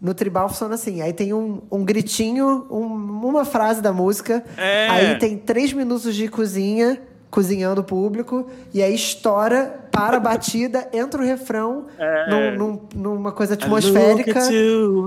No 0.00 0.14
tribal 0.14 0.48
funciona 0.48 0.74
assim. 0.76 1.02
Aí 1.02 1.12
tem 1.12 1.32
um, 1.34 1.60
um 1.70 1.84
gritinho, 1.84 2.66
um- 2.70 2.84
uma 3.26 3.44
frase 3.44 3.82
da 3.82 3.92
música. 3.92 4.42
É. 4.56 4.88
Aí 4.88 5.18
tem 5.18 5.36
três 5.36 5.72
minutos 5.72 6.14
de 6.14 6.26
cozinha, 6.28 7.00
cozinhando 7.30 7.82
o 7.82 7.84
público. 7.84 8.46
E 8.72 8.82
aí 8.82 8.94
estoura, 8.94 9.78
para 9.92 10.16
a 10.16 10.20
batida, 10.20 10.88
entra 10.92 11.20
o 11.20 11.24
refrão 11.24 11.84
É. 11.98 12.30
num- 12.30 12.56
num- 12.56 12.80
numa 13.14 13.30
coisa 13.32 13.54
atmosférica. 13.54 14.40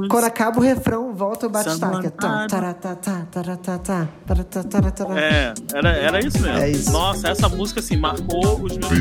Quando 0.09 0.25
acaba 0.25 0.59
o 0.59 0.61
refrão, 0.61 1.13
volta 1.13 1.47
o 1.47 1.49
batistaca. 1.49 1.93
Someone 1.95 2.09
Tá, 2.11 2.47
taratata, 2.47 3.27
taratata, 3.31 4.09
taratata, 4.27 4.63
taratata. 4.69 5.19
É, 5.19 5.53
era, 5.73 5.89
era 5.89 6.19
isso 6.25 6.39
mesmo. 6.39 6.57
É 6.59 6.69
isso. 6.69 6.91
Nossa, 6.91 7.29
essa 7.29 7.49
música 7.49 7.79
assim 7.79 7.97
marcou 7.97 8.61
os 8.61 8.77
meus 8.77 8.91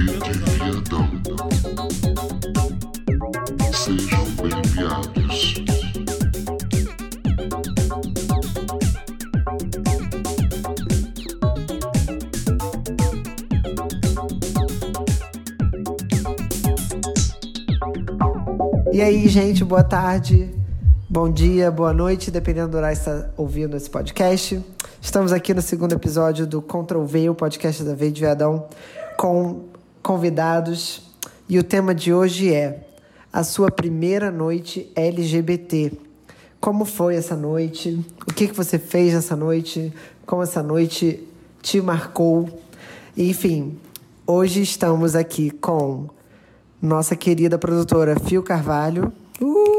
E 18.93 19.01
aí, 19.01 19.27
gente, 19.27 19.65
boa 19.65 19.83
tarde, 19.83 20.51
bom 21.09 21.33
dia, 21.33 21.71
boa 21.71 21.95
noite, 21.95 22.31
dependendo 22.31 22.73
do 22.73 22.77
horário 22.77 22.95
que 22.95 23.09
está 23.09 23.31
ouvindo 23.39 23.75
esse 23.75 23.89
podcast. 23.89 24.63
Estamos 25.01 25.33
aqui 25.33 25.55
no 25.55 25.63
segundo 25.63 25.95
episódio 25.95 26.47
do 26.47 26.61
Control 26.61 27.07
V, 27.07 27.31
o 27.31 27.35
podcast 27.35 27.83
da 27.85 27.95
Veio 27.95 28.13
de 28.13 28.21
Viadão, 28.21 28.69
com 29.17 29.63
convidados. 30.03 31.11
E 31.49 31.59
o 31.59 31.65
tema 31.65 31.95
de 31.95 32.13
hoje 32.13 32.53
é 32.53 32.87
a 33.33 33.43
sua 33.43 33.71
primeira 33.71 34.31
noite 34.31 34.93
LGBT. 34.95 35.93
Como 36.61 36.85
foi 36.85 37.17
essa 37.17 37.35
noite? 37.35 37.99
O 38.29 38.35
que, 38.35 38.47
que 38.47 38.55
você 38.55 38.79
fez 38.79 39.15
nessa 39.15 39.35
noite? 39.35 39.91
Como 40.27 40.43
essa 40.43 40.63
noite 40.63 41.27
te 41.63 41.81
marcou? 41.81 42.61
Enfim, 43.17 43.79
hoje 44.27 44.61
estamos 44.61 45.17
aqui 45.17 45.51
com 45.51 46.11
nossa 46.83 47.15
querida 47.17 47.57
produtora 47.57 48.19
Fio 48.19 48.43
Carvalho. 48.43 49.13
Uh! 49.41 49.73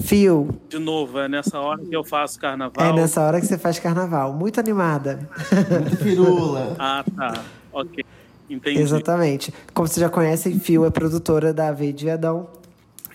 Fio, 0.00 0.48
De 0.68 0.78
novo, 0.78 1.18
é 1.18 1.26
nessa 1.28 1.58
hora 1.58 1.80
que 1.82 1.96
eu 1.96 2.04
faço 2.04 2.38
carnaval. 2.38 2.84
é 2.86 2.92
nessa 2.92 3.22
hora 3.22 3.40
que 3.40 3.46
você 3.46 3.56
faz 3.56 3.78
carnaval. 3.78 4.34
Muito 4.34 4.60
animada. 4.60 5.28
Muito 5.80 5.96
pirula. 5.96 6.76
Ah, 6.78 7.02
tá. 7.16 7.42
Ok. 7.72 8.04
Entendi. 8.50 8.80
Exatamente. 8.82 9.54
Como 9.72 9.88
vocês 9.88 10.00
já 10.00 10.10
conhecem, 10.10 10.58
Fio 10.58 10.84
é 10.84 10.90
produtora 10.90 11.54
da 11.54 11.72
Veio 11.72 11.94
de 11.94 12.04
Viadão 12.04 12.48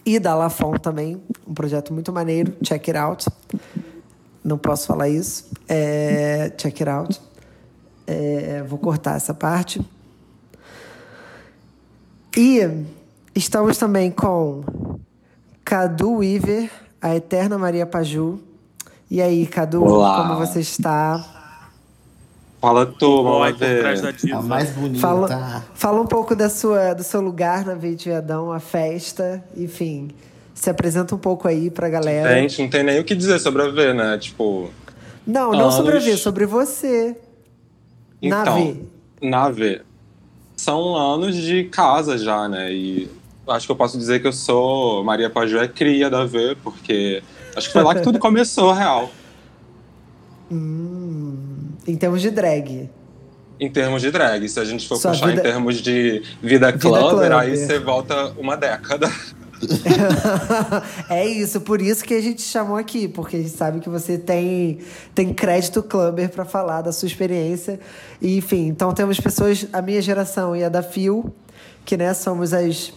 e 0.03 0.17
da 0.17 0.33
Lafon 0.33 0.73
também. 0.77 1.21
Um 1.47 1.53
projeto 1.53 1.93
muito 1.93 2.11
maneiro. 2.11 2.53
Check 2.63 2.87
it 2.89 2.97
out. 2.97 3.27
Não 4.43 4.57
posso 4.57 4.87
falar 4.87 5.09
isso. 5.09 5.45
É, 5.67 6.51
check 6.57 6.81
it 6.81 6.89
out. 6.89 7.21
É, 8.11 8.63
vou 8.67 8.79
cortar 8.79 9.17
essa 9.17 9.35
parte. 9.35 9.79
E 12.35 12.67
estamos 13.35 13.77
também 13.77 14.09
com 14.09 14.63
Cadu 15.63 16.13
Weaver, 16.17 16.71
a 16.99 17.15
eterna 17.15 17.55
Maria 17.59 17.85
Paju. 17.85 18.39
E 19.11 19.21
aí, 19.21 19.45
Cadu, 19.45 19.83
Olá. 19.83 20.23
como 20.27 20.39
você 20.39 20.59
está? 20.59 21.23
Fala 22.59 22.87
tu, 22.87 23.23
diva. 24.19 24.39
A 24.39 24.41
mais 24.41 24.71
bonita. 24.71 24.99
Fala, 24.99 25.65
fala 25.75 26.01
um 26.01 26.07
pouco 26.07 26.35
da 26.35 26.49
sua, 26.49 26.95
do 26.95 27.03
seu 27.03 27.21
lugar 27.21 27.63
na 27.63 27.75
Veio 27.75 27.95
de 27.95 28.05
Viadão, 28.05 28.51
a 28.51 28.59
festa, 28.59 29.43
enfim. 29.55 30.09
Se 30.55 30.67
apresenta 30.67 31.13
um 31.13 31.19
pouco 31.19 31.47
aí 31.47 31.69
pra 31.69 31.87
galera. 31.89 32.33
Gente, 32.41 32.59
não 32.63 32.69
tem 32.69 32.83
nem 32.83 32.99
o 32.99 33.03
que 33.03 33.15
dizer 33.15 33.37
sobre 33.37 33.61
a 33.61 33.69
V, 33.69 33.93
né? 33.93 34.17
Tipo, 34.17 34.71
Não, 35.27 35.51
não 35.51 35.59
Anos. 35.65 35.75
sobre 35.75 35.97
a 35.97 35.99
V, 35.99 36.17
sobre 36.17 36.45
você. 36.47 37.15
Então, 38.21 38.55
V. 38.73 38.81
na 39.21 39.49
V. 39.49 39.81
São 40.55 40.95
anos 40.95 41.35
de 41.35 41.63
casa 41.65 42.17
já, 42.17 42.47
né? 42.49 42.71
E 42.73 43.09
acho 43.47 43.65
que 43.65 43.71
eu 43.71 43.75
posso 43.75 43.97
dizer 43.97 44.19
que 44.19 44.27
eu 44.27 44.33
sou 44.33 45.03
Maria 45.03 45.29
Paju 45.29 45.57
é 45.57 45.67
cria 45.67 46.09
da 46.09 46.25
V, 46.25 46.57
porque 46.63 47.23
acho 47.55 47.67
que 47.67 47.73
foi 47.73 47.83
lá 47.83 47.95
que 47.95 48.01
tudo 48.01 48.19
começou, 48.19 48.71
real. 48.73 49.09
Hum, 50.51 51.37
em 51.87 51.95
termos 51.95 52.21
de 52.21 52.31
drag. 52.31 52.89
Em 53.59 53.69
termos 53.69 54.01
de 54.01 54.09
drag, 54.11 54.47
se 54.47 54.59
a 54.59 54.65
gente 54.65 54.87
for 54.87 54.95
Sua 54.95 55.11
puxar 55.11 55.27
vida- 55.27 55.39
em 55.41 55.43
termos 55.43 55.77
de 55.81 56.23
vida, 56.41 56.71
Vida 56.71 56.73
clubber, 56.73 57.09
clubber. 57.09 57.33
aí 57.33 57.55
você 57.57 57.77
volta 57.79 58.33
uma 58.37 58.55
década. 58.55 59.11
é 61.09 61.27
isso, 61.27 61.61
por 61.61 61.81
isso 61.81 62.03
que 62.03 62.13
a 62.13 62.21
gente 62.21 62.41
chamou 62.41 62.77
aqui, 62.77 63.07
porque 63.07 63.35
a 63.35 63.39
gente 63.39 63.51
sabe 63.51 63.79
que 63.79 63.89
você 63.89 64.17
tem, 64.17 64.79
tem 65.13 65.33
crédito 65.33 65.83
clubber 65.83 66.29
pra 66.29 66.45
falar 66.45 66.81
da 66.81 66.91
sua 66.91 67.07
experiência. 67.07 67.79
E, 68.21 68.37
enfim, 68.37 68.67
então 68.67 68.93
temos 68.93 69.19
pessoas, 69.19 69.67
a 69.73 69.81
minha 69.81 70.01
geração 70.01 70.55
e 70.55 70.63
a 70.63 70.69
da 70.69 70.81
Fio, 70.81 71.33
que 71.85 71.97
né, 71.97 72.13
somos 72.13 72.53
as 72.53 72.93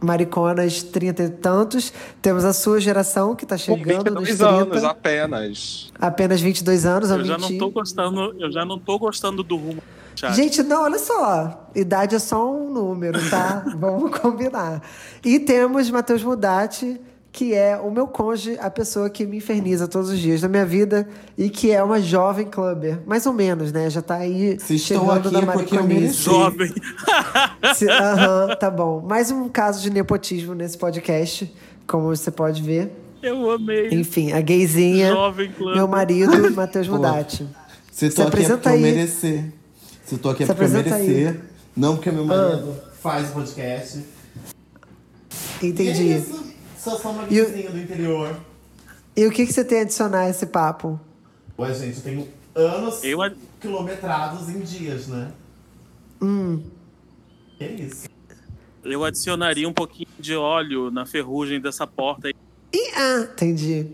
mariconas 0.00 0.82
trinta 0.82 1.22
e 1.22 1.28
tantos. 1.30 1.92
Temos 2.22 2.44
a 2.44 2.52
sua 2.52 2.80
geração, 2.80 3.36
que 3.36 3.44
tá 3.44 3.56
Com 3.56 3.76
chegando 3.76 4.10
nos 4.10 4.28
22 4.28 4.38
30, 4.38 4.48
anos 4.48 4.84
apenas. 4.84 5.92
apenas 6.00 6.40
22 6.40 6.86
anos, 6.86 7.10
eu, 7.10 7.18
Eu 7.18 7.24
já 7.24 7.38
não 7.38 7.58
tô 7.58 7.70
gostando, 7.70 8.34
eu 8.38 8.50
já 8.50 8.64
não 8.64 8.78
tô 8.78 8.98
gostando 8.98 9.42
do 9.42 9.56
rumo. 9.56 9.82
Gente, 10.34 10.62
não, 10.62 10.82
olha 10.82 10.98
só. 10.98 11.68
Idade 11.74 12.14
é 12.14 12.18
só 12.18 12.52
um 12.52 12.70
número, 12.70 13.18
tá? 13.30 13.64
Vamos 13.76 14.16
combinar. 14.18 14.82
E 15.24 15.38
temos 15.38 15.90
Matheus 15.90 16.22
Mudati, 16.22 17.00
que 17.32 17.54
é 17.54 17.76
o 17.78 17.90
meu 17.90 18.06
cônjuge, 18.06 18.58
a 18.60 18.68
pessoa 18.70 19.08
que 19.08 19.24
me 19.24 19.38
inferniza 19.38 19.88
todos 19.88 20.10
os 20.10 20.18
dias 20.18 20.40
da 20.40 20.48
minha 20.48 20.66
vida 20.66 21.08
e 21.38 21.48
que 21.48 21.70
é 21.70 21.82
uma 21.82 22.00
jovem 22.00 22.46
clubber. 22.46 22.98
Mais 23.06 23.24
ou 23.24 23.32
menos, 23.32 23.72
né? 23.72 23.88
Já 23.88 24.02
tá 24.02 24.16
aí 24.16 24.58
Se 24.60 24.74
estou 24.74 24.98
chegando 24.98 25.28
aqui 25.28 25.46
na 25.46 25.52
é 25.52 25.56
porque 25.56 25.78
eu 25.78 25.84
mereci. 25.84 26.22
Jovem. 26.22 26.72
Aham, 27.88 28.56
tá 28.56 28.70
bom. 28.70 29.00
Mais 29.00 29.30
um 29.30 29.48
caso 29.48 29.80
de 29.80 29.90
nepotismo 29.90 30.54
nesse 30.54 30.76
podcast, 30.76 31.50
como 31.86 32.14
você 32.14 32.30
pode 32.30 32.62
ver. 32.62 32.90
Eu 33.22 33.50
amei. 33.50 33.88
Enfim, 33.92 34.32
a 34.32 34.40
gayzinha, 34.40 35.12
Jovem 35.12 35.52
clubber. 35.52 35.76
meu 35.76 35.86
marido, 35.88 36.50
Matheus. 36.52 36.88
Mudati. 36.88 37.46
Se 37.92 38.06
aqui 38.06 38.22
é 38.22 38.24
porque 38.24 38.46
eu 38.46 38.60
aí. 38.64 38.80
merecer. 38.80 39.59
Se 40.10 40.18
tô 40.18 40.30
aqui 40.30 40.42
é 40.42 40.46
Se 40.46 40.52
porque 40.52 40.64
eu 40.64 40.68
apresenta 40.68 40.96
aí. 40.96 41.04
Ah. 41.04 41.08
merecer. 41.30 41.40
Não 41.76 41.94
porque 41.96 42.10
meu 42.10 42.24
marido 42.24 42.74
faz 43.00 43.30
o 43.30 43.32
podcast. 43.32 44.04
Entendi. 45.62 46.02
E 46.02 46.12
é 46.12 46.18
isso. 46.18 46.44
Sou 46.78 46.98
só 46.98 47.10
uma 47.10 47.22
o- 47.24 47.26
vizinha 47.26 47.70
do 47.70 47.78
interior. 47.78 48.36
E 49.16 49.26
o 49.26 49.30
que, 49.30 49.46
que 49.46 49.52
você 49.52 49.64
tem 49.64 49.78
a 49.80 49.82
adicionar 49.82 50.20
a 50.22 50.30
esse 50.30 50.46
papo? 50.46 50.98
Ué, 51.58 51.72
gente, 51.74 51.98
eu 51.98 52.02
tenho 52.02 52.28
anos 52.54 53.04
Eu 53.04 53.18
quilometrados 53.60 54.48
em 54.48 54.60
dias, 54.60 55.06
né? 55.08 55.30
Hum. 56.22 56.62
É 57.58 57.66
isso. 57.66 58.08
Eu 58.82 59.04
adicionaria 59.04 59.68
um 59.68 59.72
pouquinho 59.72 60.08
de 60.18 60.34
óleo 60.34 60.90
na 60.90 61.04
ferrugem 61.04 61.60
dessa 61.60 61.86
porta 61.86 62.28
aí. 62.28 62.34
Ih, 62.72 62.90
ah, 62.96 63.28
entendi. 63.32 63.86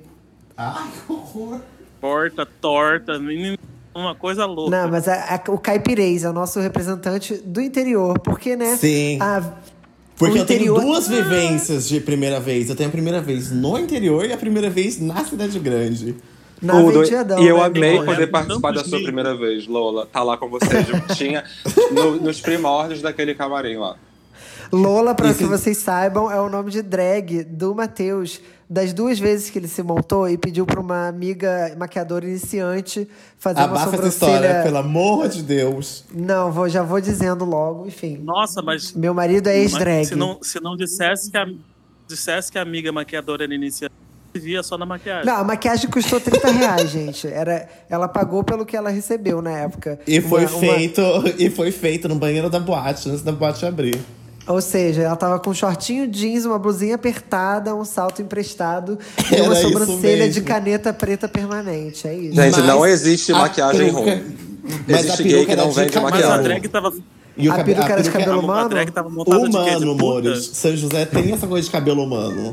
Ai, 0.56 0.90
que 0.92 1.12
horror. 1.12 1.60
Porta, 2.00 2.46
torta, 2.46 3.18
menino, 3.18 3.58
uma 3.96 4.14
coisa 4.14 4.44
louca. 4.46 4.70
Não, 4.82 4.90
mas 4.90 5.08
a- 5.08 5.34
a- 5.46 5.50
o 5.50 5.58
caipirês 5.58 6.24
é 6.24 6.30
o 6.30 6.32
nosso 6.32 6.60
representante 6.60 7.34
do 7.44 7.60
interior, 7.60 8.18
porque, 8.20 8.54
né? 8.56 8.76
Sim. 8.76 9.18
a- 9.20 9.42
Porque 10.18 10.38
o 10.38 10.42
eu 10.42 10.46
tenho 10.46 10.58
interior- 10.60 10.80
duas 10.80 11.08
vivências 11.08 11.86
de 11.88 12.00
primeira 12.00 12.40
vez. 12.40 12.70
Eu 12.70 12.76
tenho 12.76 12.88
a 12.88 12.92
primeira 12.92 13.20
vez 13.20 13.50
no 13.50 13.78
interior 13.78 14.24
e 14.24 14.32
a 14.32 14.36
primeira 14.38 14.70
vez 14.70 15.00
na 15.00 15.24
cidade 15.24 15.58
grande. 15.58 16.14
na 16.62 16.80
Tudo. 16.80 17.00
Ventiadão, 17.00 17.38
E 17.38 17.46
eu 17.46 17.58
né? 17.58 17.64
amei 17.64 18.02
poder 18.02 18.28
participar 18.28 18.72
da 18.72 18.82
sua 18.82 18.98
primeira 19.02 19.36
vez, 19.36 19.66
Lola. 19.66 20.06
Tá 20.06 20.22
lá 20.22 20.38
com 20.38 20.48
você 20.48 20.82
juntinha 20.84 21.44
no- 21.92 22.16
nos 22.16 22.40
primórdios 22.40 23.02
daquele 23.02 23.34
camarim 23.34 23.76
lá. 23.76 23.96
Lola, 24.72 25.14
pra 25.14 25.28
Isso- 25.28 25.38
que 25.40 25.44
vocês 25.44 25.76
saibam, 25.76 26.30
é 26.30 26.40
o 26.40 26.48
nome 26.48 26.70
de 26.70 26.80
drag 26.80 27.44
do 27.44 27.74
Matheus. 27.74 28.40
Das 28.68 28.92
duas 28.92 29.16
vezes 29.18 29.48
que 29.48 29.58
ele 29.58 29.68
se 29.68 29.80
montou 29.82 30.28
e 30.28 30.36
pediu 30.36 30.66
pra 30.66 30.80
uma 30.80 31.06
amiga 31.06 31.72
maquiadora 31.78 32.26
iniciante 32.26 33.08
fazer 33.38 33.60
uma 33.60 33.64
Abafa 33.66 33.82
essa 33.82 33.90
sobrancelha. 34.10 34.30
história, 34.36 34.62
pelo 34.64 34.76
amor 34.78 35.28
de 35.28 35.42
Deus. 35.42 36.04
Não, 36.12 36.50
vou, 36.50 36.68
já 36.68 36.82
vou 36.82 37.00
dizendo 37.00 37.44
logo, 37.44 37.86
enfim. 37.86 38.18
Nossa, 38.24 38.60
mas 38.62 38.92
Meu 38.92 39.14
marido 39.14 39.46
é 39.48 39.56
ex-drag. 39.58 40.06
se 40.06 40.14
não, 40.16 40.38
se 40.42 40.60
não 40.60 40.76
dissesse 40.76 41.30
que 41.30 41.36
a, 41.38 41.46
dissesse 42.08 42.50
que 42.50 42.58
a 42.58 42.62
amiga 42.62 42.90
maquiadora 42.90 43.44
era 43.44 43.54
iniciante, 43.54 43.94
via 44.34 44.62
só 44.64 44.76
na 44.76 44.84
maquiagem. 44.84 45.24
Não, 45.26 45.36
a 45.36 45.44
maquiagem 45.44 45.88
custou 45.88 46.20
30 46.20 46.50
reais, 46.50 46.90
gente. 46.92 47.26
Era, 47.28 47.68
ela 47.88 48.08
pagou 48.08 48.42
pelo 48.42 48.66
que 48.66 48.76
ela 48.76 48.90
recebeu 48.90 49.40
na 49.40 49.52
época. 49.52 50.00
E 50.08 50.20
foi 50.20 50.44
Uma- 50.44 50.50
uma- 50.50 50.60
feito 50.60 51.00
e 51.38 51.48
foi 51.50 51.70
feito 51.70 52.08
no 52.08 52.16
banheiro 52.16 52.50
da 52.50 52.58
boate, 52.58 53.08
antes 53.08 53.22
da 53.22 53.30
boate 53.30 53.64
abrir. 53.64 53.96
Ou 54.46 54.60
seja, 54.60 55.02
ela 55.02 55.16
tava 55.16 55.40
com 55.40 55.50
um 55.50 55.54
shortinho 55.54 56.06
jeans, 56.06 56.44
uma 56.44 56.58
blusinha 56.58 56.94
apertada, 56.94 57.74
um 57.74 57.84
salto 57.84 58.22
emprestado 58.22 58.96
e 59.30 59.34
Era 59.34 59.42
uma 59.44 59.52
isso 59.54 59.62
sobrancelha 59.62 60.28
de 60.30 60.40
caneta 60.40 60.92
preta 60.92 61.26
permanente. 61.28 62.06
É 62.06 62.14
isso. 62.14 62.34
Gente, 62.34 62.56
Mas 62.56 62.64
não 62.64 62.86
existe 62.86 63.32
a 63.32 63.38
maquiagem 63.38 63.86
peruca- 63.92 64.00
ruim. 64.12 64.36
Mas 64.88 65.04
Existe 65.04 65.22
a 65.22 65.24
gay 65.24 65.32
peruca 65.32 65.46
que 65.50 65.56
não 65.56 65.62
era 65.64 65.70
de 65.72 65.76
vende 65.80 65.92
cabelo. 65.92 66.10
Mas 66.10 66.22
a 66.22 66.26
maquiagem. 66.28 66.44
drag 66.44 66.68
tava. 66.68 66.92
E 67.38 67.48
o 67.48 67.52
A 67.52 67.56
cabe- 67.56 67.74
peruca 67.74 67.92
era 67.92 68.02
de 68.02 68.10
cabelo 68.10 68.32
A, 68.32 68.34
a 68.34 68.38
humano? 68.38 68.68
drag 68.68 68.90
tava 68.92 69.08
montada 69.10 69.38
de 69.38 69.44
quê? 69.44 69.50
De 69.50 69.58
Humano, 69.84 69.92
puta? 69.96 70.04
Mores. 70.04 70.50
São 70.54 70.76
José 70.76 71.04
tem 71.06 71.32
essa 71.32 71.46
coisa 71.46 71.66
de 71.66 71.70
cabelo 71.72 72.02
humano. 72.04 72.50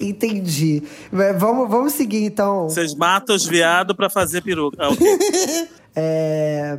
Entendi. 0.00 0.82
Mas 1.10 1.38
Vamos, 1.38 1.68
vamos 1.68 1.92
seguir, 1.94 2.24
então. 2.24 2.68
Vocês 2.68 2.94
matam 2.94 3.34
os 3.34 3.44
viados 3.46 3.96
pra 3.96 4.08
fazer 4.10 4.42
peruca. 4.42 4.76
Ah, 4.80 4.90
ok. 4.90 5.06
É, 5.96 6.78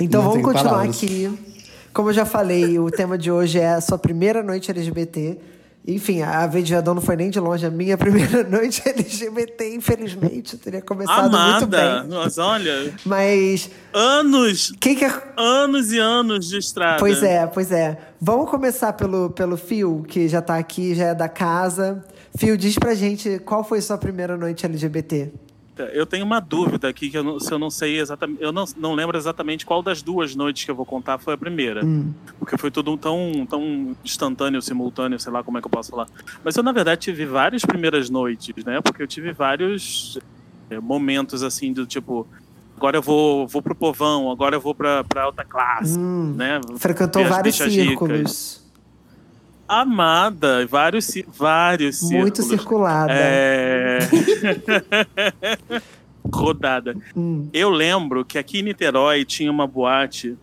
Então 0.00 0.22
Não 0.22 0.28
vamos 0.30 0.34
tenho 0.34 0.44
continuar 0.46 0.70
palavras. 0.74 0.96
aqui. 0.96 1.57
Como 1.98 2.10
eu 2.10 2.14
já 2.14 2.24
falei, 2.24 2.78
o 2.78 2.92
tema 2.92 3.18
de 3.18 3.28
hoje 3.28 3.58
é 3.58 3.70
a 3.70 3.80
sua 3.80 3.98
primeira 3.98 4.40
noite 4.40 4.70
LGBT. 4.70 5.36
Enfim, 5.84 6.22
a 6.22 6.46
Viadão 6.46 6.94
não 6.94 7.02
foi 7.02 7.16
nem 7.16 7.28
de 7.28 7.40
longe 7.40 7.66
a 7.66 7.70
minha 7.72 7.98
primeira 7.98 8.44
noite 8.44 8.80
LGBT, 8.88 9.74
infelizmente. 9.74 10.52
Eu 10.52 10.60
teria 10.60 10.80
começado 10.80 11.22
muito 11.22 11.34
Amada. 11.34 11.66
bem. 11.66 12.08
Mas 12.08 12.38
olha, 12.38 12.94
Mas 13.04 13.68
anos, 13.92 14.72
quem 14.78 14.94
quer. 14.94 15.34
anos 15.36 15.90
e 15.90 15.98
anos 15.98 16.46
de 16.46 16.58
estrada. 16.58 17.00
Pois 17.00 17.20
é, 17.20 17.48
pois 17.48 17.72
é. 17.72 17.98
Vamos 18.20 18.48
começar 18.48 18.92
pelo, 18.92 19.30
pelo 19.30 19.56
Fio, 19.56 20.04
que 20.06 20.28
já 20.28 20.40
tá 20.40 20.56
aqui, 20.56 20.94
já 20.94 21.06
é 21.06 21.14
da 21.16 21.28
casa. 21.28 22.04
Fio, 22.36 22.56
diz 22.56 22.78
pra 22.78 22.94
gente 22.94 23.40
qual 23.40 23.64
foi 23.64 23.80
sua 23.80 23.98
primeira 23.98 24.36
noite 24.36 24.64
LGBT. 24.64 25.32
Eu 25.92 26.06
tenho 26.06 26.24
uma 26.24 26.40
dúvida 26.40 26.88
aqui, 26.88 27.10
que 27.10 27.18
eu 27.18 27.24
não, 27.24 27.38
se 27.40 27.52
eu 27.52 27.58
não 27.58 27.70
sei 27.70 27.98
exatamente. 28.00 28.42
Eu 28.42 28.52
não, 28.52 28.64
não 28.76 28.94
lembro 28.94 29.16
exatamente 29.16 29.64
qual 29.66 29.82
das 29.82 30.02
duas 30.02 30.34
noites 30.34 30.64
que 30.64 30.70
eu 30.70 30.74
vou 30.74 30.86
contar 30.86 31.18
foi 31.18 31.34
a 31.34 31.36
primeira. 31.38 31.84
Hum. 31.84 32.12
Porque 32.38 32.56
foi 32.56 32.70
tudo 32.70 32.96
tão, 32.96 33.46
tão 33.48 33.96
instantâneo, 34.04 34.60
simultâneo, 34.62 35.18
sei 35.18 35.32
lá 35.32 35.42
como 35.42 35.58
é 35.58 35.60
que 35.60 35.66
eu 35.66 35.70
posso 35.70 35.90
falar. 35.90 36.06
Mas 36.44 36.56
eu, 36.56 36.62
na 36.62 36.72
verdade, 36.72 37.00
tive 37.02 37.24
várias 37.26 37.64
primeiras 37.64 38.08
noites, 38.10 38.64
né? 38.64 38.80
Porque 38.80 39.02
eu 39.02 39.06
tive 39.06 39.32
vários 39.32 40.18
é, 40.70 40.78
momentos 40.80 41.42
assim, 41.42 41.72
do 41.72 41.86
tipo. 41.86 42.26
Agora 42.76 42.96
eu 42.98 43.02
vou, 43.02 43.46
vou 43.48 43.60
pro 43.60 43.74
povão, 43.74 44.30
agora 44.30 44.54
eu 44.54 44.60
vou 44.60 44.72
pra, 44.74 45.02
pra 45.02 45.24
alta 45.24 45.44
classe, 45.44 45.98
Hum. 45.98 46.34
né? 46.36 46.60
Frequentou 46.76 47.24
vários 47.24 47.56
bichas 47.58 47.74
ricas. 47.74 48.67
Amada, 49.68 50.66
vários, 50.66 51.12
vários 51.36 52.00
Muito 52.02 52.36
círculos. 52.42 52.48
circulada. 52.60 53.12
É... 53.14 53.98
Rodada. 56.32 56.94
Hum. 57.16 57.48
Eu 57.52 57.70
lembro 57.70 58.24
que 58.24 58.38
aqui 58.38 58.60
em 58.60 58.62
Niterói 58.62 59.24
tinha 59.24 59.50
uma 59.50 59.66
boate, 59.66 60.36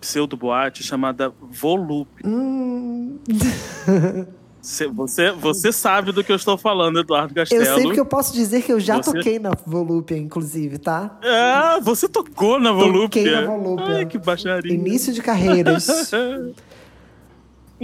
pseudo-boate, 0.00 0.82
chamada 0.82 1.32
Volupe. 1.50 2.26
Hum. 2.26 3.18
Cê- 4.60 4.86
Você, 4.88 5.30
você 5.30 5.70
sabe 5.72 6.10
do 6.10 6.24
que 6.24 6.32
eu 6.32 6.36
estou 6.36 6.56
falando, 6.56 6.98
Eduardo 6.98 7.32
Eu 7.32 7.34
Castelo. 7.42 7.64
sei 7.66 7.82
porque 7.84 8.00
eu 8.00 8.06
posso 8.06 8.32
dizer 8.32 8.62
que 8.62 8.72
eu 8.72 8.80
já 8.80 8.96
Você- 8.96 9.12
toquei 9.12 9.38
na 9.38 9.50
Volúpia, 9.66 10.16
inclusive, 10.16 10.78
tá? 10.78 11.18
Ah, 11.22 11.78
você 11.82 12.08
tocou 12.08 12.58
na 12.58 12.72
Volúpia. 12.72 13.22
Toquei 13.24 13.30
na 13.30 13.42
Volúpia. 13.44 13.96
Ai, 13.96 14.06
que 14.06 14.16
baixaria. 14.16 14.72
Início 14.72 15.12
de 15.12 15.20
carreiras. 15.20 15.86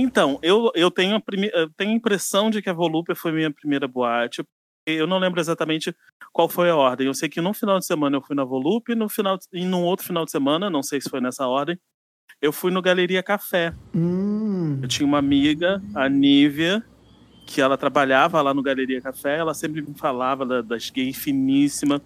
Então, 0.00 0.38
eu, 0.43 0.70
eu 0.75 0.91
tenho, 0.91 1.14
a 1.17 1.20
prime... 1.20 1.50
eu 1.52 1.69
tenho 1.76 1.91
a 1.91 1.94
impressão 1.94 2.49
de 2.50 2.62
que 2.62 2.70
a 2.70 2.73
Volúpia 2.73 3.14
foi 3.14 3.32
minha 3.32 3.50
primeira 3.50 3.87
boate. 3.87 4.43
Eu 4.87 5.06
não 5.06 5.19
lembro 5.19 5.38
exatamente 5.41 5.94
qual 6.32 6.49
foi 6.49 6.70
a 6.70 6.76
ordem. 6.76 7.06
Eu 7.06 7.12
sei 7.12 7.29
que 7.29 7.41
no 7.41 7.52
final 7.52 7.79
de 7.79 7.85
semana 7.85 8.17
eu 8.17 8.23
fui 8.23 8.35
na 8.35 8.44
Volúpia 8.44 8.94
e 8.94 8.97
no 8.97 9.11
final 9.11 9.37
de... 9.37 9.44
e 9.52 9.64
num 9.64 9.82
outro 9.85 10.06
final 10.06 10.25
de 10.25 10.31
semana, 10.31 10.70
não 10.70 10.82
sei 10.82 11.00
se 11.02 11.11
foi 11.11 11.20
nessa 11.20 11.47
ordem, 11.47 11.79
eu 12.41 12.50
fui 12.50 12.70
no 12.70 12.81
Galeria 12.81 13.23
Café. 13.23 13.75
hum. 13.94 14.79
Eu 14.82 14.88
tinha 14.88 15.06
uma 15.06 15.19
amiga, 15.19 15.82
a 15.94 16.08
Nívia, 16.08 16.82
que 17.47 17.61
ela 17.61 17.76
trabalhava 17.76 18.41
lá 18.41 18.55
no 18.55 18.62
Galeria 18.62 19.02
Café. 19.02 19.37
Ela 19.37 19.52
sempre 19.52 19.82
me 19.82 19.94
falava 19.94 20.47
da- 20.47 20.62
das 20.62 20.88
gays 20.88 21.19
finíssimas 21.19 22.00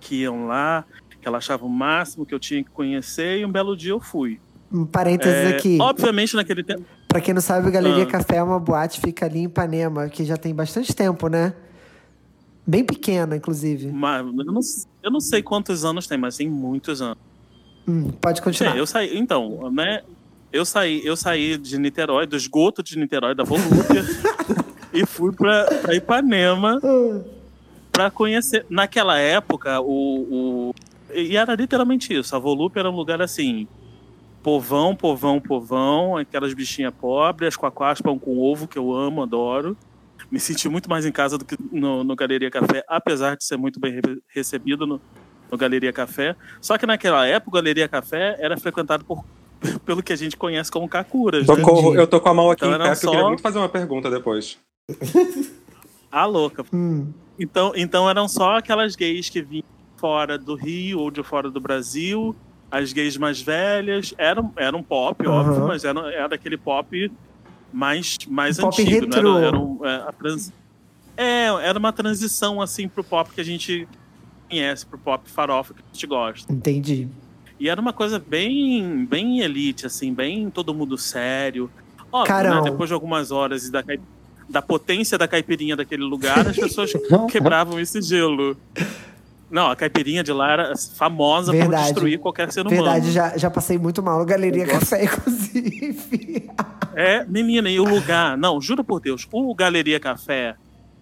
que 0.00 0.22
iam 0.22 0.46
lá, 0.46 0.86
que 1.20 1.28
ela 1.28 1.36
achava 1.38 1.66
o 1.66 1.68
máximo 1.68 2.24
que 2.24 2.34
eu 2.34 2.38
tinha 2.38 2.64
que 2.64 2.70
conhecer. 2.70 3.40
E 3.40 3.44
um 3.44 3.52
belo 3.52 3.76
dia 3.76 3.92
eu 3.92 4.00
fui. 4.00 4.40
Um 4.72 4.86
parênteses 4.86 5.34
É, 5.34 5.56
aqui. 5.56 5.78
Obviamente, 5.80 6.34
naquele 6.34 6.62
tempo. 6.64 6.84
Pra 7.08 7.20
quem 7.22 7.32
não 7.32 7.40
sabe, 7.40 7.66
o 7.68 7.72
Galeria 7.72 8.04
Ah. 8.04 8.06
Café 8.06 8.36
é 8.36 8.42
uma 8.42 8.60
boate, 8.60 9.00
fica 9.00 9.24
ali 9.26 9.40
em 9.40 9.44
Ipanema, 9.44 10.08
que 10.08 10.24
já 10.24 10.36
tem 10.36 10.54
bastante 10.54 10.94
tempo, 10.94 11.28
né? 11.28 11.54
Bem 12.66 12.84
pequena, 12.84 13.34
inclusive. 13.34 13.90
Mas 13.90 14.26
eu 14.26 14.32
não, 14.44 14.60
eu 15.04 15.10
não 15.10 15.20
sei 15.20 15.42
quantos 15.42 15.86
anos 15.86 16.06
tem, 16.06 16.18
mas 16.18 16.36
tem 16.36 16.48
muitos 16.48 17.00
anos. 17.00 17.16
Hum, 17.88 18.10
pode 18.20 18.42
continuar. 18.42 18.76
É, 18.76 18.80
eu 18.80 18.86
saí, 18.86 19.16
então, 19.18 19.70
né? 19.72 20.02
Eu 20.52 20.64
saí, 20.66 21.00
eu 21.04 21.16
saí 21.16 21.56
de 21.56 21.78
Niterói, 21.78 22.26
do 22.26 22.36
esgoto 22.36 22.82
de 22.82 22.98
Niterói, 22.98 23.34
da 23.34 23.42
Volúpia, 23.44 24.04
e 24.92 25.06
fui 25.06 25.32
pra, 25.32 25.64
pra 25.80 25.94
Ipanema 25.94 26.78
Ah, 26.82 27.20
pra 27.90 28.10
conhecer. 28.10 28.66
Naquela 28.68 29.18
época, 29.18 29.80
o, 29.80 30.70
o. 30.70 30.74
E 31.14 31.36
era 31.38 31.54
literalmente 31.54 32.12
isso. 32.12 32.36
A 32.36 32.38
Volúpia 32.38 32.80
era 32.80 32.90
um 32.90 32.94
lugar 32.94 33.22
assim. 33.22 33.66
Povão, 34.42 34.94
povão, 34.94 35.40
povão, 35.40 36.16
aquelas 36.16 36.54
bichinhas 36.54 36.94
pobres, 36.94 37.48
as 37.48 37.56
quaquás, 37.56 38.00
pão 38.00 38.18
com 38.18 38.38
ovo, 38.38 38.66
que 38.68 38.78
eu 38.78 38.94
amo, 38.94 39.22
adoro. 39.22 39.76
Me 40.30 40.38
senti 40.38 40.68
muito 40.68 40.88
mais 40.88 41.04
em 41.06 41.12
casa 41.12 41.36
do 41.36 41.44
que 41.44 41.56
no, 41.72 42.04
no 42.04 42.14
Galeria 42.16 42.50
Café, 42.50 42.82
apesar 42.88 43.36
de 43.36 43.44
ser 43.44 43.56
muito 43.56 43.80
bem 43.80 43.94
re- 43.94 44.20
recebido 44.28 44.86
no, 44.86 45.00
no 45.50 45.58
Galeria 45.58 45.92
Café. 45.92 46.36
Só 46.60 46.76
que 46.78 46.86
naquela 46.86 47.26
época, 47.26 47.50
o 47.50 47.54
Galeria 47.54 47.88
Café 47.88 48.36
era 48.38 48.56
frequentado 48.56 49.04
por, 49.04 49.24
pelo 49.84 50.02
que 50.02 50.12
a 50.12 50.16
gente 50.16 50.36
conhece 50.36 50.70
como 50.70 50.88
Kakuras. 50.88 51.46
né? 51.46 51.54
Socorro, 51.56 51.94
eu 51.94 52.06
tô 52.06 52.20
com 52.20 52.28
a 52.28 52.34
mão 52.34 52.50
aqui 52.50 52.64
Então 52.64 52.74
em 52.76 52.78
pé, 52.82 52.90
porque 52.90 53.06
eu 53.06 53.10
queria 53.10 53.22
só- 53.22 53.28
muito 53.28 53.42
fazer 53.42 53.58
uma 53.58 53.68
pergunta 53.68 54.10
depois. 54.10 54.58
A 56.10 56.24
louca. 56.24 56.64
hum. 56.72 57.12
Então, 57.38 57.72
então 57.76 58.08
eram 58.08 58.26
só 58.28 58.56
aquelas 58.56 58.96
gays 58.96 59.28
que 59.28 59.40
vinham 59.42 59.64
fora 59.96 60.36
do 60.38 60.54
Rio 60.54 61.00
ou 61.00 61.10
de 61.10 61.22
fora 61.22 61.50
do 61.50 61.60
Brasil, 61.60 62.34
as 62.70 62.92
gays 62.92 63.16
mais 63.16 63.40
velhas. 63.40 64.14
Era, 64.18 64.40
um- 64.40 64.52
era 64.56 64.76
um 64.76 64.82
pop, 64.82 65.26
Aham. 65.26 65.34
óbvio, 65.50 65.66
mas 65.66 65.84
era, 65.84 66.00
era 66.12 66.34
aquele 66.34 66.56
pop 66.56 67.10
mais, 67.72 68.16
mais 68.28 68.58
Um 68.58 68.62
pop 68.62 68.82
antigo. 68.82 69.06
né? 69.06 69.14
retrô. 69.16 69.36
Era, 69.38 69.46
era, 69.48 69.58
um- 69.58 69.84
é, 69.86 69.94
a 69.96 70.12
trans- 70.12 70.52
é, 71.16 71.46
era 71.46 71.78
uma 71.78 71.92
transição 71.92 72.60
assim 72.62 72.88
pro 72.88 73.02
pop 73.04 73.30
que 73.32 73.40
a 73.40 73.44
gente 73.44 73.88
conhece, 74.48 74.86
pro 74.86 74.98
pop 74.98 75.28
farofa 75.30 75.74
que 75.74 75.80
a 75.80 75.92
gente 75.92 76.06
gosta. 76.06 76.52
Entendi. 76.52 77.08
E 77.60 77.68
era 77.68 77.80
uma 77.80 77.92
coisa 77.92 78.18
bem, 78.18 79.04
bem 79.04 79.40
elite, 79.40 79.84
assim, 79.84 80.14
bem 80.14 80.48
todo 80.48 80.72
mundo 80.72 80.96
sério. 80.96 81.68
Óbvio, 82.12 82.34
né? 82.54 82.62
Depois 82.62 82.88
de 82.88 82.94
algumas 82.94 83.30
horas 83.32 83.66
e 83.66 83.72
da, 83.72 83.82
da 84.48 84.62
potência 84.62 85.18
da 85.18 85.26
caipirinha 85.26 85.74
daquele 85.76 86.04
lugar, 86.04 86.46
as 86.46 86.56
pessoas 86.56 86.92
quebravam 87.30 87.78
esse 87.80 88.00
gelo. 88.00 88.56
Não, 89.50 89.70
a 89.70 89.76
caipirinha 89.76 90.22
de 90.22 90.32
lá 90.32 90.52
era 90.52 90.72
famosa 90.76 91.52
por 91.52 91.58
Verdade. 91.58 91.84
destruir 91.84 92.18
qualquer 92.18 92.52
ser 92.52 92.60
humano. 92.66 92.76
Verdade, 92.82 93.10
já, 93.12 93.36
já 93.38 93.50
passei 93.50 93.78
muito 93.78 94.02
mal 94.02 94.18
no 94.18 94.26
Galeria 94.26 94.64
Eu. 94.64 94.68
Café, 94.68 95.04
inclusive. 95.08 96.50
É, 96.94 97.24
menina, 97.24 97.70
e 97.70 97.80
o 97.80 97.84
lugar, 97.84 98.36
não, 98.36 98.60
juro 98.60 98.84
por 98.84 99.00
Deus, 99.00 99.26
o 99.32 99.54
Galeria 99.54 99.98
Café 99.98 100.54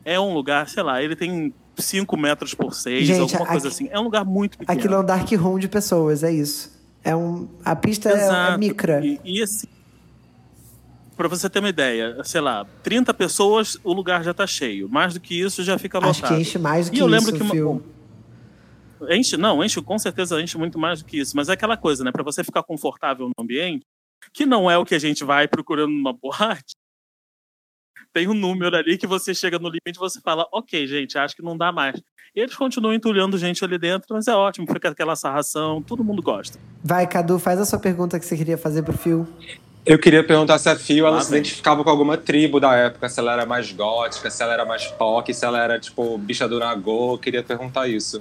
é 0.04 0.20
um 0.20 0.32
lugar, 0.32 0.68
sei 0.68 0.82
lá, 0.82 1.02
ele 1.02 1.16
tem 1.16 1.52
5 1.76 2.16
metros 2.16 2.54
por 2.54 2.72
6, 2.74 3.06
Gente, 3.06 3.20
alguma 3.34 3.46
coisa 3.50 3.66
aqui- 3.68 3.76
assim. 3.84 3.88
É 3.92 3.98
um 3.98 4.04
lugar 4.04 4.24
muito 4.24 4.56
pequeno. 4.58 4.78
Aquilo 4.78 4.94
é 4.94 4.98
um 5.00 5.04
dark 5.04 5.30
room 5.32 5.58
de 5.58 5.66
pessoas, 5.68 6.22
é 6.22 6.30
isso. 6.30 6.74
É 7.02 7.14
um, 7.16 7.48
a 7.64 7.74
pista 7.74 8.10
é, 8.10 8.52
é 8.54 8.56
micra. 8.58 9.04
E, 9.04 9.20
e 9.24 9.42
assim, 9.42 9.66
pra 11.16 11.28
você 11.28 11.48
ter 11.48 11.58
uma 11.60 11.68
ideia, 11.68 12.16
sei 12.24 12.40
lá, 12.40 12.64
30 12.82 13.12
pessoas, 13.14 13.76
o 13.82 13.92
lugar 13.92 14.22
já 14.22 14.34
tá 14.34 14.46
cheio. 14.46 14.88
Mais 14.88 15.14
do 15.14 15.20
que 15.20 15.40
isso, 15.40 15.62
já 15.64 15.78
fica 15.78 15.98
Acho 15.98 16.06
lotado. 16.22 16.34
que 16.36 16.40
enche 16.42 16.58
mais 16.58 16.88
do 16.90 16.94
E 16.94 16.96
que 16.96 17.02
eu 17.02 17.06
lembro 17.06 17.34
isso, 17.34 17.44
que 17.52 17.62
uma-. 17.62 17.80
Enche, 19.10 19.36
não, 19.36 19.62
enche, 19.62 19.80
com 19.82 19.98
certeza 19.98 20.40
enche 20.40 20.56
muito 20.56 20.78
mais 20.78 21.00
do 21.02 21.06
que 21.06 21.18
isso. 21.18 21.36
Mas 21.36 21.48
é 21.48 21.52
aquela 21.52 21.76
coisa, 21.76 22.02
né? 22.04 22.10
Pra 22.12 22.22
você 22.22 22.42
ficar 22.42 22.62
confortável 22.62 23.26
no 23.26 23.44
ambiente, 23.44 23.84
que 24.32 24.46
não 24.46 24.70
é 24.70 24.78
o 24.78 24.84
que 24.84 24.94
a 24.94 24.98
gente 24.98 25.24
vai 25.24 25.46
procurando 25.46 25.92
numa 25.92 26.12
boate, 26.14 26.74
tem 28.12 28.28
um 28.28 28.34
número 28.34 28.74
ali 28.76 28.96
que 28.96 29.06
você 29.06 29.34
chega 29.34 29.58
no 29.58 29.68
limite 29.68 29.96
e 29.96 29.98
você 29.98 30.20
fala, 30.22 30.46
ok, 30.50 30.86
gente, 30.86 31.18
acho 31.18 31.36
que 31.36 31.42
não 31.42 31.56
dá 31.56 31.70
mais. 31.70 32.00
E 32.34 32.40
eles 32.40 32.54
continuam 32.54 32.94
entulhando 32.94 33.36
gente 33.36 33.62
ali 33.64 33.78
dentro, 33.78 34.08
mas 34.10 34.26
é 34.26 34.34
ótimo, 34.34 34.66
fica 34.70 34.88
aquela 34.88 35.14
sarração, 35.16 35.82
todo 35.82 36.02
mundo 36.02 36.22
gosta. 36.22 36.58
Vai, 36.82 37.06
Cadu, 37.06 37.38
faz 37.38 37.60
a 37.60 37.66
sua 37.66 37.78
pergunta 37.78 38.18
que 38.18 38.24
você 38.24 38.36
queria 38.36 38.56
fazer 38.56 38.82
pro 38.82 38.96
Phil. 38.96 39.26
Eu 39.84 39.98
queria 39.98 40.24
perguntar 40.24 40.58
se 40.58 40.68
a 40.68 40.76
Fio 40.76 41.06
ela 41.06 41.18
Ah, 41.18 41.20
se 41.20 41.30
bem. 41.30 41.38
identificava 41.40 41.84
com 41.84 41.90
alguma 41.90 42.16
tribo 42.16 42.58
da 42.58 42.74
época, 42.74 43.08
se 43.08 43.20
ela 43.20 43.32
era 43.32 43.46
mais 43.46 43.70
gótica, 43.70 44.28
se 44.30 44.42
ela 44.42 44.52
era 44.52 44.64
mais 44.64 44.86
POC, 44.86 45.32
se 45.32 45.44
ela 45.44 45.62
era, 45.62 45.78
tipo, 45.78 46.18
bicha 46.18 46.48
do 46.48 46.58
Nagô. 46.58 47.14
Eu 47.14 47.18
queria 47.18 47.42
perguntar 47.42 47.86
isso. 47.86 48.20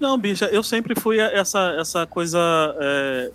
Não, 0.00 0.16
bicha, 0.18 0.46
eu 0.46 0.62
sempre 0.62 0.98
fui 0.98 1.18
essa, 1.20 1.76
essa 1.78 2.06
coisa. 2.06 2.38
é, 2.80 3.30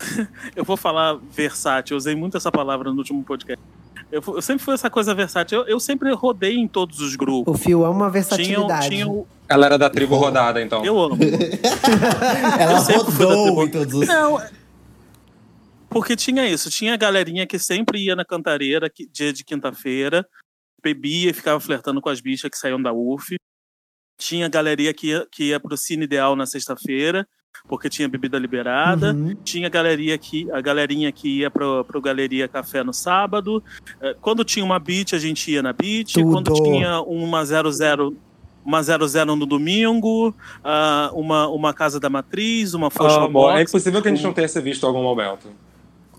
eu 0.56 0.64
vou 0.64 0.76
falar 0.76 1.14
versátil, 1.30 1.94
eu 1.94 1.98
usei 1.98 2.14
muito 2.14 2.36
essa 2.36 2.50
palavra 2.50 2.90
no 2.90 2.98
último 2.98 3.22
podcast. 3.22 3.62
Eu, 4.10 4.20
eu 4.26 4.42
sempre 4.42 4.64
fui 4.64 4.74
essa 4.74 4.90
coisa 4.90 5.14
versátil. 5.14 5.60
Eu, 5.60 5.66
eu 5.68 5.80
sempre 5.80 6.12
rodei 6.12 6.56
em 6.56 6.66
todos 6.66 6.98
os 7.00 7.14
grupos. 7.14 7.54
O 7.54 7.56
Phil 7.56 7.84
ama 7.84 7.98
Tinha, 8.06 8.10
versatilidade. 8.10 8.88
tinha 8.88 9.06
o- 9.08 9.26
Ela 9.48 9.66
era 9.66 9.78
da 9.78 9.88
tribo 9.88 10.16
rodada, 10.16 10.60
então. 10.60 10.84
eu 10.84 10.98
amo. 10.98 11.16
Ela 12.58 12.72
Eu 12.78 12.80
sempre 12.80 13.12
fui 13.12 13.26
da 13.26 13.32
rodou 13.34 13.44
tribo- 13.46 13.64
em 13.64 13.70
todos 13.70 13.94
os. 13.94 14.08
Não, 14.08 14.40
é- 14.40 14.50
porque 15.88 16.16
tinha 16.16 16.48
isso. 16.48 16.68
Tinha 16.70 16.94
a 16.94 16.96
galerinha 16.96 17.46
que 17.46 17.58
sempre 17.58 18.04
ia 18.04 18.16
na 18.16 18.24
cantareira, 18.24 18.90
que- 18.90 19.06
dia 19.06 19.32
de 19.32 19.44
quinta-feira, 19.44 20.26
bebia 20.82 21.30
e 21.30 21.34
ficava 21.34 21.60
flertando 21.60 22.00
com 22.00 22.08
as 22.08 22.20
bichas 22.20 22.50
que 22.50 22.58
saíam 22.58 22.82
da 22.82 22.92
UF. 22.92 23.36
Tinha 24.20 24.46
a 24.46 24.48
galeria 24.48 24.92
que 24.92 25.08
ia, 25.08 25.26
que 25.30 25.44
ia 25.44 25.58
pro 25.58 25.76
Cine 25.76 26.04
Ideal 26.04 26.36
na 26.36 26.44
sexta-feira. 26.46 27.26
porque 27.68 27.88
tinha 27.90 28.08
bebida 28.08 28.38
liberada. 28.38 29.12
Uhum. 29.12 29.34
Tinha 29.44 29.66
a 29.66 29.70
galeria 29.70 30.16
que, 30.16 30.50
a 30.50 30.60
galerinha 30.60 31.10
que 31.12 31.40
ia 31.40 31.50
pro, 31.50 31.84
pro 31.84 32.00
Galeria 32.00 32.48
Café 32.48 32.82
no 32.82 32.92
sábado. 32.92 33.62
Eh, 34.00 34.16
Quando 34.20 34.44
tinha 34.44 34.64
uma 34.64 34.78
beat, 34.78 35.12
a 35.14 35.18
gente 35.18 35.50
ia 35.50 35.62
na 35.62 35.72
beat. 35.72 36.12
Tudo. 36.14 36.30
Quando 36.32 36.52
tinha 36.54 37.00
uma 37.02 37.44
00, 37.44 38.16
uma 38.64 38.82
00 38.82 39.36
no 39.36 39.46
domingo, 39.46 40.34
ah, 40.64 41.10
uma, 41.12 41.48
uma 41.48 41.74
Casa 41.74 42.00
da 42.00 42.08
Matriz, 42.08 42.72
uma 42.72 42.88
Fashion 42.90 43.24
Amo. 43.26 43.28
É 43.28 43.32
Box. 43.58 43.70
impossível 43.70 44.00
que 44.02 44.08
a 44.08 44.10
gente 44.10 44.20
um- 44.24 44.26
não 44.28 44.32
tenha 44.32 44.48
se 44.48 44.60
visto 44.60 44.82
em 44.84 44.86
algum 44.86 45.02
momento. 45.02 45.48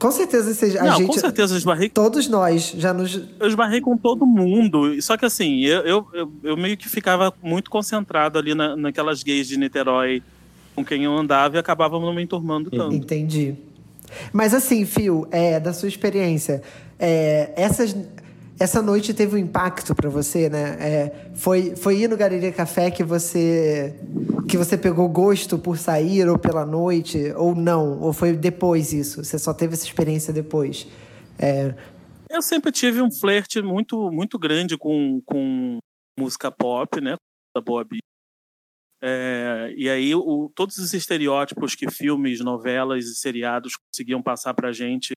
Com 0.02 0.12
certeza 0.12 0.52
seja. 0.56 0.82
A 0.82 0.84
Não, 0.86 0.98
gente, 0.98 1.08
com 1.08 1.14
certeza 1.14 1.54
eu 1.54 1.58
esbarrei, 1.60 1.88
Todos 1.88 2.28
nós 2.28 2.74
já 2.76 2.92
nos. 2.92 3.22
eu 3.40 3.48
esbarrei 3.48 3.80
com 3.80 3.96
todo 3.96 4.26
mundo. 4.26 5.00
Só 5.00 5.16
que 5.16 5.26
assim, 5.26 5.60
eu, 5.62 5.82
eu, 5.82 6.08
eu, 6.12 6.32
eu 6.44 6.58
meio 6.58 6.76
que 6.76 6.90
ficava 6.90 7.32
muito 7.40 7.70
concentrado 7.70 8.40
ali 8.40 8.56
na, 8.56 8.76
naquelas 8.76 9.22
gays 9.22 9.48
de 9.48 9.58
Niterói 9.58 10.24
com 10.76 10.84
quem 10.84 11.04
eu 11.04 11.16
andava 11.16 11.56
e 11.56 11.60
acabava 11.60 12.00
não 12.00 12.16
me 12.16 12.24
enturmando 12.24 12.72
tanto. 12.72 12.96
Entendi. 12.96 13.54
Mas 14.34 14.56
assim, 14.56 14.86
Fio, 14.88 15.28
é, 15.30 15.60
da 15.60 15.72
sua 15.72 15.88
experiência, 15.88 16.64
é, 16.98 17.52
essas, 17.56 17.96
essa 18.62 18.80
noite 18.80 19.12
teve 19.12 19.36
um 19.36 19.40
impacto 19.40 19.96
pra 19.96 20.08
você, 20.08 20.48
né? 20.48 20.78
É, 20.80 21.32
foi, 21.34 21.76
foi 21.76 22.02
ir 22.02 22.08
no 22.08 22.16
Galeria 22.16 22.52
Café 22.52 22.92
que 22.92 23.04
você 23.04 24.00
que 24.48 24.56
você 24.56 24.78
pegou 24.78 25.10
gosto 25.10 25.58
por 25.58 25.78
sair 25.78 26.28
ou 26.28 26.38
pela 26.38 26.64
noite 26.64 27.34
ou 27.36 27.56
não? 27.56 28.00
Ou 28.00 28.14
foi 28.14 28.34
depois 28.34 28.94
isso? 28.94 29.24
Você 29.24 29.40
só 29.40 29.52
teve 29.54 29.74
essa 29.74 29.86
experiência 29.86 30.32
depois? 30.32 30.88
É, 31.40 31.74
Eu 32.30 32.42
sempre 32.42 32.72
tive 32.72 33.02
um 33.02 33.12
flerte 33.12 33.62
muito, 33.64 34.12
muito 34.12 34.38
grande 34.38 34.78
com, 34.78 35.22
com 35.26 35.80
música 36.20 36.52
pop, 36.52 37.02
né? 37.02 37.16
Da 37.56 37.62
Beat. 37.62 38.02
É, 39.04 39.74
e 39.76 39.90
aí, 39.90 40.14
o, 40.14 40.52
todos 40.54 40.78
os 40.78 40.94
estereótipos 40.94 41.74
que 41.74 41.90
filmes, 41.90 42.40
novelas 42.42 43.06
e 43.06 43.16
seriados 43.16 43.74
conseguiam 43.76 44.22
passar 44.22 44.54
pra 44.54 44.72
gente, 44.72 45.14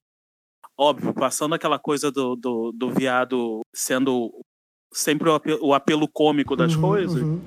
óbvio, 0.77 1.13
passando 1.13 1.55
aquela 1.55 1.79
coisa 1.79 2.11
do, 2.11 2.35
do, 2.35 2.71
do 2.71 2.91
viado 2.91 3.61
sendo 3.73 4.31
sempre 4.93 5.29
o 5.29 5.33
apelo, 5.33 5.59
o 5.61 5.73
apelo 5.73 6.07
cômico 6.07 6.55
das 6.55 6.75
uhum, 6.75 6.81
coisas, 6.81 7.21
uhum. 7.21 7.41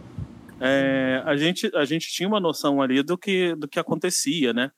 é, 0.61 1.23
a, 1.25 1.37
gente, 1.37 1.71
a 1.75 1.85
gente 1.85 2.09
tinha 2.09 2.29
uma 2.29 2.41
noção 2.41 2.83
ali 2.83 3.03
do 3.03 3.17
que, 3.17 3.55
do 3.55 3.67
que 3.69 3.79
acontecia, 3.79 4.53
né? 4.53 4.71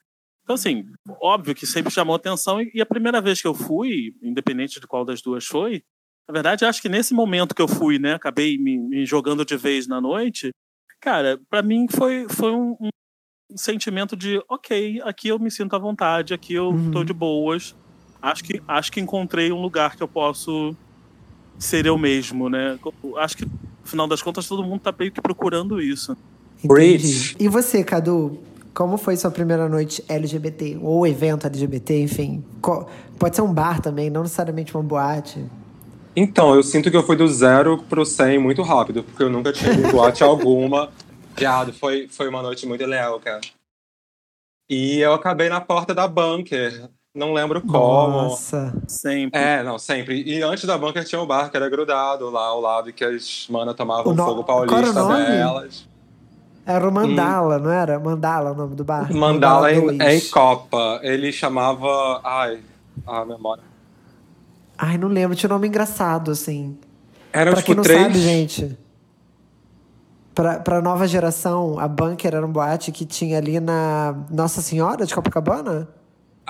Então, 0.43 0.55
assim, 0.55 0.85
óbvio 1.21 1.53
que 1.53 1.67
sempre 1.67 1.91
chamou 1.91 2.15
atenção. 2.15 2.61
E, 2.61 2.71
e 2.73 2.81
a 2.81 2.85
primeira 2.85 3.21
vez 3.21 3.41
que 3.41 3.47
eu 3.47 3.53
fui, 3.53 4.15
independente 4.21 4.79
de 4.79 4.87
qual 4.87 5.05
das 5.05 5.21
duas 5.21 5.45
foi, 5.45 5.83
na 6.27 6.33
verdade, 6.33 6.65
acho 6.65 6.81
que 6.81 6.89
nesse 6.89 7.13
momento 7.13 7.53
que 7.53 7.61
eu 7.61 7.67
fui, 7.67 7.99
né, 7.99 8.13
acabei 8.13 8.57
me, 8.57 8.77
me 8.77 9.05
jogando 9.05 9.43
de 9.45 9.57
vez 9.57 9.87
na 9.87 9.99
noite, 9.99 10.51
cara, 10.99 11.39
pra 11.49 11.61
mim 11.61 11.87
foi, 11.89 12.27
foi 12.29 12.51
um, 12.51 12.77
um 12.79 13.57
sentimento 13.57 14.15
de, 14.15 14.41
ok, 14.49 15.01
aqui 15.03 15.27
eu 15.27 15.39
me 15.39 15.51
sinto 15.51 15.75
à 15.75 15.79
vontade, 15.79 16.33
aqui 16.33 16.53
eu 16.53 16.69
Uhum. 16.69 16.91
tô 16.91 17.03
de 17.03 17.13
boas. 17.13 17.75
Acho 18.21 18.43
que, 18.43 18.61
acho 18.67 18.91
que 18.91 18.99
encontrei 18.99 19.51
um 19.51 19.61
lugar 19.61 19.95
que 19.95 20.03
eu 20.03 20.07
posso 20.07 20.75
ser 21.57 21.85
eu 21.85 21.97
mesmo, 21.97 22.49
né? 22.49 22.77
Acho 23.17 23.37
que, 23.37 23.45
no 23.45 23.51
final 23.83 24.07
das 24.07 24.21
contas, 24.21 24.47
todo 24.47 24.63
mundo 24.63 24.81
tá 24.81 24.93
meio 24.97 25.11
que 25.11 25.21
procurando 25.21 25.81
isso. 25.81 26.15
Preach. 26.67 27.35
E 27.39 27.47
você, 27.47 27.83
Cadu? 27.83 28.39
Como 28.73 28.97
foi 28.97 29.17
sua 29.17 29.31
primeira 29.31 29.67
noite 29.67 30.03
LGBT? 30.07 30.79
Ou 30.81 31.05
evento 31.05 31.45
LGBT, 31.47 32.03
enfim? 32.03 32.43
Pode 33.19 33.35
ser 33.35 33.41
um 33.41 33.53
bar 33.53 33.81
também, 33.81 34.09
não 34.09 34.21
necessariamente 34.21 34.73
uma 34.75 34.83
boate. 34.83 35.43
Então, 36.15 36.55
eu 36.55 36.63
sinto 36.63 36.91
que 36.91 36.97
eu 36.97 37.03
fui 37.03 37.15
do 37.15 37.27
zero 37.27 37.79
pro 37.89 38.05
100 38.05 38.37
muito 38.37 38.61
rápido, 38.61 39.03
porque 39.03 39.23
eu 39.23 39.29
nunca 39.29 39.51
tinha 39.51 39.73
ido 39.73 39.87
em 39.87 39.91
boate 39.91 40.23
alguma. 40.23 40.91
Viado, 41.37 41.73
foi, 41.73 42.07
foi 42.07 42.27
uma 42.27 42.41
noite 42.41 42.65
muito 42.65 42.85
louca. 42.85 43.41
E 44.69 44.99
eu 44.99 45.13
acabei 45.13 45.49
na 45.49 45.59
porta 45.59 45.93
da 45.93 46.07
bunker. 46.07 46.89
Não 47.13 47.33
lembro 47.33 47.61
como. 47.61 48.07
Nossa. 48.23 48.73
Sempre. 48.87 49.37
É, 49.39 49.61
não, 49.63 49.77
sempre. 49.77 50.23
E 50.23 50.41
antes 50.41 50.63
da 50.63 50.77
bunker 50.77 51.03
tinha 51.03 51.21
um 51.21 51.25
bar 51.25 51.49
que 51.51 51.57
era 51.57 51.67
grudado 51.69 52.29
lá 52.29 52.45
ao 52.45 52.61
lado 52.61 52.93
que 52.93 53.03
as 53.03 53.47
manas 53.49 53.75
tomavam 53.75 54.13
O 54.13 54.15
no- 54.15 54.23
fogo 54.25 54.43
qual 54.45 54.59
era 54.63 54.67
o 54.67 54.73
paulista 54.73 55.01
nome? 55.03 55.25
delas. 55.25 55.87
Era 56.65 56.87
o 56.87 56.91
Mandala, 56.91 57.59
não 57.59 57.69
era? 57.71 57.99
Mandala 57.99 58.51
o 58.51 58.55
nome 58.55 58.75
do 58.75 58.83
bar? 58.85 59.11
Mandala 59.13 59.73
em, 59.73 59.81
dois. 59.81 59.99
é 59.99 60.15
em 60.15 60.21
Copa. 60.29 60.99
Ele 61.03 61.33
chamava. 61.33 62.21
Ai, 62.23 62.59
a 63.05 63.25
memória. 63.25 63.63
Ai, 64.77 64.97
não 64.97 65.09
lembro. 65.09 65.35
Tinha 65.35 65.49
um 65.49 65.53
nome 65.53 65.67
engraçado, 65.67 66.31
assim. 66.31 66.77
Eram 67.33 67.51
pra 67.51 67.61
tipo 67.61 67.65
quem 67.65 67.75
não 67.75 67.83
três. 67.83 68.01
sabe, 68.01 68.19
gente. 68.19 68.77
Pra, 70.33 70.59
pra 70.59 70.81
nova 70.81 71.05
geração, 71.07 71.77
a 71.77 71.89
Bunker 71.89 72.33
era 72.35 72.45
um 72.45 72.51
boate 72.51 72.89
que 72.93 73.05
tinha 73.05 73.37
ali 73.37 73.59
na 73.59 74.15
Nossa 74.29 74.61
Senhora 74.61 75.05
de 75.05 75.13
Copacabana? 75.13 75.89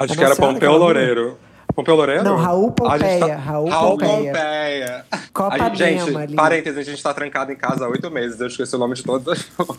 Acho 0.03 0.13
É 0.13 0.17
que 0.17 0.23
era 0.23 0.35
Pompeu 0.35 0.69
ela 0.69 0.77
Loureiro. 0.77 1.37
Pompeu 1.75 1.95
Loureiro? 1.95 2.23
Não, 2.23 2.35
Raul 2.35 2.67
gente 2.67 2.75
Pompeia, 2.75 3.37
Raul 3.37 3.69
Raul 3.69 3.97
Pompeia. 3.97 4.33
Pompeia. 4.33 5.05
Copanema 5.33 5.65
A 5.65 5.75
gente, 5.75 6.05
gente, 6.05 6.17
ali. 6.17 6.35
parênteses, 6.35 6.77
a 6.77 6.83
gente 6.83 7.01
tá 7.01 7.13
trancado 7.13 7.51
em 7.51 7.55
casa 7.55 7.85
há 7.85 7.87
oito 7.87 8.11
meses. 8.11 8.39
Eu 8.39 8.47
esqueci 8.47 8.75
o 8.75 8.79
nome 8.79 8.95
de 8.95 9.03
todas 9.03 9.39
as 9.39 9.67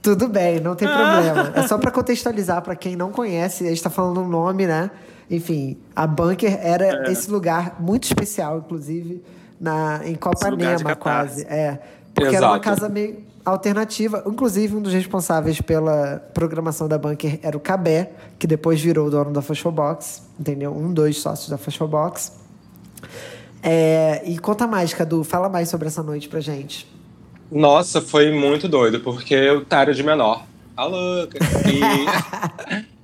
Tudo 0.00 0.28
bem, 0.28 0.60
não 0.60 0.74
tem 0.74 0.88
problema. 0.88 1.52
É 1.54 1.66
só 1.66 1.76
pra 1.76 1.90
contextualizar 1.90 2.62
pra 2.62 2.74
quem 2.76 2.96
não 2.96 3.10
conhece, 3.10 3.66
a 3.66 3.68
gente 3.68 3.82
tá 3.82 3.90
falando 3.90 4.20
um 4.20 4.28
nome, 4.28 4.66
né? 4.66 4.90
Enfim, 5.30 5.76
a 5.94 6.06
Bunker 6.06 6.58
era 6.62 7.10
esse 7.10 7.30
lugar 7.30 7.76
muito 7.78 8.04
especial, 8.04 8.58
inclusive, 8.58 9.22
na, 9.60 10.00
em 10.04 10.14
Copanema, 10.14 10.96
quase. 10.96 11.44
É. 11.44 11.78
Porque 12.14 12.34
era 12.34 12.46
uma 12.46 12.56
Exato. 12.56 12.64
casa 12.64 12.88
meio 12.88 13.27
alternativa. 13.50 14.22
Inclusive, 14.26 14.76
um 14.76 14.82
dos 14.82 14.92
responsáveis 14.92 15.60
pela 15.60 16.22
programação 16.34 16.88
da 16.88 16.96
Bunker 16.98 17.38
era 17.42 17.56
o 17.56 17.60
Cabé, 17.60 18.10
que 18.38 18.46
depois 18.46 18.80
virou 18.80 19.06
o 19.08 19.10
dono 19.10 19.32
da 19.32 19.42
Fashion 19.42 19.70
Box, 19.72 20.22
entendeu? 20.38 20.72
Um 20.76 20.92
dos 20.92 21.20
sócios 21.20 21.48
da 21.48 21.58
Fashion 21.58 21.86
Box. 21.86 22.32
É, 23.62 24.22
e 24.24 24.38
conta 24.38 24.66
mais, 24.66 24.94
Cadu, 24.94 25.24
fala 25.24 25.48
mais 25.48 25.68
sobre 25.68 25.88
essa 25.88 26.02
noite 26.02 26.28
pra 26.28 26.40
gente. 26.40 26.86
Nossa, 27.50 28.00
foi 28.00 28.30
muito 28.30 28.68
doido, 28.68 29.00
porque 29.00 29.34
eu 29.34 29.64
era 29.70 29.92
de 29.94 30.02
menor. 30.02 30.44
A 30.76 30.84
louca. 30.84 31.38
E... 31.66 31.80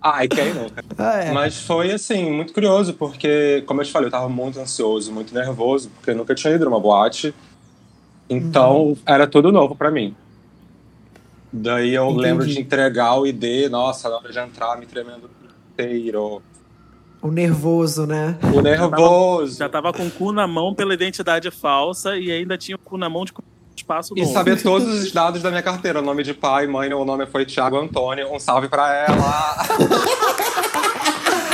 Ai, 0.00 0.28
quem 0.28 0.52
nunca? 0.52 0.84
Ah, 0.98 1.24
é. 1.24 1.32
Mas 1.32 1.60
foi, 1.62 1.90
assim, 1.90 2.30
muito 2.30 2.52
curioso, 2.52 2.92
porque, 2.94 3.64
como 3.66 3.80
eu 3.80 3.84
te 3.86 3.90
falei, 3.90 4.08
eu 4.08 4.12
tava 4.12 4.28
muito 4.28 4.60
ansioso, 4.60 5.10
muito 5.10 5.34
nervoso, 5.34 5.90
porque 5.90 6.10
eu 6.10 6.14
nunca 6.14 6.34
tinha 6.34 6.54
ido 6.54 6.66
numa 6.66 6.78
boate. 6.78 7.34
Então, 8.28 8.88
Uhum. 8.88 8.96
era 9.06 9.26
tudo 9.26 9.50
novo 9.50 9.74
pra 9.74 9.90
mim. 9.90 10.14
Daí 11.56 11.94
eu 11.94 12.06
Entendi. 12.06 12.20
lembro 12.20 12.46
de 12.46 12.58
entregar 12.60 13.14
o 13.14 13.24
ID, 13.26 13.70
nossa, 13.70 14.08
na 14.10 14.16
hora 14.16 14.32
de 14.32 14.38
entrar, 14.40 14.76
me 14.76 14.86
tremendo 14.86 15.30
inteiro. 15.72 16.42
O 17.22 17.30
nervoso, 17.30 18.06
né? 18.06 18.36
O 18.52 18.60
nervoso. 18.60 19.56
Já 19.58 19.68
tava 19.68 19.92
com 19.92 20.04
o 20.06 20.10
cu 20.10 20.32
na 20.32 20.48
mão 20.48 20.74
pela 20.74 20.92
identidade 20.92 21.48
falsa 21.52 22.16
e 22.16 22.30
ainda 22.32 22.58
tinha 22.58 22.74
o 22.74 22.78
cu 22.78 22.98
na 22.98 23.08
mão 23.08 23.24
de 23.24 23.32
espaço 23.76 24.14
E 24.16 24.20
novo. 24.22 24.32
saber 24.32 24.60
todos 24.62 24.88
os 24.88 25.12
dados 25.12 25.42
da 25.42 25.48
minha 25.50 25.62
carteira. 25.62 26.02
Nome 26.02 26.24
de 26.24 26.34
pai, 26.34 26.66
mãe, 26.66 26.92
o 26.92 27.04
nome 27.04 27.24
foi 27.26 27.46
Thiago 27.46 27.78
Antônio. 27.78 28.32
Um 28.34 28.40
salve 28.40 28.68
pra 28.68 28.92
ela. 28.92 29.64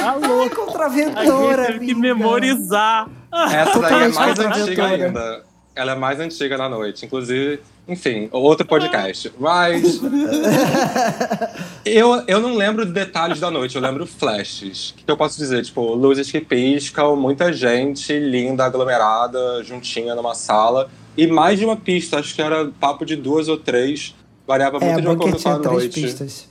Tá 0.00 0.14
louco. 0.14 0.56
Contra 0.64 0.84
a 0.84 0.86
A 0.86 0.88
gente 0.90 1.14
Ventura, 1.14 1.66
teve 1.66 1.78
que 1.86 1.92
amiga. 1.92 2.08
Essa 2.08 2.14
memorizar. 2.14 3.10
daí 3.30 4.04
é 4.04 4.08
mais 4.08 4.38
antiga 4.38 4.86
ainda. 4.86 5.44
Ela 5.80 5.92
é 5.92 5.94
mais 5.94 6.20
antiga 6.20 6.58
na 6.58 6.68
noite. 6.68 7.06
Inclusive, 7.06 7.60
enfim, 7.88 8.28
outro 8.32 8.66
podcast. 8.66 9.32
Mas. 9.38 10.00
eu, 11.84 12.22
eu 12.26 12.40
não 12.40 12.54
lembro 12.56 12.84
de 12.84 12.92
detalhes 12.92 13.40
da 13.40 13.50
noite, 13.50 13.76
eu 13.76 13.82
lembro 13.82 14.06
flashes. 14.06 14.90
O 14.90 14.94
que, 14.96 15.10
eu 15.10 15.16
posso 15.16 15.38
dizer? 15.38 15.62
Tipo, 15.64 15.94
luzes 15.94 16.30
que 16.30 16.40
piscam, 16.40 17.16
muita 17.16 17.52
gente 17.52 18.12
linda, 18.18 18.64
aglomerada, 18.64 19.62
juntinha 19.64 20.14
numa 20.14 20.34
sala. 20.34 20.90
E 21.16 21.26
mais 21.26 21.58
de 21.58 21.64
uma 21.64 21.76
pista, 21.76 22.18
acho 22.18 22.34
que 22.34 22.42
era 22.42 22.66
papo 22.78 23.04
de 23.04 23.16
duas 23.16 23.48
ou 23.48 23.56
três. 23.56 24.14
Variava 24.46 24.78
É, 24.78 24.80
muito 24.80 24.98
a 24.98 25.00
de 25.00 25.06
acordo 25.06 25.32
com 25.32 25.38
tinha 25.38 25.54
a 25.54 25.58
três 25.58 25.74
noite. 25.78 26.00
pistas. 26.02 26.48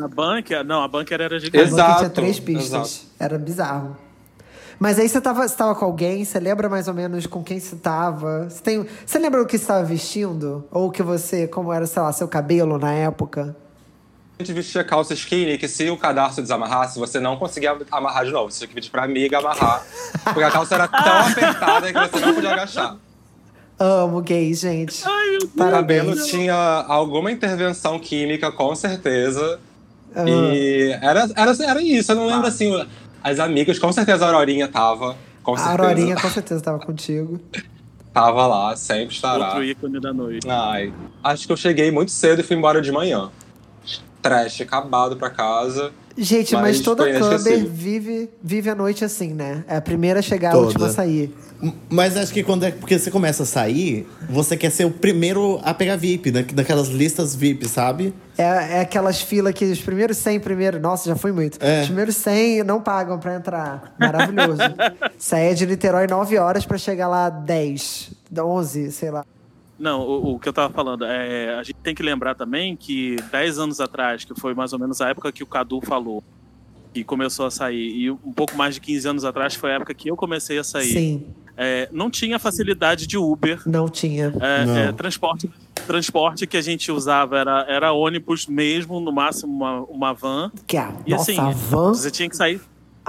A 0.00 0.08
bunker, 0.08 0.64
não, 0.64 0.82
a 0.82 0.88
bunker 0.88 1.20
era 1.20 1.36
A 1.36 1.38
gigante. 1.38 1.70
Bunker 1.70 1.84
tinha 1.84 1.96
Exato, 1.96 2.14
três 2.14 2.40
pistas. 2.40 2.72
exato. 2.72 3.06
Era 3.18 3.38
bizarro. 3.38 3.96
Mas 4.80 4.98
aí 4.98 5.06
você 5.06 5.20
tava, 5.20 5.46
você 5.46 5.54
tava 5.54 5.74
com 5.74 5.84
alguém, 5.84 6.24
você 6.24 6.40
lembra 6.40 6.66
mais 6.66 6.88
ou 6.88 6.94
menos 6.94 7.26
com 7.26 7.44
quem 7.44 7.60
você 7.60 7.76
tava? 7.76 8.48
Você, 8.48 8.62
tem, 8.62 8.86
você 9.04 9.18
lembra 9.18 9.42
o 9.42 9.46
que 9.46 9.58
você 9.58 9.64
estava 9.64 9.84
vestindo? 9.84 10.66
Ou 10.70 10.90
que 10.90 11.02
você, 11.02 11.46
como 11.46 11.70
era, 11.70 11.86
sei 11.86 12.00
lá, 12.00 12.10
seu 12.14 12.26
cabelo 12.26 12.78
na 12.78 12.90
época? 12.90 13.54
A 14.38 14.42
gente 14.42 14.54
vestia 14.54 14.82
calça 14.82 15.12
skinny 15.12 15.58
que 15.58 15.68
se 15.68 15.90
o 15.90 15.98
cadarço 15.98 16.40
desamarrasse, 16.40 16.98
você 16.98 17.20
não 17.20 17.36
conseguia 17.36 17.76
amarrar 17.90 18.24
de 18.24 18.32
novo. 18.32 18.50
Você 18.50 18.60
tinha 18.60 18.68
que 18.68 18.74
pedir 18.74 18.90
pra 18.90 19.04
amiga 19.04 19.36
amarrar. 19.36 19.84
Porque 20.24 20.42
a 20.42 20.50
calça 20.50 20.74
era 20.76 20.88
tão 20.88 21.28
apertada 21.28 21.92
que 21.92 21.98
você 21.98 22.24
não 22.24 22.34
podia 22.34 22.52
agachar. 22.52 22.96
Amo 23.78 24.22
gays, 24.22 24.60
gente. 24.60 25.02
Ai, 25.06 25.30
meu 25.32 25.40
Deus. 25.40 25.52
O 25.54 25.58
cabelo 25.70 26.06
Parabéns. 26.06 26.26
tinha 26.26 26.54
alguma 26.88 27.30
intervenção 27.30 27.98
química, 27.98 28.50
com 28.50 28.74
certeza. 28.74 29.60
Ah. 30.14 30.24
E 30.26 30.98
era, 31.02 31.28
era, 31.36 31.52
era 31.64 31.82
isso. 31.82 32.12
Eu 32.12 32.16
não 32.16 32.26
lembro 32.26 32.46
assim. 32.46 32.72
As 33.22 33.38
amigas, 33.38 33.78
com 33.78 33.92
certeza 33.92 34.24
a 34.24 34.28
Aurorinha 34.28 34.68
tava. 34.68 35.16
Com 35.42 35.54
A 35.54 35.58
certeza. 35.58 35.82
Aurorinha 35.82 36.16
com 36.16 36.28
certeza 36.30 36.60
tava 36.62 36.78
contigo. 36.78 37.40
Tava 38.12 38.46
lá, 38.46 38.74
sempre 38.76 39.14
estará. 39.14 39.46
Outro 39.46 39.64
ícone 39.64 40.00
da 40.00 40.12
noite. 40.12 40.48
Ai, 40.50 40.92
acho 41.22 41.46
que 41.46 41.52
eu 41.52 41.56
cheguei 41.56 41.90
muito 41.90 42.10
cedo 42.10 42.40
e 42.40 42.42
fui 42.42 42.56
embora 42.56 42.80
de 42.82 42.90
manhã. 42.90 43.30
trash, 44.20 44.60
acabado 44.60 45.16
pra 45.16 45.30
casa. 45.30 45.92
Gente, 46.16 46.54
mas, 46.54 46.62
Mas 46.62 46.80
toda 46.80 47.04
foi 47.04 47.12
clubber 47.14 47.66
vive, 47.66 48.30
vive 48.42 48.70
a 48.70 48.74
noite 48.74 49.04
assim, 49.04 49.32
né? 49.32 49.64
É 49.68 49.76
a 49.76 49.80
primeira 49.80 50.18
a 50.18 50.22
chegar, 50.22 50.50
a 50.50 50.52
Toda. 50.52 50.66
última 50.66 50.86
a 50.86 50.90
sair. 50.90 51.34
Mas 51.88 52.16
acho 52.16 52.32
que 52.32 52.42
quando 52.42 52.64
é. 52.64 52.70
Porque 52.70 52.98
você 52.98 53.10
começa 53.10 53.42
a 53.42 53.46
sair, 53.46 54.06
você 54.28 54.56
quer 54.56 54.70
ser 54.70 54.86
o 54.86 54.90
primeiro 54.90 55.60
a 55.62 55.72
pegar 55.72 55.96
VIP, 55.96 56.30
né? 56.30 56.42
daquelas 56.42 56.88
listas 56.88 57.34
VIP, 57.34 57.68
sabe? 57.68 58.14
É, 58.36 58.78
é 58.78 58.80
aquelas 58.80 59.20
filas 59.20 59.52
que 59.54 59.64
os 59.66 59.80
primeiros 59.80 60.16
100 60.16 60.40
primeiro... 60.40 60.80
Nossa, 60.80 61.08
já 61.08 61.16
foi 61.16 61.32
muito. 61.32 61.58
É. 61.62 61.82
Os 61.82 61.86
primeiros 61.86 62.16
100 62.16 62.64
não 62.64 62.80
pagam 62.80 63.18
pra 63.18 63.34
entrar. 63.34 63.94
Maravilhoso. 63.98 64.62
Saía 65.18 65.54
de 65.54 65.66
Niterói 65.66 66.06
9 66.06 66.38
horas 66.38 66.64
pra 66.64 66.78
chegar 66.78 67.08
lá 67.08 67.28
10, 67.28 68.10
11, 68.36 68.92
sei 68.92 69.10
lá. 69.10 69.24
Não, 69.80 70.02
o, 70.02 70.34
o 70.34 70.38
que 70.38 70.46
eu 70.46 70.52
tava 70.52 70.72
falando, 70.72 71.04
é, 71.06 71.54
a 71.54 71.62
gente 71.62 71.76
tem 71.82 71.94
que 71.94 72.02
lembrar 72.02 72.34
também 72.34 72.76
que 72.76 73.16
10 73.32 73.58
anos 73.58 73.80
atrás, 73.80 74.24
que 74.24 74.38
foi 74.38 74.52
mais 74.52 74.74
ou 74.74 74.78
menos 74.78 75.00
a 75.00 75.08
época 75.08 75.32
que 75.32 75.42
o 75.42 75.46
Cadu 75.46 75.80
falou, 75.80 76.22
que 76.92 77.02
começou 77.02 77.46
a 77.46 77.50
sair, 77.50 77.90
e 77.96 78.10
um 78.10 78.32
pouco 78.34 78.54
mais 78.56 78.74
de 78.74 78.80
15 78.82 79.08
anos 79.08 79.24
atrás 79.24 79.54
foi 79.54 79.72
a 79.72 79.76
época 79.76 79.94
que 79.94 80.10
eu 80.10 80.16
comecei 80.16 80.58
a 80.58 80.64
sair. 80.64 80.92
Sim, 80.92 81.26
É, 81.56 81.88
não 81.92 82.10
tinha 82.10 82.38
facilidade 82.38 83.06
de 83.06 83.16
Uber. 83.16 83.60
não 83.66 83.88
tinha. 83.88 84.32
É, 84.40 84.64
Não. 84.66 84.76
é, 84.76 84.92
transporte, 84.92 85.50
transporte 85.86 86.46
que 86.46 86.56
a 86.56 86.62
gente 86.62 86.90
usava 86.92 87.38
era, 87.38 87.64
era 87.68 87.92
ônibus 87.92 88.46
mesmo, 88.46 89.00
no 89.00 89.12
máximo 89.12 89.52
uma, 89.52 89.80
uma 89.82 90.12
van. 90.12 90.50
Que 90.66 90.76
a, 90.76 90.92
E 91.06 91.10
nossa, 91.12 91.32
assim, 91.32 91.54
van, 91.68 91.94
Você 91.94 92.10
tinha 92.10 92.28
que 92.28 92.36
sair. 92.36 92.60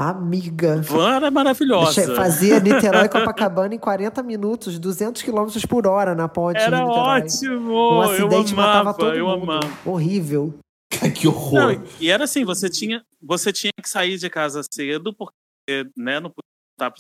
Amiga. 0.10 0.82
Van 0.82 1.16
era 1.16 1.32
maravilhosa. 1.32 2.16
Fazia 2.16 2.60
Niterói 2.60 3.06
e 3.06 3.10
Copacabana 3.10 3.76
em 3.76 3.80
40 3.80 4.22
minutos, 4.24 4.80
200 4.80 5.22
km 5.22 5.48
por 5.68 5.88
hora 5.88 6.16
na 6.16 6.28
ponte. 6.28 6.58
de 6.58 6.64
Era 6.64 6.86
ótimo! 6.86 7.98
Um 7.98 8.02
acidente 8.02 8.52
eu 8.52 8.58
matava 8.58 8.80
amava, 8.82 8.98
todo 8.98 9.14
eu 9.16 9.28
mundo. 9.28 9.44
amava. 9.44 9.70
Horrível. 9.86 10.54
que 11.16 11.28
horror. 11.28 11.54
Não, 11.54 11.84
e 12.00 12.10
era 12.10 12.26
assim, 12.26 12.44
você 12.44 12.70
tinha, 12.70 13.04
você 13.22 13.52
tinha 13.52 13.72
que 13.82 13.90
sair 13.90 14.18
de 14.18 14.30
casa 14.30 14.62
cedo, 14.72 15.14
porque 15.14 15.90
né, 15.98 16.20
não 16.20 16.30
podia 16.30 16.90
estar 16.90 16.94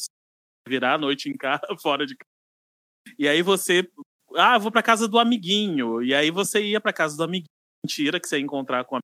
virar 0.67 0.93
a 0.93 0.98
noite 0.98 1.29
em 1.29 1.36
casa, 1.36 1.62
fora 1.81 2.05
de 2.05 2.15
casa. 2.15 3.15
E 3.17 3.27
aí 3.27 3.41
você. 3.41 3.88
Ah, 4.36 4.58
vou 4.58 4.72
pra 4.72 4.84
casa 4.84 5.08
do 5.08 5.20
amiguinho. 5.20 6.01
E 6.01 6.13
aí 6.13 6.31
você 6.31 6.62
ia 6.63 6.79
pra 6.79 6.93
casa 6.93 7.17
do 7.17 7.24
amiguinho. 7.24 7.50
Mentira, 7.84 8.20
que 8.20 8.27
você 8.27 8.38
ia 8.38 8.43
encontrar 8.43 8.86
com 8.86 8.96
a 8.96 9.00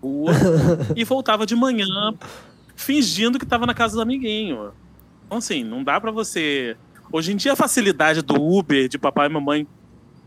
rua. 0.00 0.32
e 0.96 1.04
voltava 1.04 1.44
de 1.44 1.54
manhã, 1.54 1.86
fingindo 2.80 3.38
que 3.38 3.46
tava 3.46 3.66
na 3.66 3.74
casa 3.74 3.94
do 3.94 4.00
amiguinho. 4.02 4.70
Então, 5.26 5.38
assim, 5.38 5.62
não 5.62 5.84
dá 5.84 6.00
pra 6.00 6.10
você. 6.10 6.76
Hoje 7.12 7.32
em 7.32 7.36
dia, 7.36 7.52
a 7.52 7.56
facilidade 7.56 8.22
do 8.22 8.34
Uber, 8.40 8.88
de 8.88 8.98
papai 8.98 9.26
e 9.26 9.30
mamãe 9.30 9.66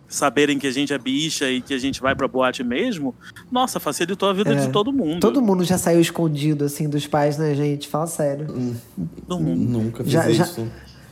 saberem 0.08 0.60
que 0.60 0.68
a 0.68 0.72
gente 0.72 0.94
é 0.94 0.98
bicha 0.98 1.50
e 1.50 1.60
que 1.62 1.74
a 1.74 1.78
gente 1.78 2.00
vai 2.00 2.14
pra 2.16 2.28
boate 2.28 2.64
mesmo, 2.64 3.16
nossa, 3.52 3.80
facilitou 3.80 4.30
a 4.30 4.34
vida 4.34 4.54
É. 4.54 4.56
de 4.56 4.70
todo 4.70 4.94
mundo. 4.94 5.20
Todo 5.20 5.42
mundo 5.42 5.64
já 5.64 5.78
saiu 5.78 6.00
escondido, 6.00 6.66
assim, 6.66 6.88
dos 6.88 7.08
pais, 7.08 7.38
né, 7.38 7.56
gente? 7.56 7.88
Fala 7.88 8.06
sério. 8.06 8.46
Todo 9.28 9.42
mundo. 9.42 9.60
Nunca 9.60 10.04
fiz 10.04 10.14
Já- 10.14 10.30
já- 10.30 10.44
isso. 10.44 10.68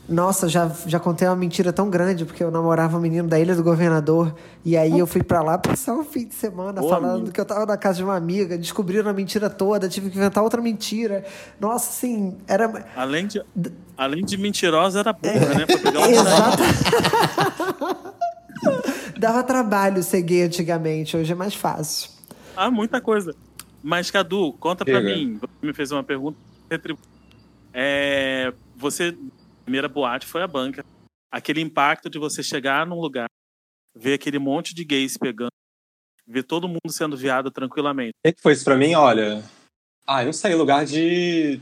Nossa, 0.08 0.48
já, 0.48 0.68
já 0.84 0.98
contei 0.98 1.28
uma 1.28 1.36
mentira 1.36 1.72
tão 1.72 1.88
grande, 1.88 2.24
porque 2.24 2.42
eu 2.42 2.50
namorava 2.50 2.98
um 2.98 3.00
menino 3.00 3.28
da 3.28 3.38
Ilha 3.38 3.54
do 3.54 3.62
Governador. 3.62 4.34
E 4.64 4.76
aí 4.76 4.98
eu 4.98 5.06
fui 5.06 5.22
pra 5.22 5.40
lá 5.42 5.56
passar 5.56 5.94
um 5.94 6.04
fim 6.04 6.26
de 6.26 6.34
semana 6.34 6.82
Ô, 6.82 6.88
falando 6.88 7.14
amigo. 7.20 7.32
que 7.32 7.40
eu 7.40 7.44
tava 7.44 7.64
na 7.64 7.76
casa 7.76 7.98
de 7.98 8.04
uma 8.04 8.16
amiga, 8.16 8.58
descobriram 8.58 9.08
a 9.08 9.12
mentira 9.12 9.48
toda, 9.48 9.88
tive 9.88 10.10
que 10.10 10.16
inventar 10.18 10.42
outra 10.42 10.60
mentira. 10.60 11.24
Nossa, 11.60 11.90
assim, 11.90 12.36
era. 12.48 12.84
Além 12.96 13.28
de, 13.28 13.42
além 13.96 14.24
de 14.24 14.36
mentirosa, 14.36 14.98
era 15.00 15.12
burra, 15.12 15.54
né? 15.54 15.66
Pra 15.66 15.78
pegar 15.78 15.98
uma 16.00 16.10
Exato. 16.10 16.62
Dava 19.18 19.42
trabalho 19.44 20.02
ser 20.02 20.22
gay 20.22 20.42
antigamente, 20.42 21.16
hoje 21.16 21.30
é 21.32 21.34
mais 21.34 21.54
fácil. 21.54 22.10
Ah, 22.56 22.70
muita 22.70 23.00
coisa. 23.00 23.34
Mas, 23.82 24.10
Cadu, 24.10 24.52
conta 24.54 24.84
pra 24.84 25.00
Diga. 25.00 25.14
mim. 25.14 25.38
Você 25.40 25.66
me 25.66 25.72
fez 25.72 25.90
uma 25.92 26.02
pergunta. 26.02 26.36
É, 27.74 28.52
você, 28.76 29.16
primeira 29.62 29.88
boate 29.88 30.26
foi 30.26 30.42
a 30.42 30.48
banca. 30.48 30.84
Aquele 31.30 31.60
impacto 31.60 32.10
de 32.10 32.18
você 32.18 32.42
chegar 32.42 32.86
num 32.86 33.00
lugar, 33.00 33.28
ver 33.96 34.14
aquele 34.14 34.38
monte 34.38 34.74
de 34.74 34.84
gays 34.84 35.16
pegando, 35.16 35.52
ver 36.26 36.42
todo 36.42 36.68
mundo 36.68 36.90
sendo 36.90 37.16
viado 37.16 37.50
tranquilamente. 37.50 38.12
O 38.26 38.32
que 38.32 38.40
foi 38.40 38.52
isso 38.52 38.64
pra 38.64 38.76
mim? 38.76 38.94
Olha. 38.94 39.42
Ah, 40.06 40.22
eu 40.22 40.26
não 40.26 40.32
sei, 40.32 40.54
lugar 40.54 40.84
de. 40.84 41.60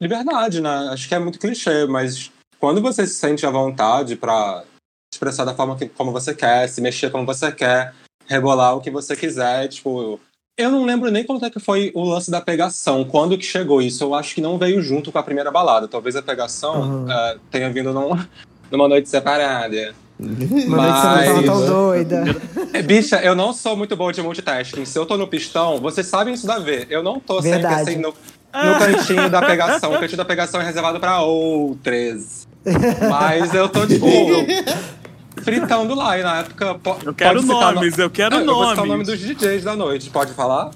Liberdade, 0.00 0.60
né? 0.60 0.88
Acho 0.90 1.08
que 1.08 1.14
é 1.14 1.18
muito 1.18 1.38
clichê, 1.38 1.86
mas 1.86 2.32
quando 2.58 2.82
você 2.82 3.06
se 3.06 3.14
sente 3.14 3.46
à 3.46 3.50
vontade 3.50 4.16
pra 4.16 4.64
expressar 5.12 5.44
da 5.44 5.54
forma 5.54 5.78
que, 5.78 5.88
como 5.88 6.10
você 6.10 6.34
quer, 6.34 6.68
se 6.68 6.80
mexer 6.80 7.10
como 7.10 7.24
você 7.24 7.52
quer, 7.52 7.94
rebolar 8.26 8.76
o 8.76 8.80
que 8.80 8.90
você 8.90 9.14
quiser, 9.14 9.68
tipo. 9.68 10.20
Eu 10.56 10.70
não 10.70 10.84
lembro 10.84 11.10
nem 11.10 11.24
quanto 11.24 11.44
é 11.44 11.50
que 11.50 11.58
foi 11.58 11.90
o 11.94 12.04
lance 12.04 12.30
da 12.30 12.40
pegação, 12.40 13.04
quando 13.04 13.36
que 13.36 13.44
chegou 13.44 13.82
isso. 13.82 14.04
Eu 14.04 14.14
acho 14.14 14.34
que 14.36 14.40
não 14.40 14.56
veio 14.56 14.80
junto 14.80 15.10
com 15.10 15.18
a 15.18 15.22
primeira 15.22 15.50
balada. 15.50 15.88
Talvez 15.88 16.14
a 16.14 16.22
pegação 16.22 16.80
Uhum. 16.80 17.10
eh, 17.10 17.36
tenha 17.50 17.68
vindo 17.70 17.92
num- 17.92 18.16
numa 18.70 18.86
noite 18.86 19.08
separada. 19.08 19.92
Uma 20.16 20.28
noite 20.30 20.46
você 20.46 20.68
não 20.68 21.34
Mas- 21.34 21.44
tão 21.44 21.66
doida. 21.66 22.24
É, 22.72 22.80
Bicha, 22.82 23.16
eu 23.16 23.34
não 23.34 23.52
sou 23.52 23.76
muito 23.76 23.96
boa 23.96 24.12
de 24.12 24.22
multitasking. 24.22 24.84
Se 24.84 24.96
eu 24.96 25.04
tô 25.04 25.16
no 25.16 25.26
pistão, 25.26 25.80
vocês 25.80 26.06
sabem 26.06 26.34
isso 26.34 26.46
da 26.46 26.60
ver. 26.60 26.86
Eu 26.88 27.02
não 27.02 27.18
tô 27.18 27.40
Verdade. 27.40 27.74
sempre 27.74 27.90
assim 27.94 28.00
no, 28.00 28.10
no 28.10 28.78
cantinho 28.78 29.28
da 29.28 29.42
pegação. 29.42 29.92
O 29.92 29.98
cantinho 29.98 30.18
da 30.18 30.24
pegação 30.24 30.60
é 30.60 30.64
reservado 30.64 31.00
pra 31.00 31.20
outras. 31.22 32.46
Mas 33.10 33.52
eu 33.52 33.68
tô, 33.68 33.84
tipo, 33.88 34.06
fritando 35.44 35.94
lá. 35.94 36.18
E 36.18 36.22
na 36.22 36.38
época. 36.40 36.74
po- 36.76 36.96
Eu 37.04 37.14
quero 37.14 37.42
nomes, 37.42 37.98
eu 37.98 38.10
quero 38.10 38.36
Não, 38.36 38.40
Eu 38.42 38.54
vou 38.54 38.68
citar 38.70 38.84
o 38.84 38.86
nomes. 38.88 39.06
nome 39.08 39.18
dos 39.18 39.18
DJs 39.20 39.62
da 39.64 39.76
noite. 39.76 40.10
Pode 40.10 40.32
falar? 40.32 40.70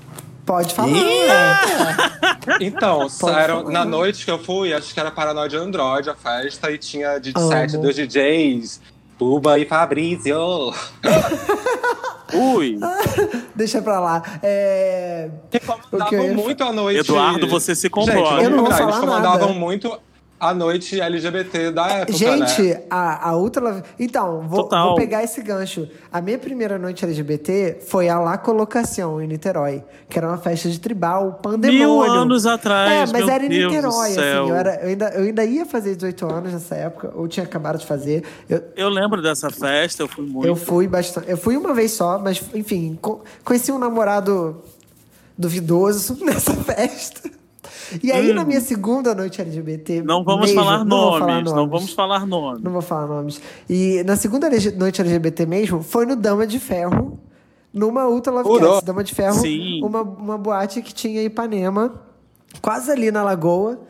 Pode 0.46 0.72
falar. 0.74 0.88
Então, 2.60 3.08
saíram, 3.08 3.58
falar. 3.62 3.70
na 3.70 3.84
noite 3.84 4.24
que 4.24 4.30
eu 4.30 4.38
fui, 4.38 4.72
acho 4.72 4.94
que 4.94 5.00
era 5.00 5.10
Paranoide 5.10 5.56
Android 5.56 6.08
a 6.08 6.14
festa, 6.14 6.70
e 6.70 6.78
tinha 6.78 7.18
de 7.18 7.32
sete 7.38 7.76
dos 7.76 7.94
DJs. 7.94 8.80
Tuba 9.18 9.58
e 9.58 9.66
Fabrício. 9.66 10.72
Ui, 12.32 12.78
Deixa 13.54 13.80
pra 13.80 13.98
lá. 14.00 14.22
É... 14.42 15.30
Que 15.50 15.56
eu 15.56 15.60
Recomendavam 15.74 16.24
ia 16.24 16.34
muito 16.34 16.62
a 16.62 16.72
noite. 16.72 17.00
Eduardo, 17.00 17.48
você 17.48 17.74
se 17.74 17.82
Gente, 17.82 17.90
comporta. 17.92 18.42
Eu 18.42 18.50
não 18.50 18.58
vou 18.64 18.66
falar 18.70 18.82
Eles 18.90 18.98
comandavam 18.98 19.48
nada. 19.48 19.58
muito 19.58 19.98
a 20.40 20.54
noite 20.54 21.00
LGBT 21.00 21.70
da 21.72 21.86
época, 21.88 22.16
Gente, 22.16 22.62
né? 22.62 22.82
a, 22.88 23.30
a 23.30 23.36
Ultra. 23.36 23.82
Então, 23.98 24.42
vou, 24.48 24.68
vou 24.68 24.94
pegar 24.94 25.24
esse 25.24 25.42
gancho. 25.42 25.88
A 26.12 26.20
minha 26.20 26.38
primeira 26.38 26.78
noite 26.78 27.04
LGBT 27.04 27.78
foi 27.88 28.08
a 28.08 28.18
La 28.20 28.38
Colocação, 28.38 29.20
em 29.20 29.26
Niterói, 29.26 29.82
que 30.08 30.16
era 30.18 30.28
uma 30.28 30.38
festa 30.38 30.68
de 30.70 30.78
tribal, 30.78 31.40
pandemônio. 31.42 31.88
Mil 31.88 32.02
anos 32.02 32.46
atrás, 32.46 32.90
É, 33.10 33.12
mas 33.12 33.24
meu 33.24 33.30
era 33.34 33.44
em 33.44 33.48
Deus 33.48 33.72
Niterói, 33.72 34.08
assim. 34.10 34.20
Eu, 34.20 34.54
era, 34.54 34.74
eu, 34.82 34.88
ainda, 34.88 35.08
eu 35.10 35.22
ainda 35.24 35.44
ia 35.44 35.66
fazer 35.66 35.94
18 35.96 36.26
anos 36.32 36.52
nessa 36.52 36.74
época, 36.76 37.12
ou 37.16 37.26
tinha 37.26 37.44
acabado 37.44 37.78
de 37.78 37.86
fazer. 37.86 38.22
Eu, 38.48 38.62
Eu 38.76 38.88
lembro 38.88 39.20
dessa 39.20 39.50
festa, 39.50 40.02
eu 40.02 40.08
fui 40.08 40.24
muito. 40.24 40.46
eu 40.46 40.54
fui 40.54 40.86
bastante. 40.86 41.28
Eu 41.28 41.36
fui 41.36 41.56
uma 41.56 41.74
vez 41.74 41.90
só, 41.92 42.18
mas, 42.18 42.40
enfim, 42.54 42.96
co- 43.00 43.22
conheci 43.44 43.72
um 43.72 43.78
namorado 43.78 44.62
duvidoso 45.36 46.16
nessa 46.24 46.54
festa. 46.54 47.30
E 48.02 48.10
aí, 48.12 48.32
na 48.32 48.44
minha 48.44 48.60
segunda 48.60 49.14
noite 49.14 49.40
LGBT. 49.40 50.00
Hum. 50.00 50.04
Não 50.04 50.24
vamos 50.24 50.46
mesmo- 50.46 50.62
falar 50.62 50.78
não 50.78 50.84
nomes, 50.84 51.18
falar 51.18 51.42
não 51.42 51.54
nomes. 51.54 51.70
vamos 51.70 51.92
falar 51.92 52.26
nomes. 52.26 52.62
Não 52.62 52.72
vou 52.72 52.82
falar 52.82 53.06
nomes. 53.06 53.40
E 53.68 54.02
na 54.04 54.16
segunda 54.16 54.48
noite 54.76 55.00
LGBT 55.00 55.46
mesmo, 55.46 55.82
foi 55.82 56.06
no 56.06 56.16
Dama 56.16 56.46
de 56.46 56.58
Ferro, 56.58 57.18
numa 57.72 58.06
Ultra 58.08 58.32
Love 58.32 58.48
Urô. 58.48 58.72
Cats. 58.74 58.82
Dama 58.84 59.04
de 59.04 59.14
Ferro, 59.14 59.40
Sim. 59.40 59.82
uma, 59.82 60.02
uma 60.02 60.38
boate 60.38 60.82
que 60.82 60.92
tinha 60.92 61.22
em 61.22 61.26
Ipanema, 61.26 62.00
quase 62.60 62.90
ali 62.90 63.10
na 63.10 63.22
Lagoa. 63.22 63.80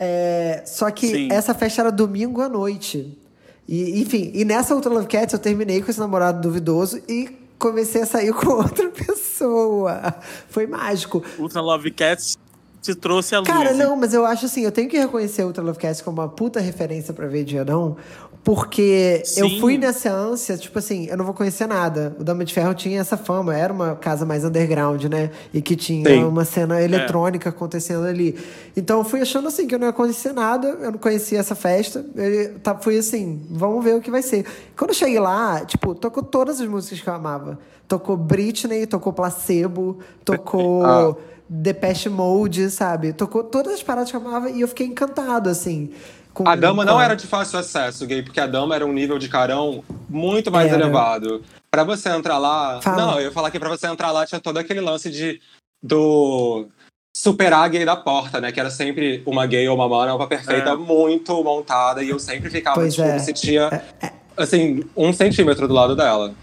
É, 0.00 0.62
só 0.66 0.90
que 0.90 1.08
Sim. 1.08 1.28
essa 1.32 1.52
festa 1.54 1.82
era 1.82 1.90
domingo 1.92 2.40
à 2.40 2.48
noite. 2.48 3.18
E, 3.68 4.00
enfim, 4.00 4.30
e 4.32 4.44
nessa 4.44 4.74
Ultra 4.74 4.92
Love 4.92 5.06
Cats 5.08 5.32
eu 5.32 5.38
terminei 5.38 5.82
com 5.82 5.90
esse 5.90 5.98
namorado 6.00 6.40
duvidoso 6.40 7.00
e 7.08 7.28
comecei 7.58 8.02
a 8.02 8.06
sair 8.06 8.32
com 8.32 8.46
outra 8.52 8.88
pessoa. 8.90 10.14
Foi 10.48 10.66
mágico. 10.66 11.22
Ultra 11.38 11.60
Love 11.60 11.90
Cats 11.90 12.38
te 12.80 12.94
trouxe 12.94 13.34
a 13.34 13.38
luz. 13.40 13.48
Cara, 13.48 13.74
não, 13.74 13.96
mas 13.96 14.14
eu 14.14 14.24
acho 14.24 14.46
assim, 14.46 14.62
eu 14.62 14.72
tenho 14.72 14.88
que 14.88 14.98
reconhecer 14.98 15.42
o 15.42 15.46
Ultra 15.46 15.62
Love 15.62 15.78
Cats 15.78 16.00
como 16.00 16.20
uma 16.20 16.28
puta 16.28 16.60
referência 16.60 17.12
pra 17.12 17.26
ver 17.26 17.44
de 17.44 17.58
Adão, 17.58 17.96
porque 18.44 19.22
eu 19.36 19.48
Sim. 19.48 19.60
fui 19.60 19.76
nessa 19.76 20.10
ânsia, 20.10 20.56
tipo 20.56 20.78
assim, 20.78 21.06
eu 21.06 21.16
não 21.16 21.24
vou 21.24 21.34
conhecer 21.34 21.66
nada. 21.66 22.16
O 22.18 22.24
Dama 22.24 22.44
de 22.44 22.54
Ferro 22.54 22.72
tinha 22.72 23.00
essa 23.00 23.16
fama, 23.16 23.54
era 23.54 23.72
uma 23.72 23.94
casa 23.94 24.24
mais 24.24 24.44
underground, 24.44 25.04
né? 25.04 25.30
E 25.52 25.60
que 25.60 25.76
tinha 25.76 26.08
Sim. 26.08 26.24
uma 26.24 26.44
cena 26.44 26.80
eletrônica 26.80 27.50
acontecendo 27.50 28.06
ali. 28.06 28.34
Então 28.76 29.00
eu 29.00 29.04
fui 29.04 29.20
achando 29.20 29.48
assim 29.48 29.66
que 29.66 29.74
eu 29.74 29.78
não 29.78 29.88
ia 29.88 29.92
conhecer 29.92 30.32
nada, 30.32 30.68
eu 30.80 30.92
não 30.92 30.98
conhecia 30.98 31.38
essa 31.38 31.54
festa. 31.54 32.04
Eu 32.14 32.58
tá, 32.60 32.74
fui 32.74 32.96
assim, 32.96 33.44
vamos 33.50 33.84
ver 33.84 33.96
o 33.96 34.00
que 34.00 34.10
vai 34.10 34.22
ser. 34.22 34.46
Quando 34.76 34.90
eu 34.90 34.96
cheguei 34.96 35.20
lá, 35.20 35.64
tipo, 35.64 35.94
tocou 35.94 36.22
todas 36.22 36.60
as 36.60 36.66
músicas 36.66 37.00
que 37.00 37.08
eu 37.08 37.14
amava. 37.14 37.58
Tocou 37.86 38.16
Britney, 38.16 38.86
tocou 38.86 39.12
Placebo, 39.12 39.98
tocou. 40.24 40.86
Ah. 40.86 41.16
Depeche 41.48 42.08
Mode, 42.08 42.70
sabe? 42.70 43.12
Tocou 43.12 43.42
todas 43.44 43.74
as 43.74 43.82
paradas 43.82 44.10
que 44.10 44.16
eu 44.16 44.20
amava 44.20 44.50
e 44.50 44.60
eu 44.60 44.68
fiquei 44.68 44.86
encantado, 44.86 45.48
assim. 45.48 45.90
com- 46.34 46.46
A 46.48 46.54
dama 46.54 46.84
não 46.84 47.00
era 47.00 47.14
de 47.16 47.26
fácil 47.26 47.58
acesso, 47.58 48.06
gay, 48.06 48.22
porque 48.22 48.38
a 48.38 48.46
dama 48.46 48.72
era 48.74 48.86
um 48.86 48.92
nível 48.92 49.18
de 49.18 49.28
carão 49.28 49.82
muito 50.08 50.52
mais 50.52 50.70
Era. 50.72 50.82
elevado. 50.82 51.42
Pra 51.68 51.82
você 51.82 52.08
entrar 52.10 52.38
lá. 52.38 52.80
Fala. 52.80 52.96
Não, 52.96 53.14
eu 53.18 53.22
ia 53.26 53.32
falar 53.32 53.50
que 53.50 53.58
pra 53.58 53.68
você 53.68 53.88
entrar 53.88 54.12
lá 54.12 54.24
tinha 54.24 54.40
todo 54.40 54.56
aquele 54.58 54.80
lance 54.80 55.10
de 55.10 55.40
do 55.82 56.66
superar 57.16 57.64
a 57.64 57.68
gay 57.68 57.84
da 57.84 57.96
porta, 57.96 58.40
né? 58.40 58.52
Que 58.52 58.60
era 58.60 58.70
sempre 58.70 59.20
uma 59.26 59.46
gay 59.46 59.66
ou 59.68 59.74
uma 59.74 59.88
manova 59.88 60.26
perfeita, 60.28 60.70
É. 60.70 60.76
muito 60.76 61.42
montada, 61.42 62.04
e 62.04 62.10
eu 62.10 62.18
sempre 62.20 62.50
ficava, 62.50 62.76
Pois 62.78 62.94
tipo, 62.94 63.06
é. 63.08 63.14
me 63.14 63.20
sentia 63.20 63.82
assim, 64.36 64.84
um 64.96 65.12
centímetro 65.12 65.66
do 65.66 65.74
lado 65.74 65.96
dela. 65.96 66.34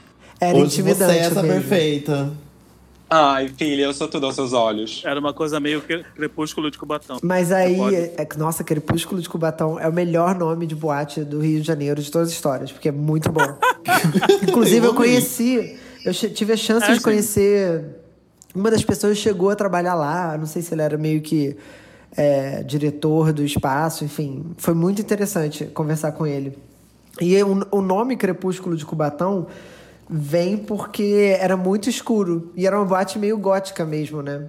Era 0.41 0.58
Hoje 0.58 0.65
intimidante 0.82 1.06
você 1.13 1.18
é 1.20 1.22
essa 1.22 1.41
mesmo. 1.41 1.62
perfeita. 1.62 2.32
Ai, 3.10 3.50
filha, 3.56 3.84
eu 3.84 3.94
sou 3.94 4.08
tudo 4.08 4.26
aos 4.26 4.34
seus 4.36 4.52
olhos. 4.52 5.04
Era 5.06 5.20
uma 5.20 5.32
coisa 5.34 5.60
meio 5.60 5.82
cre- 5.82 6.04
crepúsculo 6.15 6.72
de 6.72 6.78
Cubatão. 6.78 7.20
Mas 7.22 7.52
aí, 7.52 7.78
pode. 7.78 7.96
é, 7.96 8.26
que, 8.26 8.38
nossa, 8.38 8.63
Crepúsculo 8.63 9.22
de 9.22 9.30
Cubatão 9.30 9.80
é 9.80 9.88
o 9.88 9.94
melhor 9.94 10.34
nome 10.36 10.65
de 10.65 10.74
boate 10.76 11.24
do 11.24 11.39
Rio 11.39 11.62
de 11.62 11.68
Janeiro 11.68 12.02
de 12.02 12.10
todas 12.10 12.30
as 12.30 12.34
histórias, 12.34 12.72
porque 12.72 12.89
é 12.89 12.91
muito 12.91 13.32
bom. 13.32 13.46
Inclusive, 14.48 14.88
eu 14.88 14.94
conheci, 14.96 15.78
eu 16.04 16.13
tive 16.13 16.54
a 16.54 16.58
chance 16.58 16.86
É, 16.88 16.91
de 16.94 16.98
sim. 16.98 17.04
conhecer. 17.04 17.86
Uma 18.56 18.72
das 18.72 18.84
pessoas 18.84 19.18
chegou 19.18 19.50
a 19.52 19.56
trabalhar 19.56 19.94
lá, 19.94 20.36
não 20.38 20.46
sei 20.48 20.62
se 20.62 20.74
ele 20.74 20.82
era 20.82 20.98
meio 20.98 21.22
que 21.22 21.56
é, 22.18 22.63
diretor 22.63 23.32
do 23.32 23.44
espaço, 23.44 24.04
enfim. 24.04 24.46
Foi 24.58 24.74
muito 24.74 25.02
interessante 25.02 25.65
conversar 25.65 26.13
com 26.13 26.26
ele. 26.26 26.58
E 27.22 27.41
o, 27.44 27.68
o 27.72 27.82
nome 27.82 28.18
Crepúsculo 28.18 28.76
de 28.76 28.86
Cubatão 28.86 29.46
vem 30.10 30.58
porque 30.58 31.36
era 31.39 31.58
muito 31.58 31.89
escuro. 31.89 32.52
E 32.56 32.65
era 32.65 32.78
uma 32.78 32.86
boate 32.86 33.18
meio 33.20 33.38
gótica 33.38 33.86
mesmo, 33.86 34.22
né? 34.22 34.46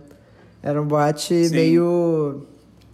Era 0.62 0.80
uma 0.80 0.88
boate 0.88 1.48
Sim. 1.48 1.54
meio. 1.54 2.42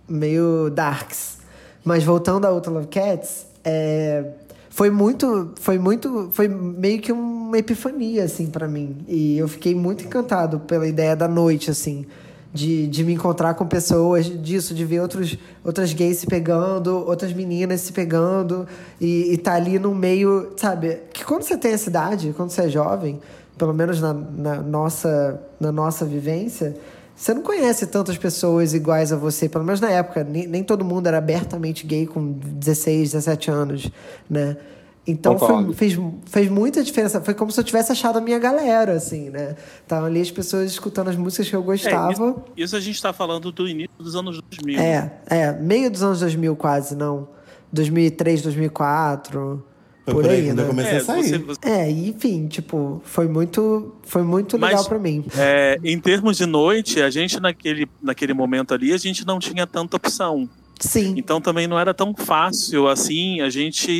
meio 0.09 0.71
darks. 0.71 1.39
Mas 1.85 2.05
voltando 2.05 2.45
a 2.45 2.51
Outer 2.51 2.73
Love 2.73 2.87
Cats, 2.89 3.47
é, 3.65 4.25
foi 4.71 4.91
muito. 4.91 5.53
Foi 5.61 5.79
muito. 5.79 6.31
Foi 6.33 6.49
meio 6.49 7.01
que 7.01 7.13
uma 7.13 7.59
epifania, 7.59 8.25
assim, 8.25 8.47
pra 8.47 8.69
mim. 8.69 8.99
E 9.09 9.37
eu 9.37 9.49
fiquei 9.49 9.75
muito 9.75 10.05
encantado 10.05 10.61
pela 10.61 10.87
ideia 10.87 11.17
da 11.17 11.29
noite, 11.29 11.71
assim. 11.71 12.07
De, 12.55 12.87
de 12.87 13.03
me 13.03 13.15
encontrar 13.15 13.55
com 13.55 13.67
pessoas, 13.67 14.27
disso, 14.27 14.75
de 14.75 14.85
ver 14.85 15.01
outros, 15.01 15.39
outras 15.65 15.95
gays 15.95 16.19
se 16.19 16.27
pegando, 16.27 16.99
outras 17.09 17.33
meninas 17.33 17.81
se 17.81 17.95
pegando, 17.95 18.67
e, 19.01 19.33
e 19.33 19.39
tá 19.39 19.55
ali 19.55 19.79
no 19.79 19.95
meio, 19.95 20.53
sabe? 20.59 20.99
Que 21.15 21.25
quando 21.25 21.45
você 21.45 21.57
tem 21.57 21.73
essa 21.73 21.89
idade, 21.89 22.35
quando 22.37 22.51
você 22.51 22.65
é 22.65 22.69
jovem, 22.69 23.21
pelo 23.57 23.73
menos 23.73 24.03
na, 24.03 24.13
na 24.13 24.57
nossa, 24.57 25.41
na 25.59 25.73
nossa 25.73 26.05
vivência, 26.05 26.77
você 27.15 27.35
não 27.35 27.43
conhece 27.43 27.87
tantas 27.87 28.19
pessoas 28.19 28.75
iguais 28.75 29.13
a 29.13 29.17
você, 29.17 29.49
pelo 29.49 29.65
menos 29.65 29.81
na 29.81 29.91
época. 29.91 30.25
Nem, 30.25 30.47
nem 30.47 30.65
todo 30.65 30.85
mundo 30.85 31.07
era 31.07 31.19
abertamente 31.19 31.87
gay 31.87 32.07
com 32.07 32.33
16, 32.33 33.13
17 33.13 33.51
anos, 33.51 33.91
né? 34.29 34.57
Então 35.07 35.37
foi- 35.37 35.73
fez, 35.75 35.99
fez 36.27 36.49
muita 36.49 36.83
diferença. 36.85 37.21
Foi 37.21 37.35
como 37.35 37.51
se 37.51 37.59
eu 37.59 37.65
tivesse 37.65 37.91
achado 37.91 38.19
a 38.19 38.21
minha 38.21 38.39
galera, 38.39 38.93
assim, 38.93 39.31
né? 39.31 39.57
Estavam 39.81 40.07
ali 40.07 40.21
as 40.21 40.31
pessoas 40.31 40.71
escutando 40.71 41.09
as 41.09 41.17
músicas 41.17 41.49
que 41.49 41.57
eu 41.57 41.61
É, 41.61 41.65
gostava. 41.65 42.13
isso, 42.13 42.37
isso 42.57 42.77
a 42.77 42.81
gente 42.81 43.03
tá 43.03 43.13
falando 43.13 43.51
do 43.51 43.69
início 43.69 43.91
dos 43.99 44.15
anos 44.15 44.41
2000. 44.49 44.79
É, 44.81 45.13
é, 45.27 45.53
meio 45.53 45.91
dos 45.91 46.03
anos 46.05 46.21
2000 46.21 46.55
quase, 46.55 46.95
não. 46.95 47.27
2003, 47.73 48.43
2004, 48.43 49.65
Foi 50.05 50.15
por, 50.15 50.29
aí, 50.29 50.47
quando 50.47 50.57
né? 50.59 50.63
eu 50.63 50.67
comecei 50.69 50.93
É, 50.93 50.97
a 50.99 51.05
sair. 51.05 51.23
você- 51.25 51.39
você- 51.39 51.59
É, 51.69 51.91
e, 51.91 52.09
enfim, 52.11 52.47
tipo, 52.47 53.01
foi 53.05 53.27
muito, 53.29 53.95
foi 54.05 54.23
muito 54.23 54.59
Mas- 54.59 54.71
legal 54.71 54.85
pra 54.85 54.99
mim. 54.99 55.25
É, 55.37 55.79
em 55.83 55.99
termos 55.99 56.37
de 56.37 56.47
noite, 56.47 57.01
a 57.01 57.11
gente 57.11 57.41
naquele, 57.41 57.89
naquele 58.01 58.35
momento 58.35 58.73
ali, 58.75 58.93
a 58.93 58.97
gente 58.99 59.27
não 59.27 59.39
tinha 59.39 59.67
tanta 59.67 59.97
opção. 59.97 60.49
Sim. 60.83 61.15
Então 61.17 61.41
também 61.41 61.69
não 61.69 61.79
era 61.79 61.95
tão 61.95 62.13
fácil 62.13 62.89
assim 62.89 63.41
a 63.41 63.49
gente 63.49 63.91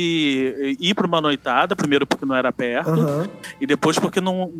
ir 0.79 0.93
para 0.93 1.07
uma 1.07 1.21
noitada, 1.21 1.75
primeiro 1.75 2.05
porque 2.05 2.25
não 2.25 2.35
era 2.35 2.51
perto, 2.51 2.89
Aham. 2.89 3.29
e 3.59 3.65
depois 3.65 3.97
porque 3.97 4.19
não. 4.19 4.51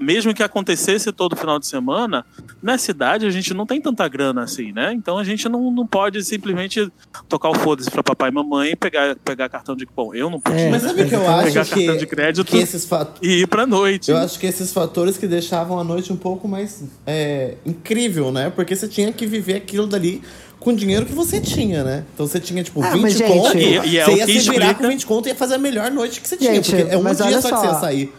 Mesmo 0.00 0.34
que 0.34 0.42
acontecesse 0.42 1.10
todo 1.10 1.34
final 1.34 1.58
de 1.58 1.66
semana, 1.66 2.24
na 2.62 2.76
cidade 2.76 3.26
a 3.26 3.30
gente 3.30 3.54
não 3.54 3.64
tem 3.64 3.80
tanta 3.80 4.06
grana 4.08 4.42
assim, 4.42 4.72
né? 4.72 4.92
Então 4.92 5.16
a 5.16 5.24
gente 5.24 5.48
não, 5.48 5.70
não 5.70 5.86
pode 5.86 6.22
simplesmente 6.22 6.92
tocar 7.28 7.48
o 7.48 7.54
foda-se 7.54 7.90
pra 7.90 8.02
papai 8.02 8.28
e 8.28 8.32
mamãe 8.32 8.72
e 8.72 8.76
pegar, 8.76 9.16
pegar 9.16 9.48
cartão 9.48 9.74
de. 9.74 9.86
Bom, 9.96 10.14
eu 10.14 10.28
não 10.28 10.38
podia. 10.38 10.60
É. 10.60 10.70
Mas 10.70 10.82
sabe 10.82 11.02
o 11.02 11.08
que 11.08 11.14
eu 11.14 11.20
Pegar 11.20 11.62
acho 11.62 11.70
cartão 11.70 11.96
de 11.96 12.06
que, 12.06 12.06
crédito 12.06 12.44
que 12.44 12.58
e 13.22 13.42
ir 13.42 13.46
pra 13.46 13.66
noite. 13.66 14.10
Eu 14.10 14.18
acho 14.18 14.38
que 14.38 14.46
esses 14.46 14.72
fatores 14.72 15.16
que 15.16 15.26
deixavam 15.26 15.78
a 15.78 15.84
noite 15.84 16.12
um 16.12 16.16
pouco 16.16 16.46
mais 16.46 16.84
é, 17.06 17.54
incrível, 17.64 18.30
né? 18.30 18.50
Porque 18.50 18.76
você 18.76 18.86
tinha 18.86 19.12
que 19.12 19.26
viver 19.26 19.56
aquilo 19.56 19.86
dali 19.86 20.22
com 20.60 20.70
o 20.70 20.76
dinheiro 20.76 21.06
que 21.06 21.12
você 21.12 21.40
tinha, 21.40 21.82
né? 21.84 22.04
Então 22.14 22.26
você 22.26 22.40
tinha, 22.40 22.62
tipo, 22.62 22.82
Ah, 22.82 22.90
20 22.90 23.02
mas, 23.02 23.14
gente- 23.14 23.32
conto. 23.32 23.56
E- 23.58 23.88
e 23.88 23.98
é 23.98 24.04
você 24.04 24.10
ia 24.12 24.26
que 24.26 24.40
se 24.40 24.50
virar 24.50 24.66
explica- 24.66 24.74
com 24.74 24.88
20 24.88 25.06
conto 25.06 25.26
e 25.26 25.28
ia 25.30 25.34
fazer 25.34 25.54
a 25.54 25.58
melhor 25.58 25.90
noite 25.90 26.20
que 26.20 26.28
você 26.28 26.36
tinha. 26.36 26.54
Gente, 26.54 26.70
Porque 26.74 26.92
é 26.92 26.96
um 26.96 27.02
mas 27.02 27.16
dia 27.18 27.26
olha 27.26 27.40
só, 27.40 27.48
que 27.48 27.54
só. 27.54 27.60
você 27.60 27.66
ia 27.66 27.74
sair. 27.80 28.12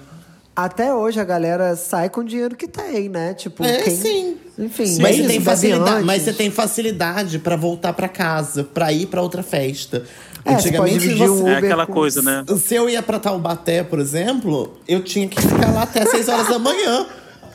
Até 0.56 0.94
hoje 0.94 1.20
a 1.20 1.24
galera 1.24 1.74
sai 1.78 2.10
com 2.10 2.20
o 2.20 2.24
dinheiro 2.24 2.54
que 2.56 2.68
tem, 2.68 3.08
né? 3.08 3.34
Tipo, 3.34 3.64
É, 3.64 3.82
quem... 3.84 3.96
sim. 3.96 4.38
Enfim, 4.58 4.98
Mas 5.00 5.18
é 5.18 5.22
você, 5.22 5.28
tem 5.28 5.40
facilidade, 5.42 6.04
mas 6.06 6.22
você 6.22 6.34
tem 6.34 6.52
facilidade 6.52 7.40
pra 7.40 7.56
voltar 7.56 7.94
pra 7.94 8.10
casa, 8.10 8.62
pra 8.66 8.92
ir 8.92 9.06
pra 9.06 9.22
outra 9.22 9.42
festa. 9.42 10.04
É, 10.44 10.56
você 10.58 10.72
pode 10.74 10.98
dividir 10.98 11.30
um 11.30 11.38
É 11.48 11.52
Uber 11.52 11.58
aquela 11.60 11.86
com- 11.86 11.94
coisa, 11.94 12.22
né? 12.22 12.44
Se 12.62 12.76
eu 12.76 12.90
ia 12.90 13.02
pra 13.02 13.20
Taubaté, 13.20 13.84
por 13.84 14.00
exemplo, 14.00 14.78
eu 14.86 15.02
tinha 15.02 15.28
que 15.30 15.42
ficar 15.42 15.72
lá 15.74 15.84
até 15.84 16.06
6 16.06 16.28
horas 16.28 16.48
da 16.50 16.60
manhã. 16.60 17.06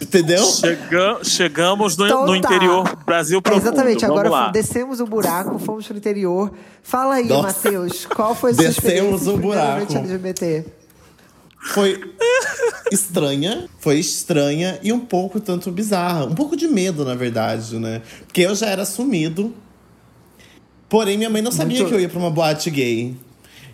Entendeu? 0.00 0.44
Chega- 0.44 1.18
chegamos 1.24 1.96
no, 1.96 2.06
Então 2.06 2.26
no 2.26 2.40
tá. 2.40 2.54
interior 2.54 2.96
Brasil 3.04 3.38
É, 3.38 3.40
profundo. 3.40 3.62
Exatamente, 3.66 4.00
Vamos 4.00 4.16
agora 4.20 4.30
lá. 4.30 4.48
descemos 4.50 5.00
o 5.00 5.06
buraco, 5.06 5.58
fomos 5.58 5.86
pro 5.86 5.96
interior. 5.96 6.52
Fala 6.82 7.14
aí. 7.14 7.28
Matheus, 7.28 8.06
qual 8.06 8.34
foi 8.34 8.50
a 8.50 8.54
sua 8.54 8.64
Descemos 8.64 9.26
o 9.26 9.36
buraco. 9.36 9.92
LGBT? 9.96 10.64
Foi 11.66 11.98
estranha, 12.92 13.66
foi 13.78 13.98
estranha 13.98 14.78
e 14.82 14.92
um 14.92 15.00
pouco 15.00 15.40
tanto 15.40 15.70
bizarra. 15.70 16.26
Um 16.26 16.34
pouco 16.34 16.56
de 16.56 16.68
medo, 16.68 17.04
na 17.04 17.14
verdade, 17.14 17.78
né? 17.78 18.02
Porque 18.26 18.42
eu 18.42 18.54
já 18.54 18.66
era 18.66 18.82
assumido. 18.82 19.54
Porém, 20.88 21.16
minha 21.16 21.30
mãe 21.30 21.40
não 21.42 21.50
sabia 21.50 21.78
Muito- 21.78 21.88
que 21.88 21.94
eu 21.94 22.00
ia 22.00 22.08
pra 22.08 22.18
uma 22.18 22.30
boate 22.30 22.70
gay. 22.70 23.16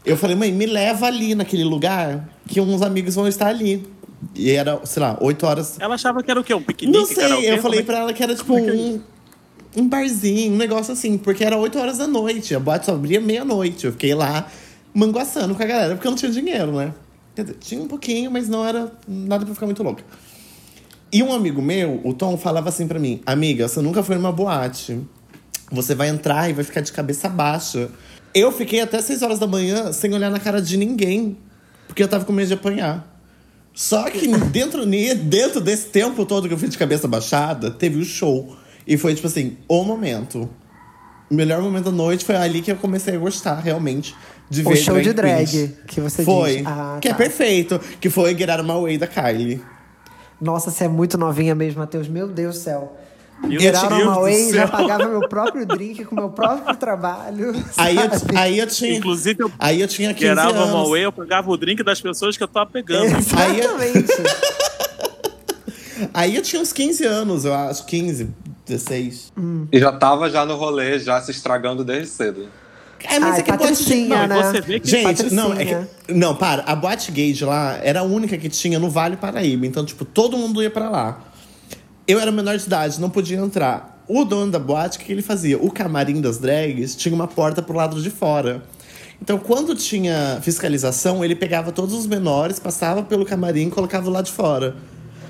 Eu 0.05 0.17
falei, 0.17 0.35
mãe, 0.37 0.51
me 0.53 0.65
leva 0.67 1.07
ali 1.07 1.35
naquele 1.35 1.65
lugar 1.65 2.29
que 2.47 2.61
uns 2.61 2.81
amigos 2.81 3.15
vão 3.17 3.27
estar 3.29 3.49
ali. 3.49 3.87
E 4.35 4.51
era, 4.51 4.81
sei 4.85 5.03
lá, 5.03 5.17
8 5.21 5.47
horas. 5.47 5.77
Ela 5.81 5.95
achava 5.95 6.23
que 6.23 6.31
era 6.31 6.41
o 6.41 6.45
quê? 6.45 6.55
Um 6.55 6.63
piquenique? 6.63 6.99
Não 6.99 7.07
sei, 7.07 7.51
eu 7.51 7.59
falei 7.63 7.81
é 7.81 7.83
pra 7.83 7.99
ela 7.99 8.13
que 8.13 8.23
era 8.23 8.35
tipo 8.35 8.55
um, 8.55 9.01
um 9.77 9.89
barzinho, 9.89 10.53
um 10.53 10.57
negócio 10.57 10.93
assim, 10.93 11.17
porque 11.17 11.45
era 11.45 11.57
8 11.57 11.79
horas 11.79 11.99
da 11.99 12.07
noite, 12.07 12.55
a 12.55 12.61
boate 12.61 12.87
só 12.87 12.93
abria 12.93 13.21
meia-noite. 13.21 13.87
Eu 13.87 13.93
fiquei 13.93 14.15
lá 14.15 14.47
manguaçando 14.93 15.55
com 15.55 15.63
a 15.63 15.67
galera, 15.67 15.95
porque 15.95 16.07
eu 16.07 16.11
não 16.11 16.19
tinha 16.19 16.31
dinheiro, 16.31 16.73
né? 16.73 16.93
Quer 17.35 17.43
dizer, 17.43 17.57
tinha 17.59 17.83
um 17.83 17.89
pouquinho, 17.89 18.31
mas 18.31 18.49
não 18.49 18.65
era 18.65 18.93
nada 19.07 19.45
pra 19.45 19.55
ficar 19.55 19.67
muito 19.67 19.83
louca. 19.83 20.05
E 21.13 21.23
um 21.23 21.33
amigo 21.33 21.61
meu, 21.61 22.01
o 22.05 22.15
Tom, 22.15 22.37
falava 22.37 22.69
assim 22.69 22.87
pra 22.87 22.99
mim: 22.99 23.21
Amiga, 23.27 23.67
você 23.67 23.81
nunca 23.81 24.03
foi 24.03 24.17
numa 24.17 24.31
boate. 24.31 25.01
Você 25.73 25.95
vai 25.95 26.09
entrar 26.09 26.51
e 26.51 26.53
vai 26.53 26.65
ficar 26.65 26.81
de 26.81 26.93
cabeça 26.93 27.29
baixa. 27.29 27.89
Eu 28.35 28.53
fiquei 28.53 28.81
até 28.81 29.01
6 29.01 29.23
horas 29.23 29.39
da 29.39 29.47
manhã 29.47 29.93
sem 29.93 30.13
olhar 30.15 30.31
na 30.31 30.39
cara 30.39 30.61
de 30.61 30.77
ninguém, 30.77 31.37
porque 31.87 32.03
eu 32.03 32.09
tava 32.09 32.25
com 32.25 32.33
medo 32.33 32.49
de 32.49 32.55
apanhar. 32.55 33.10
Só 33.73 34.05
que 34.11 34.27
dentro, 34.27 34.85
dentro 34.85 35.61
desse 35.61 35.87
tempo 35.89 36.27
todo 36.27 36.49
que 36.49 36.55
eu 36.55 36.59
fui 36.59 36.69
de 36.69 36.77
cabeça 36.77 37.07
baixada, 37.09 37.71
teve 37.71 37.99
o 37.99 38.05
show. 38.05 38.57
E 38.87 38.97
foi, 38.97 39.15
tipo 39.15 39.27
assim, 39.27 39.57
o 39.69 39.85
momento. 39.85 40.49
O 41.31 41.35
melhor 41.35 41.63
momento 41.63 41.85
da 41.85 41.91
noite 41.93 42.25
foi 42.25 42.35
ali 42.37 42.61
que 42.61 42.73
eu 42.73 42.77
comecei 42.77 43.15
a 43.15 43.19
gostar, 43.19 43.55
realmente, 43.61 44.15
de 44.51 44.63
O 44.63 44.71
ver 44.71 44.77
show 44.77 45.01
de 45.01 45.13
drag, 45.13 45.47
queens. 45.49 45.71
que 45.87 46.01
você 46.01 46.25
Foi. 46.25 46.57
diz. 46.57 46.67
Ah, 46.67 46.99
que 47.01 47.07
é 47.09 47.13
tá. 47.13 47.17
perfeito. 47.17 47.79
Que 48.01 48.11
foi 48.11 48.37
Get 48.37 48.49
Out 48.51 48.63
of 48.63 48.69
My 48.73 48.83
Way, 48.83 48.99
da 48.99 49.07
Kylie. 49.07 49.63
Nossa, 50.41 50.71
você 50.71 50.85
é 50.85 50.89
muito 50.89 51.17
novinha 51.17 51.55
mesmo, 51.55 51.79
Matheus. 51.81 52.09
Meu 52.09 52.27
Deus 52.27 52.57
do 52.57 52.61
céu. 52.61 52.97
Geral 53.49 53.89
Deus 53.89 54.15
do 54.15 54.21
Way, 54.21 54.53
já 54.53 54.69
pagava 54.69 55.09
meu 55.09 55.29
próprio 55.29 55.65
drink 55.67 56.05
com 56.05 56.15
meu 56.15 56.29
próprio 56.29 56.77
trabalho. 56.77 57.53
Aí 57.77 57.97
eu, 57.97 58.11
aí 58.37 58.59
eu 58.59 58.67
tinha... 58.67 58.97
Inclusive, 58.99 59.43
eu 59.43 59.53
Aí 59.59 59.81
eu 59.81 59.89
tinha 59.89 60.13
15 60.13 60.21
gerava 60.27 60.59
anos. 60.59 60.75
uma 60.75 60.89
way, 60.91 61.05
eu 61.05 61.13
pegava 61.13 61.51
o 61.51 61.57
drink 61.57 61.83
das 61.83 62.01
pessoas 62.01 62.37
que 62.37 62.43
eu 62.43 62.49
tava 62.49 62.69
pegando. 62.71 63.07
Exatamente. 63.07 64.13
Aí 66.15 66.37
eu 66.37 66.43
tinha 66.43 66.61
uns 66.61 66.73
15 66.73 67.05
anos, 67.05 67.45
eu 67.45 67.55
acho. 67.55 67.85
15, 67.87 68.29
16. 68.67 69.33
E 69.73 69.79
já 69.81 69.93
tava 69.93 70.29
já 70.31 70.45
no 70.45 70.57
rolê, 70.57 70.99
já 70.99 71.21
se 71.21 71.31
estragando 71.31 71.85
desde 71.85 72.09
cedo. 72.09 72.47
É, 73.03 73.19
mas 73.19 73.35
Ai, 73.35 73.41
é 73.41 73.43
que 73.43 73.51
a 73.51 73.57
boate 73.57 73.95
Não, 74.07 74.27
né? 74.27 74.43
você 74.43 74.61
vê 74.61 74.79
que- 74.79 74.89
Gente, 74.89 75.33
não, 75.35 75.55
é 75.55 75.65
que, 75.65 76.13
não, 76.13 76.35
para. 76.35 76.63
A 76.67 76.77
boate 76.77 77.11
gay 77.11 77.33
de 77.33 77.45
lá 77.47 77.79
era 77.83 78.01
a 78.01 78.03
única 78.03 78.37
que 78.37 78.49
tinha 78.51 78.79
no 78.79 78.91
Vale 78.91 79.17
Paraíba. 79.17 79.65
Então, 79.67 79.85
tipo, 79.87 80.05
todo 80.05 80.37
mundo 80.37 80.63
ia 80.63 80.71
pra 80.71 80.91
lá. 80.91 81.19
Eu 82.11 82.19
era 82.19 82.33
menor 82.33 82.57
de 82.57 82.65
idade, 82.67 83.01
não 83.01 83.09
podia 83.09 83.39
entrar. 83.39 84.03
O 84.09 84.25
dono 84.25 84.51
da 84.51 84.59
boate, 84.59 84.99
o 84.99 85.01
que 85.01 85.13
ele 85.13 85.23
fazia? 85.23 85.57
O 85.57 85.71
camarim 85.71 86.21
das 86.21 86.39
drags 86.39 86.97
tinha 86.97 87.15
uma 87.15 87.29
porta 87.29 87.63
pro 87.63 87.77
lado 87.77 88.03
de 88.03 88.11
fora. 88.11 88.63
Então, 89.23 89.39
quando 89.39 89.77
tinha 89.77 90.41
fiscalização, 90.43 91.25
ele 91.25 91.37
pegava 91.37 91.71
todos 91.71 91.95
os 91.95 92.07
menores, 92.07 92.59
passava 92.59 93.03
pelo 93.03 93.25
camarim 93.25 93.69
e 93.69 93.71
colocava 93.71 94.11
lado 94.11 94.25
de 94.25 94.33
fora. 94.33 94.75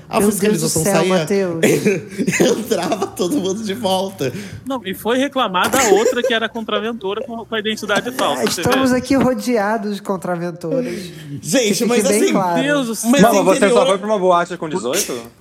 A 0.09 0.19
Meu 0.19 0.29
Deus 0.29 0.33
do 0.33 0.41
fiscalização 0.41 0.83
céu, 0.83 0.95
saía, 0.95 1.25
entrava 2.59 3.07
todo 3.07 3.37
mundo 3.37 3.63
de 3.63 3.73
volta. 3.73 4.33
Não, 4.65 4.81
e 4.83 4.93
foi 4.93 5.17
reclamada 5.17 5.79
a 5.79 5.89
outra 5.89 6.21
que 6.23 6.33
era 6.33 6.49
contraventora 6.49 7.23
com, 7.23 7.45
com 7.45 7.55
a 7.55 7.59
identidade 7.59 8.11
falsa. 8.11 8.43
você 8.45 8.61
Estamos 8.61 8.91
aqui 8.91 9.15
rodeados 9.15 9.95
de 9.95 10.01
contraventoras. 10.01 10.93
Gente, 11.41 11.85
mas 11.85 12.05
assim, 12.05 12.31
claro. 12.31 12.61
Meu 12.61 12.73
Deus 12.73 12.87
do 12.87 12.95
céu. 12.95 13.09
Mas 13.09 13.21
Não, 13.21 13.33
mas 13.35 13.43
você 13.45 13.57
interior- 13.57 13.79
só 13.79 13.85
foi 13.85 13.97
pra 13.99 14.07
uma 14.07 14.19
boate 14.19 14.57
com 14.57 14.67
18? 14.67 15.40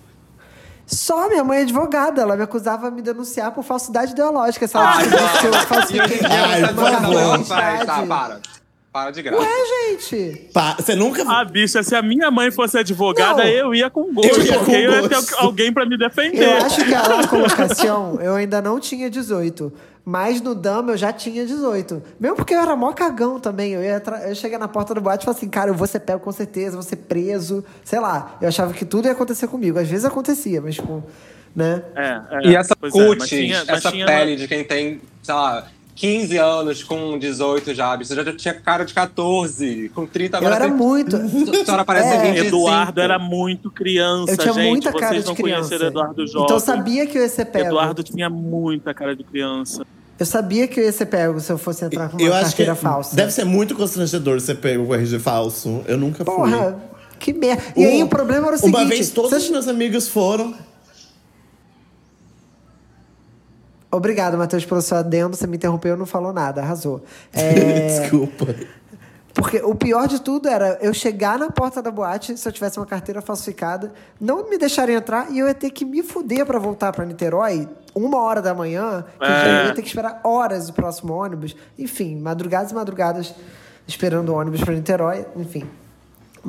Só 0.91 1.29
minha 1.29 1.45
mãe 1.45 1.59
é 1.61 1.63
advogada, 1.63 2.23
ela 2.23 2.37
me 2.37 2.43
acusava 2.43 2.91
de 2.91 2.97
me 2.97 3.03
denunciar 3.03 3.53
por 3.53 3.63
falsidade 3.63 4.13
ideológica. 4.13 4.67
Se 4.67 4.77
ela 4.77 4.91
Ai, 4.97 5.05
descobrisse 5.09 5.39
que 5.41 5.47
eu 5.47 5.53
falsifiquei 5.53 6.21
Ai, 6.27 6.75
por 6.75 6.91
favor. 6.91 7.87
tá, 7.87 8.03
para. 8.07 8.41
Para 8.93 9.13
de 9.13 9.23
graça. 9.23 9.41
Ué, 9.41 9.49
gente. 9.93 10.51
pá, 10.53 10.75
você 10.77 10.97
nunca. 10.97 11.23
Ah, 11.25 11.45
bicha, 11.45 11.81
se 11.85 11.95
a 11.95 12.03
minha 12.03 12.29
mãe 12.29 12.51
fosse 12.51 12.77
advogada, 12.77 13.45
Não. 13.45 13.49
eu 13.49 13.73
ia 13.73 13.89
com 13.89 14.13
gosto, 14.13 14.29
Eu 14.41 14.43
ia 14.45 14.53
com 14.59 14.65
porque 14.65 14.73
eu 14.77 14.93
ia 14.93 15.09
ter 15.09 15.35
alguém 15.39 15.73
pra 15.73 15.87
me 15.87 15.97
defender. 15.97 16.43
Eu 16.59 16.67
acho 16.67 16.85
que 16.85 16.93
a 16.93 17.29
colocação 17.29 18.19
eu 18.21 18.35
ainda 18.35 18.61
não 18.61 18.81
tinha 18.81 19.09
18. 19.09 19.73
Mas 20.05 20.41
no 20.41 20.55
Dama 20.55 20.93
eu 20.93 20.97
já 20.97 21.13
tinha 21.13 21.45
18. 21.47 22.03
Mesmo 22.19 22.37
porque 22.37 22.55
eu 22.55 22.61
era 22.61 22.75
mó 22.75 22.93
cagão 22.93 23.39
também. 23.39 23.73
Eu 23.73 23.83
ia, 23.83 24.03
eu 24.27 24.35
chegar 24.35 24.59
na 24.59 24.67
porta 24.67 24.95
do 24.95 25.01
boate 25.01 25.23
e 25.23 25.27
falar 25.27 25.37
assim, 25.37 25.49
cara, 25.49 25.71
eu 25.71 25.75
vou 25.75 25.87
ser 25.87 26.01
pego 26.01 26.21
com 26.21 26.33
certeza, 26.33 26.73
vou 26.73 26.83
ser 26.83 26.97
preso. 26.97 27.65
Sei 27.85 28.01
lá. 28.01 28.37
Eu 28.41 28.49
achava 28.49 28.73
que 28.73 28.85
tudo 28.85 29.07
ia 29.07 29.13
acontecer 29.13 29.47
comigo. 29.47 29.79
Às 29.79 29.89
vezes 29.89 30.05
acontecia, 30.05 30.61
mas 30.61 30.75
tipo, 30.77 31.05
né? 31.55 31.83
É, 31.95 32.21
é, 32.31 32.47
E 32.49 32.57
essa 32.57 32.75
pois 32.75 32.95
é, 32.95 32.99
mas 32.99 33.09
cutis, 33.19 33.29
tinha- 33.29 33.59
mas 33.67 33.69
essa 33.79 33.91
tinha- 33.91 34.07
pele 34.07 34.37
de 34.37 34.49
quem 34.49 34.65
tem, 34.65 35.01
sei 35.23 35.35
lá, 35.35 35.67
15 36.01 36.37
anos 36.39 36.83
com 36.83 37.19
18 37.19 37.75
já, 37.75 37.95
você 37.97 38.15
já 38.15 38.33
tinha 38.35 38.55
cara 38.55 38.85
de 38.85 38.95
14, 38.95 39.91
com 39.95 40.07
30 40.07 40.39
Eu 40.39 40.47
agora 40.47 40.55
era 40.65 40.69
você- 40.69 40.75
muito. 40.75 41.17
A 41.61 41.65
senhora 41.65 41.85
parece 41.85 42.09
É. 42.09 42.23
25. 42.33 42.47
Eduardo 42.47 43.01
era 43.03 43.19
muito 43.19 43.71
criança, 43.71 44.33
Eu 44.33 44.37
tinha 44.39 44.55
gente. 44.55 44.67
muita 44.69 44.91
Vocês 44.91 45.01
cara 45.05 45.15
não 45.21 45.35
de 45.35 45.43
criança. 45.43 45.61
conheceram 45.69 45.87
Eduardo 45.91 46.27
Jovem. 46.27 46.45
Então 46.45 46.57
eu 46.57 46.61
sabia 46.61 47.07
que 47.07 47.19
eu 47.19 47.23
ia 47.23 47.29
ser 47.29 47.45
pego. 47.45 47.67
Eduardo 47.67 48.03
tinha 48.03 48.31
muita 48.31 48.95
cara 48.95 49.15
de 49.15 49.23
criança. 49.25 49.85
Eu 50.19 50.25
sabia 50.27 50.67
que 50.67 50.81
eu 50.81 50.85
ia 50.85 50.93
ser 50.93 51.07
pego 51.07 51.39
se 51.41 51.53
eu 51.53 51.59
fosse 51.59 51.85
entrar 51.85 52.09
com 52.09 52.17
uma 52.17 52.27
Eu 52.27 52.35
acho 52.35 52.57
que 52.57 52.65
falsa. 52.75 53.15
deve 53.15 53.31
ser 53.33 53.45
muito 53.45 53.75
constrangedor 53.75 54.41
você 54.41 54.55
pegar 54.55 54.81
o 54.83 54.95
RG 54.95 55.19
falso. 55.19 55.83
Eu 55.87 55.99
nunca 55.99 56.25
fui. 56.25 56.35
Porra, 56.35 56.79
que 57.19 57.33
merda. 57.35 57.63
E 57.77 57.85
aí 57.85 58.03
o 58.03 58.09
problema 58.09 58.47
era 58.47 58.57
o 58.57 58.59
seguinte... 58.59 58.77
Uma 58.79 58.87
vez 58.87 59.11
todos 59.11 59.31
vocês- 59.31 59.45
os 59.45 59.51
meus 59.51 59.69
amigos 59.69 60.09
foram. 60.09 60.55
Obrigado, 63.91 64.39
Matheus, 64.39 64.65
pelo 64.65 64.81
seu 64.83 64.99
adendo. 64.99 65.37
Você 65.37 65.47
me 65.47 65.57
interrompeu, 65.57 65.97
não 65.97 66.07
falou 66.07 66.33
nada, 66.33 66.61
arrasou. 66.63 67.03
É, 67.33 67.87
Desculpa. 68.01 68.55
porque 69.35 69.59
o 69.59 69.75
pior 69.75 70.07
de 70.07 70.21
tudo 70.21 70.49
era 70.49 70.79
eu 70.81 70.95
chegar 70.95 71.39
na 71.39 71.51
porta 71.51 71.83
da 71.83 71.91
boate, 71.91 72.37
se 72.37 72.49
eu 72.49 72.53
tivesse 72.53 72.79
uma 72.79 72.87
carteira 72.87 73.21
falsificada, 73.21 73.93
não 74.21 74.49
me 74.49 74.57
deixarem 74.59 74.95
entrar 74.95 75.31
e 75.33 75.39
eu 75.41 75.49
ia 75.49 75.55
ter 75.55 75.71
que 75.71 75.85
me 75.85 76.03
fuder 76.03 76.47
pra 76.47 76.59
voltar 76.59 76.93
pra 76.93 77.05
Niterói, 77.05 77.69
uma 77.95 78.21
hora 78.21 78.41
da 78.41 78.55
manhã, 78.55 79.05
que 79.19 79.25
eu 79.25 79.29
já 79.29 79.47
É. 79.63 79.67
ia 79.67 79.75
ter 79.75 79.83
que 79.83 79.89
esperar 79.89 80.21
horas 80.23 80.69
o 80.69 80.73
próximo 80.73 81.13
ônibus. 81.15 81.57
Enfim, 81.79 82.17
madrugadas 82.21 82.71
e 82.71 82.75
madrugadas 82.75 83.35
esperando 83.89 84.29
o 84.29 84.35
ônibus 84.37 84.61
pra 84.61 84.73
Niterói, 84.73 85.27
enfim. 85.37 85.65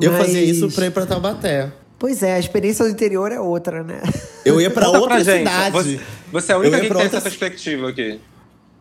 Eu 0.00 0.12
Mas- 0.12 0.22
fazia 0.26 0.42
isso 0.42 0.70
pra 0.70 0.86
ir 0.86 0.90
pra 0.92 1.04
Taubaté. 1.06 1.72
Pois 2.02 2.20
é, 2.20 2.34
a 2.34 2.38
experiência 2.40 2.84
do 2.84 2.90
interior 2.90 3.30
é 3.30 3.38
outra, 3.38 3.84
né? 3.84 4.02
Eu 4.44 4.60
ia 4.60 4.68
pra 4.68 4.86
Conta 4.86 4.98
outra 4.98 5.14
pra 5.22 5.24
cidade. 5.38 5.70
Você, 5.72 6.00
você 6.32 6.50
é 6.50 6.54
a 6.56 6.58
única 6.58 6.76
Eu 6.76 6.80
que 6.80 6.80
tem 6.80 6.88
pra 6.88 6.98
essa 7.04 7.16
outra- 7.18 7.30
perspectiva 7.30 7.88
aqui. 7.90 8.18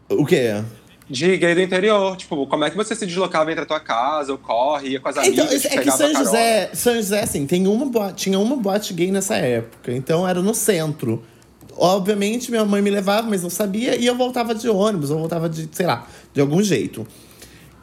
O 0.10 0.26
quê? 0.26 0.64
De 1.08 1.38
gay 1.38 1.54
do 1.54 1.62
interior. 1.62 2.18
Tipo, 2.18 2.48
como 2.48 2.66
é 2.66 2.72
que 2.72 2.76
você 2.76 2.96
se 2.96 3.06
deslocava 3.06 3.52
entre 3.52 3.62
a 3.64 3.68
tua 3.68 3.80
casa, 3.80 4.32
ou 4.32 4.40
corre, 4.40 4.90
ia 4.90 5.00
com 5.00 5.08
as 5.08 5.18
amigas, 5.18 5.38
Então, 5.38 5.56
é 5.56 5.60
que 5.60 5.70
pegava 5.70 5.98
São 5.98 6.08
carona? 6.14 6.26
José, 6.26 6.70
São 6.74 6.96
José, 6.96 7.20
assim, 7.22 7.46
tem 7.46 7.68
uma 7.68 7.86
boate, 7.86 8.16
tinha 8.24 8.40
uma 8.40 8.56
boate 8.56 8.92
gay 8.92 9.12
nessa 9.12 9.36
época. 9.36 9.92
Então 9.94 10.28
era 10.28 10.42
no 10.42 10.56
centro. 10.56 11.22
Obviamente, 11.78 12.50
minha 12.50 12.66
mãe 12.66 12.82
me 12.82 12.90
levava, 12.90 13.30
mas 13.30 13.44
não 13.44 13.52
sabia, 13.52 13.96
e 13.96 14.08
eu 14.08 14.16
voltava 14.18 14.56
de 14.56 14.68
ônibus, 14.68 15.12
ou 15.12 15.20
voltava 15.20 15.48
de, 15.48 15.70
sei 15.72 15.86
lá, 15.86 16.08
de 16.34 16.42
algum 16.42 16.64
jeito. 16.64 17.06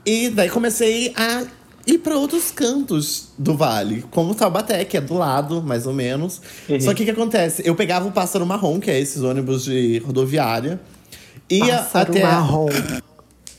E 0.05 0.31
daí 0.31 0.51
comecei 0.51 1.13
a 1.17 1.45
ir 1.89 1.99
para 1.99 2.17
outros 2.17 2.51
cantos 2.51 3.29
do 3.39 3.57
vale, 3.57 4.05
como 4.11 4.35
Taubaté, 4.35 4.85
que 4.85 4.97
é 4.97 5.01
do 5.01 5.15
lado, 5.15 5.63
mais 5.63 5.87
ou 5.87 5.95
menos. 5.95 6.41
Só 6.81 6.93
que 6.93 7.03
o 7.03 7.07
que 7.07 7.11
acontece? 7.11 7.63
Eu 7.65 7.75
pegava 7.75 8.07
o 8.07 8.13
pássaro 8.13 8.45
marrom, 8.45 8.79
que 8.79 8.91
é 8.91 9.01
esses 9.01 9.23
ônibus 9.23 9.65
de 9.65 9.99
rodoviária, 9.99 10.79
ia 11.51 11.79
Pássaro 11.79 12.11
até 12.13 12.23
marrom. 12.23 12.69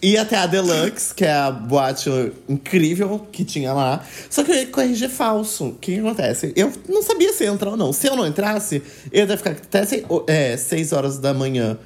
ia 0.01 0.21
até 0.21 0.37
a 0.37 0.45
Deluxe, 0.45 1.13
que 1.13 1.25
é 1.25 1.31
a 1.31 1.49
boate 1.49 2.09
incrível 2.47 3.27
que 3.31 3.43
tinha 3.43 3.73
lá. 3.73 4.03
Só 4.29 4.43
que 4.43 4.51
eu 4.51 4.55
ia 4.55 4.67
com 4.67 4.79
RG 4.79 5.09
falso. 5.09 5.69
O 5.69 5.75
que, 5.75 5.95
que 5.95 5.99
acontece? 5.99 6.53
Eu 6.55 6.71
não 6.87 7.01
sabia 7.01 7.33
se 7.33 7.43
ia 7.43 7.49
entrar 7.49 7.71
ou 7.71 7.77
não. 7.77 7.91
Se 7.91 8.07
eu 8.07 8.15
não 8.15 8.27
entrasse, 8.27 8.81
eu 9.11 9.25
ia 9.27 9.37
ficar 9.37 9.51
até 9.51 10.55
6 10.55 10.93
horas 10.93 11.17
da 11.17 11.33
manhã 11.33 11.77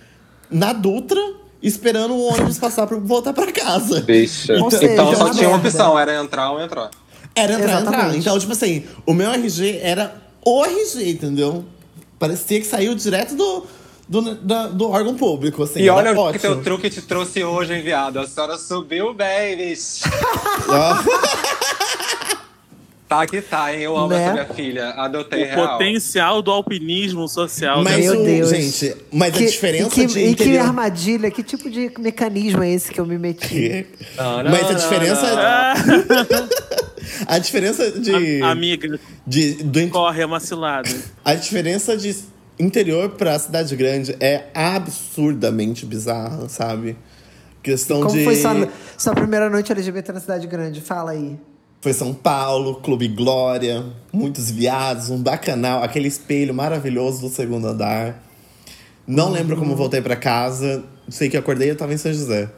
na 0.52 0.74
Dutra, 0.74 1.22
esperando 1.64 2.14
o 2.14 2.22
ônibus 2.26 2.60
passar 2.60 2.86
pra 2.86 2.98
voltar 2.98 3.34
pra 3.34 3.52
casa. 3.52 4.06
Ou 4.62 4.70
seja, 4.70 4.86
então 4.94 5.16
só 5.16 5.24
uma 5.26 5.34
tinha 5.34 5.48
uma 5.50 5.58
merda. 5.58 5.70
opção, 5.70 5.98
era 5.98 6.22
entrar 6.22 6.52
ou 6.52 6.62
entrar. 6.62 6.92
Era 7.36 7.54
entrar, 7.54 7.80
entrar. 7.82 7.82
Exatamente. 7.94 8.20
Então, 8.20 8.38
tipo 8.38 8.52
assim, 8.52 8.84
o 9.06 9.14
meu 9.14 9.32
RG 9.32 9.80
era 9.82 10.16
o 10.46 10.64
RG, 10.66 11.10
entendeu? 11.10 11.64
Parecia 12.20 12.60
que 12.60 12.68
saiu 12.68 12.94
direto 12.94 13.34
do, 13.36 13.66
do, 14.08 14.36
da- 14.36 14.68
do 14.68 14.90
órgão 14.90 15.16
público, 15.16 15.64
assim. 15.64 15.80
E 15.82 15.90
olha 15.90 16.12
o 16.20 16.32
que 16.32 16.40
teu 16.40 16.62
truque 16.62 16.90
te 16.90 17.02
trouxe 17.02 17.44
hoje, 17.44 17.74
enviado. 17.74 18.20
A 18.20 18.28
senhora 18.28 18.58
subiu 18.58 19.14
bem, 19.14 19.58
bicho. 19.58 20.04
Tá 23.14 23.28
que 23.28 23.42
tá, 23.42 23.72
hein? 23.74 23.82
Eu 23.82 23.96
amo 23.96 24.08
Né? 24.10 24.24
essa 24.24 24.34
minha 24.34 24.46
filha. 24.46 24.90
Adotei 24.92 25.44
O 25.44 25.46
real. 25.46 25.68
potencial 25.70 26.42
do 26.42 26.50
alpinismo 26.52 27.28
social. 27.28 27.84
Mas 27.84 27.98
dela. 28.04 28.14
Meu 28.16 28.22
o- 28.24 28.26
Deus. 28.26 28.50
gente, 28.50 28.96
mas 29.12 29.34
a 29.36 29.38
Que- 29.38 29.46
diferença 29.46 29.88
e 29.88 29.90
que, 29.92 30.06
de 30.08 30.20
e 30.20 30.24
que 30.24 30.30
interior- 30.44 30.66
armadilha, 30.66 31.30
que 31.32 31.44
tipo 31.44 31.70
de 31.70 31.92
mecanismo 32.00 32.64
é 32.64 32.72
esse 32.72 32.92
que 32.92 33.00
eu 33.00 33.06
me 33.06 33.18
meti? 33.20 33.86
Não, 34.18 34.44
não, 34.44 34.50
Mas 34.52 34.64
a 34.66 34.72
não, 34.72 34.80
diferença- 34.80 35.30
não. 35.36 35.40
Ah, 35.40 35.74
A 37.28 37.38
diferença 37.38 37.92
de, 37.92 38.42
a- 38.42 38.50
amiga, 38.52 39.00
de 39.28 39.64
do, 39.64 39.88
corre 39.90 40.24
a 40.24 40.28
macilada. 40.28 40.90
a 41.24 41.36
diferença 41.36 41.96
de 41.96 42.16
interior 42.60 43.10
pra 43.10 43.38
cidade 43.38 43.76
grande 43.76 44.16
é 44.20 44.46
absurdamente 44.56 45.86
bizarra, 45.86 46.48
sabe? 46.50 46.96
Questão 47.62 48.02
Como 48.02 48.18
de 48.18 48.24
foi 48.24 48.36
sua, 48.36 48.68
sua 48.98 49.14
primeira 49.14 49.50
noite 49.50 49.72
LGBT 49.72 50.12
na 50.12 50.20
cidade 50.20 50.48
grande? 50.48 50.82
Fala 50.82 51.12
aí. 51.12 51.38
Foi 51.84 51.92
São 51.92 52.14
Paulo, 52.14 52.76
Clube 52.76 53.10
Glória, 53.10 53.84
muitos 54.14 54.50
viados, 54.50 55.10
um 55.10 55.22
bacanal, 55.22 55.84
aquele 55.84 56.08
espelho 56.08 56.54
maravilhoso 56.54 57.20
do 57.20 57.28
segundo 57.28 57.68
andar. 57.68 58.24
Não 59.06 59.30
lembro 59.30 59.58
como 59.58 59.76
voltei 59.76 60.02
pra 60.02 60.16
casa. 60.16 60.82
Sei 61.10 61.28
que 61.30 61.36
acordei 61.36 61.68
e 61.68 61.72
eu 61.72 61.76
tava 61.76 61.94
em 61.94 61.98
São 61.98 62.14
José. 62.14 62.50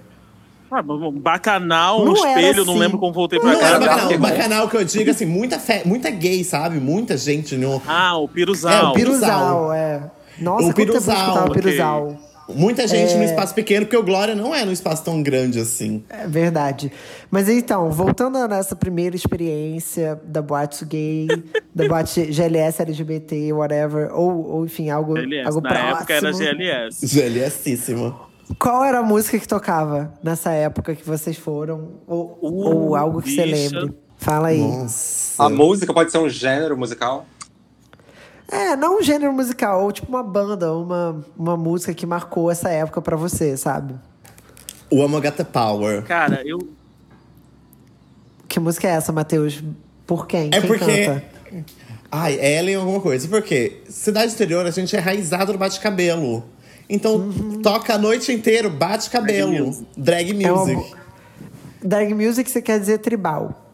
Ah, 0.70 0.82
um 0.88 1.12
bacanal, 1.20 2.02
um 2.02 2.06
Não 2.06 2.26
era 2.28 2.40
espelho, 2.40 2.66
não 2.66 2.74
assim. 2.74 2.80
lembro 2.82 3.00
como 3.00 3.12
voltei 3.14 3.40
pra 3.40 3.52
Não 3.52 3.60
era 3.60 3.80
casa. 3.80 3.80
bacanal, 3.80 4.06
o 4.06 4.14
bom. 4.14 4.20
bacanal 4.20 4.70
que 4.70 4.78
eu 4.78 4.84
digo 4.84 5.10
assim, 5.10 5.26
muita 5.26 5.58
fe... 5.58 5.82
muita 5.86 6.12
gay, 6.12 6.44
sabe? 6.44 6.80
Muita 6.80 7.18
gente 7.18 7.56
no 7.58 7.82
Ah, 7.88 8.16
o 8.20 8.26
É, 8.26 8.28
piruzal. 8.28 8.92
o 8.92 8.94
piru- 8.94 9.10
Piruzal, 9.12 9.74
é. 9.74 10.12
Nossa, 10.38 10.66
O 10.68 10.70
eu 10.70 10.74
piruzal, 10.76 11.46
ok. 11.48 11.62
piruzal. 11.64 12.16
Muita 12.48 12.88
gente 12.88 13.14
É. 13.14 13.18
no 13.18 13.24
espaço 13.24 13.54
pequeno, 13.56 13.86
porque 13.86 13.98
o 13.98 14.04
Glória 14.04 14.36
não 14.36 14.54
é 14.54 14.64
num 14.64 14.72
espaço 14.72 15.04
tão 15.04 15.22
grande 15.24 15.60
assim. 15.60 16.04
É 16.10 16.28
verdade. 16.28 16.92
Mas 17.32 17.50
então, 17.50 17.90
voltando 17.92 18.48
nessa 18.48 18.76
primeira 18.76 19.16
experiência 19.16 20.20
da 20.24 20.42
boate 20.42 20.86
gay, 20.86 21.28
da 21.74 21.88
boate 21.88 22.26
GLS, 22.32 22.82
LGBT, 22.82 23.52
whatever, 23.54 24.14
ou, 24.14 24.46
ou 24.52 24.66
enfim, 24.66 24.90
algo, 24.90 25.14
GLS. 25.16 25.48
algo 25.48 25.62
Na 25.62 25.70
próximo. 25.70 25.90
época 25.98 26.14
era 26.14 26.32
GLS. 26.34 27.08
Geliacíssima. 27.08 28.16
Qual 28.60 28.84
era 28.84 29.00
a 29.00 29.04
música 29.04 29.40
que 29.40 29.48
tocava 29.48 30.14
nessa 30.24 30.52
época 30.52 30.94
que 30.94 31.04
vocês 31.04 31.36
foram? 31.36 31.94
Ou, 32.06 32.38
Uh, 32.42 32.48
ou 32.88 32.96
algo 32.96 33.22
que 33.22 33.32
você 33.34 33.44
bicha. 33.44 33.80
lembre? 33.80 33.96
Fala 34.18 34.48
aí. 34.50 34.60
Nossa. 34.60 35.44
A 35.44 35.50
música 35.50 35.92
pode 35.94 36.12
ser 36.12 36.20
um 36.20 36.30
gênero 36.30 36.78
musical? 36.78 37.26
É, 38.48 38.76
não 38.76 39.00
um 39.00 39.02
gênero 39.02 39.34
musical, 39.34 39.84
ou 39.84 39.92
tipo 39.92 40.08
uma 40.08 40.22
banda, 40.24 40.72
uma, 40.74 41.26
uma 41.38 41.58
música 41.58 41.94
que 41.94 42.06
marcou 42.06 42.52
essa 42.52 42.70
época 42.70 43.02
pra 43.02 43.16
você, 43.16 43.58
sabe? 43.58 43.96
O 44.90 45.08
Got 45.08 45.32
the 45.32 45.44
Power. 45.44 46.04
Cara, 46.04 46.42
eu. 46.46 46.60
Que 48.48 48.60
música 48.60 48.88
é 48.88 48.92
essa, 48.92 49.12
Matheus? 49.12 49.64
Por 50.06 50.28
quem? 50.28 50.48
É 50.54 50.60
quem 50.62 50.68
porque. 50.68 51.06
canta? 51.06 51.24
Ai, 52.12 52.36
Ellen 52.40 52.76
alguma 52.76 53.02
coisa. 53.02 53.28
Por 53.28 53.42
quê? 53.42 53.82
Cidade 53.90 54.34
interior, 54.34 54.66
a 54.66 54.72
gente 54.72 54.96
é 54.96 55.00
raizado 55.00 55.52
no 55.52 55.58
bate-cabelo. 55.58 56.44
Então, 56.88 57.16
Uhum. 57.16 57.62
toca 57.64 57.96
a 57.96 57.98
noite 57.98 58.32
inteira, 58.32 58.70
bate-cabelo. 58.70 59.52
music. 59.66 59.88
Drag 59.98 60.30
É 60.30 60.34
music. 60.52 60.76
uma- 60.76 60.98
Drag 61.84 62.14
music 62.14 62.50
você 62.50 62.62
quer 62.62 62.80
dizer 62.80 63.00
tribal. 63.00 63.65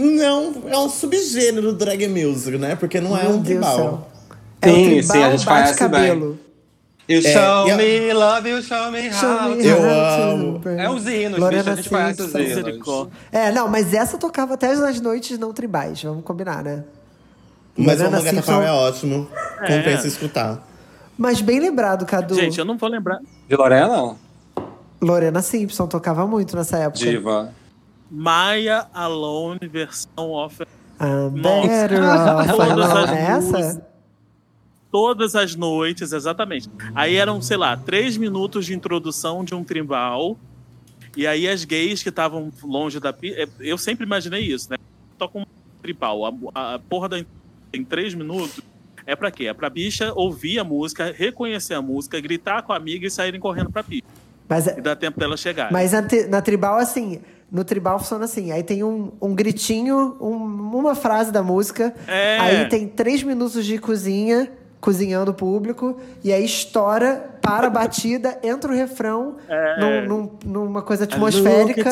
Não, 0.00 0.54
é 0.68 0.78
um 0.78 0.88
subgênero 0.88 1.72
do 1.72 1.78
drag 1.78 2.06
music, 2.08 2.56
né? 2.58 2.74
Porque 2.76 3.00
não 3.00 3.16
é 3.16 3.22
Meu 3.24 3.32
um 3.32 3.40
Deus 3.40 3.46
tribal. 3.66 3.76
céu. 3.76 4.06
É 4.62 4.68
Sim, 4.68 4.82
o 4.82 4.84
tribal 4.98 5.16
sim, 5.16 5.22
a 5.22 5.30
gente 5.30 5.46
conhece 5.46 5.66
bate-cabelo. 5.72 6.38
You 7.08 7.18
É, 7.18 7.22
show 7.22 7.66
e 7.66 7.70
a- 7.72 7.76
me 7.76 8.12
love, 8.12 8.48
you 8.50 8.62
show 8.62 8.90
me 8.92 9.12
Show 9.12 9.28
how. 9.28 9.48
me 9.56 9.66
Eu 9.66 9.78
amo. 9.82 10.60
É 10.64 10.88
os 10.88 11.06
hinos, 11.08 11.40
Lorena 11.40 11.62
bicho, 11.62 11.72
a 11.72 11.74
gente 11.76 11.88
conhece 11.88 12.22
os 12.22 12.34
hinos. 12.34 13.08
É, 13.32 13.50
não, 13.50 13.66
mas 13.66 13.92
essa 13.92 14.16
tocava 14.16 14.54
até 14.54 14.72
nas 14.76 15.00
noites 15.00 15.36
não 15.38 15.52
tribais, 15.52 16.00
vamos 16.02 16.22
combinar, 16.24 16.62
né? 16.62 16.84
Mas 17.76 18.00
o 18.00 18.04
Lorena 18.04 18.18
Manga 18.18 18.30
Simpson- 18.30 18.52
Tapau 18.52 18.62
é 18.62 18.70
ótimo. 18.72 19.28
É. 19.60 19.76
Compensa 19.76 20.06
escutar. 20.06 20.66
Mas 21.18 21.40
bem 21.40 21.58
lembrado, 21.58 22.06
Cadu. 22.06 22.34
Gente, 22.34 22.58
eu 22.58 22.64
não 22.64 22.78
vou 22.78 22.88
lembrar. 22.88 23.18
De 23.48 23.56
Lorena? 23.56 24.14
Lorena 25.02 25.42
Simpson 25.42 25.86
tocava 25.86 26.26
muito 26.26 26.54
nessa 26.56 26.78
época. 26.78 26.98
Diva. 27.04 27.52
Maya 28.10 28.86
Alone, 28.92 29.60
versão 29.62 30.30
off. 30.30 30.58
Nossa. 31.34 31.86
off 32.36 32.56
Todas 32.56 32.90
as 32.90 33.10
É 33.10 33.22
essa? 33.22 33.86
Todas 34.90 35.36
as 35.36 35.54
noites, 35.54 36.12
exatamente. 36.12 36.68
Aí 36.94 37.14
eram, 37.16 37.40
sei 37.40 37.56
lá, 37.56 37.76
três 37.76 38.16
minutos 38.16 38.66
de 38.66 38.74
introdução 38.74 39.44
de 39.44 39.54
um 39.54 39.62
tribal. 39.62 40.36
E 41.16 41.26
aí 41.26 41.48
as 41.48 41.64
gays 41.64 42.02
que 42.02 42.08
estavam 42.08 42.52
longe 42.62 42.98
da 42.98 43.12
pista. 43.12 43.48
Eu 43.60 43.78
sempre 43.78 44.04
imaginei 44.04 44.42
isso, 44.42 44.68
né? 44.70 44.76
Toca 45.16 45.38
um 45.38 45.44
tribal. 45.80 46.24
A, 46.54 46.74
a 46.74 46.78
porra 46.78 47.08
da 47.08 47.24
em 47.72 47.84
três 47.84 48.14
minutos. 48.14 48.60
É 49.06 49.14
pra 49.14 49.30
quê? 49.30 49.46
É 49.46 49.54
pra 49.54 49.70
bicha 49.70 50.12
ouvir 50.14 50.58
a 50.58 50.64
música, 50.64 51.14
reconhecer 51.16 51.74
a 51.74 51.82
música, 51.82 52.20
gritar 52.20 52.62
com 52.62 52.72
a 52.72 52.76
amiga 52.76 53.06
e 53.06 53.10
saírem 53.10 53.40
correndo 53.40 53.70
pra 53.70 53.82
pista. 53.82 54.08
Mas, 54.48 54.66
E 54.66 54.80
dá 54.80 54.94
tempo 54.96 55.18
dela 55.18 55.36
chegar. 55.36 55.70
mas 55.72 55.92
na, 55.92 56.02
na 56.28 56.42
tribal, 56.42 56.76
assim, 56.78 57.20
no 57.50 57.64
tribal 57.64 57.98
funciona 57.98 58.24
assim. 58.26 58.52
Aí 58.52 58.62
tem 58.62 58.82
um, 58.84 59.12
um 59.20 59.34
gritinho, 59.34 60.16
um- 60.20 60.76
uma 60.76 60.94
frase 60.94 61.32
da 61.32 61.42
música. 61.42 61.94
É. 62.06 62.38
Aí 62.38 62.68
tem 62.68 62.86
três 62.86 63.22
minutos 63.22 63.64
de 63.66 63.76
cozinha, 63.78 64.50
cozinhando 64.80 65.32
o 65.32 65.34
público. 65.34 65.98
E 66.24 66.32
aí 66.32 66.44
estoura, 66.44 67.38
para 67.42 67.66
a 67.66 67.70
batida, 67.70 68.38
entra 68.44 68.70
o 68.70 68.74
refrão 68.74 69.36
É. 69.48 70.06
num- 70.06 70.30
num- 70.44 70.64
numa 70.64 70.80
coisa 70.82 71.04
atmosférica. 71.04 71.90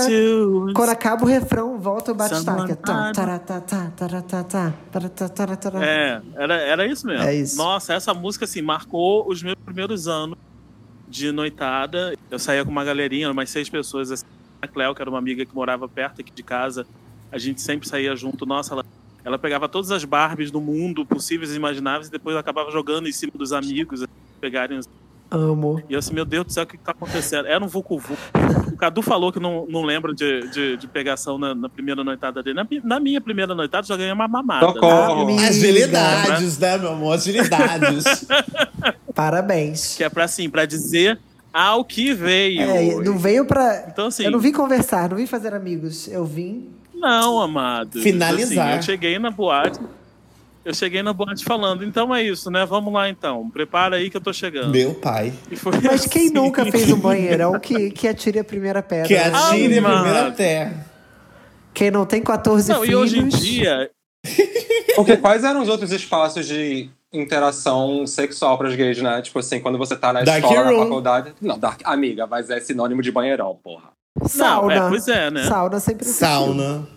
Quando 0.75 0.91
acaba 0.91 1.25
o 1.25 1.27
refrão, 1.27 1.79
volta 1.79 2.13
o 2.13 2.15
batistaca. 2.15 2.77
Tá, 2.77 3.13
taratata, 3.13 3.93
taratata. 5.35 5.79
É, 5.85 6.21
era, 6.37 6.55
era 6.55 6.87
isso 6.87 7.07
mesmo. 7.07 7.25
É 7.25 7.35
isso. 7.35 7.57
Nossa, 7.57 7.95
essa 7.95 8.15
música, 8.15 8.45
assim, 8.45 8.63
marcou 8.63 9.29
os 9.29 9.43
meus 9.43 9.57
primeiros 9.65 10.07
anos 10.09 10.37
de 11.09 11.33
noitada. 11.33 12.15
Eu 12.31 12.39
saía 12.39 12.65
com 12.65 12.71
uma 12.71 12.85
galerinha, 12.85 13.31
umas 13.31 13.51
seis 13.51 13.69
pessoas, 13.69 14.11
assim. 14.11 14.25
A 14.61 14.67
Cleo, 14.67 14.95
que 14.95 15.01
era 15.03 15.11
uma 15.11 15.19
amiga 15.19 15.45
que 15.45 15.55
morava 15.55 15.89
perto 15.89 16.21
aqui 16.21 16.33
de 16.33 16.43
casa, 16.43 16.87
a 17.31 17.39
gente 17.39 17.61
sempre 17.61 17.89
saía 17.89 18.15
junto. 18.17 18.45
Nossa, 18.47 18.75
ela, 18.75 18.85
ela 19.25 19.39
pegava 19.39 19.69
todas 19.69 19.91
as 19.91 20.05
Barbies 20.05 20.51
do 20.51 20.61
mundo, 20.61 21.05
possíveis 21.07 21.53
e 21.53 21.57
imagináveis, 21.57 22.09
e 22.09 22.11
depois 22.11 22.37
acabava 22.37 22.71
jogando 22.71 23.09
em 23.09 23.13
cima 23.13 23.33
dos 23.35 23.53
amigos, 23.53 24.03
assim, 24.03 24.13
pegarem 24.41 24.79
os 24.79 24.89
Amo. 25.31 25.83
e 25.89 25.93
eu 25.93 25.99
assim, 25.99 26.15
meu 26.15 26.25
Deus 26.25 26.47
do 26.47 26.53
céu, 26.53 26.65
o 26.65 26.67
que 26.67 26.79
tá 26.79 26.93
acontecendo? 26.93 27.47
Era 27.47 27.63
um 27.63 27.69
Vucu 27.69 27.99
Vucu. 27.99 28.17
O 28.73 28.77
Cadu 28.79 29.03
falou 29.03 29.31
que 29.31 29.39
não, 29.39 29.67
não 29.69 29.83
lembra 29.83 30.15
de, 30.15 30.49
de, 30.49 30.77
de 30.79 30.87
pegação 30.87 31.37
na, 31.37 31.55
na 31.55 31.69
primeira 31.69 32.03
noitada 32.03 32.43
dele. 32.43 32.57
Na, 32.57 32.67
na 32.83 32.99
minha 33.01 33.21
primeira 33.21 33.55
noitada, 33.55 33.85
eu 33.85 33.89
já 33.89 33.97
ganhei 33.97 34.13
uma 34.13 34.27
mamada. 34.27 34.67
né? 34.67 34.73
Socorro. 34.73 35.23
Amiga. 35.23 35.49
Agilidades, 35.49 36.59
né, 36.59 36.79
meu 36.79 36.93
amor? 36.93 37.15
Agilidades. 37.15 38.05
Parabéns. 39.15 39.97
Que 39.97 40.05
é 40.05 40.09
pra, 40.09 40.25
assim, 40.25 40.49
pra 40.49 40.65
dizer 40.65 41.19
ao 41.59 41.85
que 41.85 42.13
veio. 42.13 42.61
É, 42.61 42.95
não 43.03 43.19
veio 43.19 43.45
pra. 43.45 43.87
Então, 43.89 44.07
assim- 44.07 44.25
Eu 44.25 44.31
não 44.31 44.39
vim 44.39 44.53
conversar, 44.53 45.09
não 45.11 45.17
vim 45.17 45.27
fazer 45.27 45.55
amigos. 45.55 46.07
Eu 46.09 46.25
vim. 46.25 46.69
Não, 46.95 47.41
amado. 47.41 48.01
Finalizar. 48.03 48.69
Assim, 48.69 48.77
eu 48.77 48.83
cheguei 48.83 49.19
na 49.19 49.31
boate. 49.31 49.79
Eu 50.65 50.75
cheguei 50.75 51.03
na 51.03 51.13
boate 51.15 51.45
falando, 51.45 51.83
então 51.85 52.15
é 52.15 52.23
isso, 52.23 52.51
né? 52.51 52.67
Vamos 52.67 52.93
lá 52.93 53.09
então. 53.09 53.49
Prepara 53.49 53.97
aí 53.97 54.11
que 54.11 54.17
eu 54.17 54.21
tô 54.21 54.33
chegando. 54.33 54.71
meu 54.71 54.93
pai. 54.95 55.33
E 55.51 55.57
foi 55.57 55.73
Mas 55.83 56.05
quem 56.07 56.27
assim. 56.27 56.35
nunca 56.35 56.67
fez 56.67 56.91
um 56.93 56.99
banheirão 57.01 57.59
que, 57.59 57.91
que 57.91 58.07
atire 58.07 58.39
a 58.41 58.45
primeira 58.45 58.83
pedra? 58.83 59.07
Que 59.09 59.17
atire 59.17 59.79
a 59.79 59.79
Amado. 59.79 60.03
primeira 60.03 60.31
terra. 60.33 60.87
Quem 61.73 61.91
não 61.91 62.05
tem 62.05 62.21
14 62.21 62.71
Não, 62.73 62.83
e 62.85 62.89
filhos. 62.89 63.01
hoje 63.03 63.19
em 63.21 63.29
dia, 63.29 63.91
Porque 64.97 65.17
quais 65.17 65.45
eram 65.45 65.63
os 65.63 65.69
outros 65.69 65.93
espaços 65.93 66.47
de 66.47 66.91
interação 67.13 68.07
sexual 68.07 68.57
pras 68.59 68.75
gays, 68.77 69.01
né? 69.01 69.21
Tipo 69.23 69.39
assim, 69.39 69.61
quando 69.61 69.79
você 69.79 69.97
tá 69.97 70.13
na 70.13 70.23
Dark 70.23 70.43
escola, 70.45 70.65
na 70.65 70.71
room. 70.71 70.83
faculdade. 70.83 71.35
Não, 71.41 71.59
dark, 71.59 71.81
amiga, 71.85 72.27
mas 72.27 72.51
é 72.51 72.61
sinônimo 72.61 73.03
de 73.03 73.11
banheirão, 73.13 73.59
porra. 73.63 73.91
Sauna. 74.27 74.75
Não, 74.75 74.87
é, 74.87 74.89
pois 74.91 75.09
é, 75.09 75.31
né? 75.31 75.45
Sauna 75.45 75.81
sempre 75.81 76.05
existiu. 76.05 76.27
Sauna. 76.27 76.89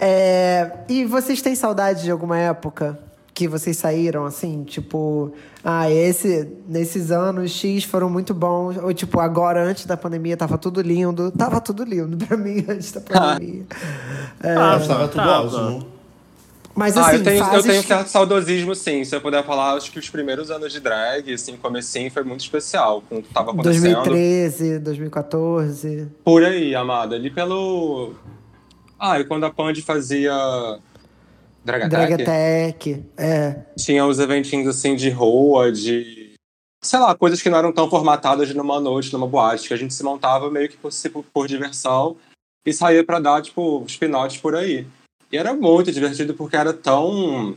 É, 0.00 0.70
e 0.88 1.04
vocês 1.04 1.40
têm 1.42 1.54
saudade 1.54 2.02
de 2.02 2.10
alguma 2.10 2.36
época 2.38 2.98
que 3.34 3.46
vocês 3.48 3.76
saíram, 3.76 4.24
assim? 4.26 4.64
Tipo, 4.64 5.32
ah, 5.64 5.90
esse, 5.90 6.50
nesses 6.68 7.10
anos 7.10 7.50
X 7.52 7.84
foram 7.84 8.10
muito 8.10 8.34
bons. 8.34 8.76
Ou 8.78 8.92
tipo, 8.92 9.20
agora, 9.20 9.62
antes 9.62 9.86
da 9.86 9.96
pandemia, 9.96 10.36
tava 10.36 10.58
tudo 10.58 10.80
lindo. 10.82 11.30
Tava 11.30 11.60
tudo 11.60 11.84
lindo 11.84 12.16
pra 12.26 12.36
mim 12.36 12.64
antes 12.68 12.90
da 12.92 13.00
pandemia. 13.02 13.64
É, 14.42 14.54
Ah, 14.56 14.76
Estava 14.80 15.08
tudo 15.08 15.22
tava. 15.24 15.46
ótimo. 15.46 15.86
Mas 16.74 16.96
ah, 16.96 17.06
assim, 17.06 17.16
eu 17.16 17.22
tenho, 17.22 17.38
eu 17.38 17.44
fases 17.44 17.64
tenho 17.64 17.78
um 17.78 17.82
que- 17.82 17.88
certo 17.88 18.06
saudosismo, 18.08 18.74
sim. 18.74 19.04
Se 19.04 19.14
eu 19.14 19.20
puder 19.20 19.44
falar, 19.44 19.74
acho 19.74 19.90
que 19.92 19.98
os 19.98 20.08
primeiros 20.08 20.50
anos 20.50 20.72
de 20.72 20.80
drag, 20.80 21.32
assim, 21.32 21.56
comecinho 21.56 22.10
foi 22.10 22.22
muito 22.24 22.40
especial. 22.40 23.02
Com 23.08 23.18
o 23.18 23.22
que 23.22 23.32
tava 23.32 23.50
acontecendo. 23.50 23.94
2013, 23.94 24.78
2014. 24.78 26.08
Por 26.24 26.44
aí, 26.44 26.74
amada. 26.74 27.14
Ali 27.14 27.30
pelo. 27.30 28.14
Ah, 28.98 29.20
e 29.20 29.24
quando 29.24 29.44
a 29.44 29.50
Pandy 29.50 29.82
fazia. 29.82 30.32
Drag 31.64 31.84
Attack. 31.84 33.04
É. 33.16 33.56
tinha 33.76 34.04
os 34.04 34.18
eventinhos 34.18 34.66
assim 34.66 34.96
de 34.96 35.10
rua, 35.10 35.70
de. 35.70 36.32
Sei 36.82 36.98
lá, 36.98 37.14
coisas 37.14 37.40
que 37.40 37.48
não 37.48 37.58
eram 37.58 37.72
tão 37.72 37.88
formatadas 37.88 38.52
numa 38.54 38.80
noite, 38.80 39.12
numa 39.12 39.26
boate, 39.26 39.68
que 39.68 39.74
a 39.74 39.76
gente 39.76 39.94
se 39.94 40.02
montava 40.02 40.50
meio 40.50 40.68
que 40.68 40.76
por, 40.76 40.90
por, 41.32 41.46
diversão 41.46 42.16
e 42.66 42.72
saía 42.72 43.04
pra 43.04 43.20
dar, 43.20 43.40
tipo, 43.40 43.86
pinotes 44.00 44.38
por 44.38 44.56
aí. 44.56 44.84
E 45.32 45.36
era 45.38 45.54
muito 45.54 45.90
divertido 45.90 46.34
porque 46.34 46.56
era 46.56 46.72
tão. 46.72 47.56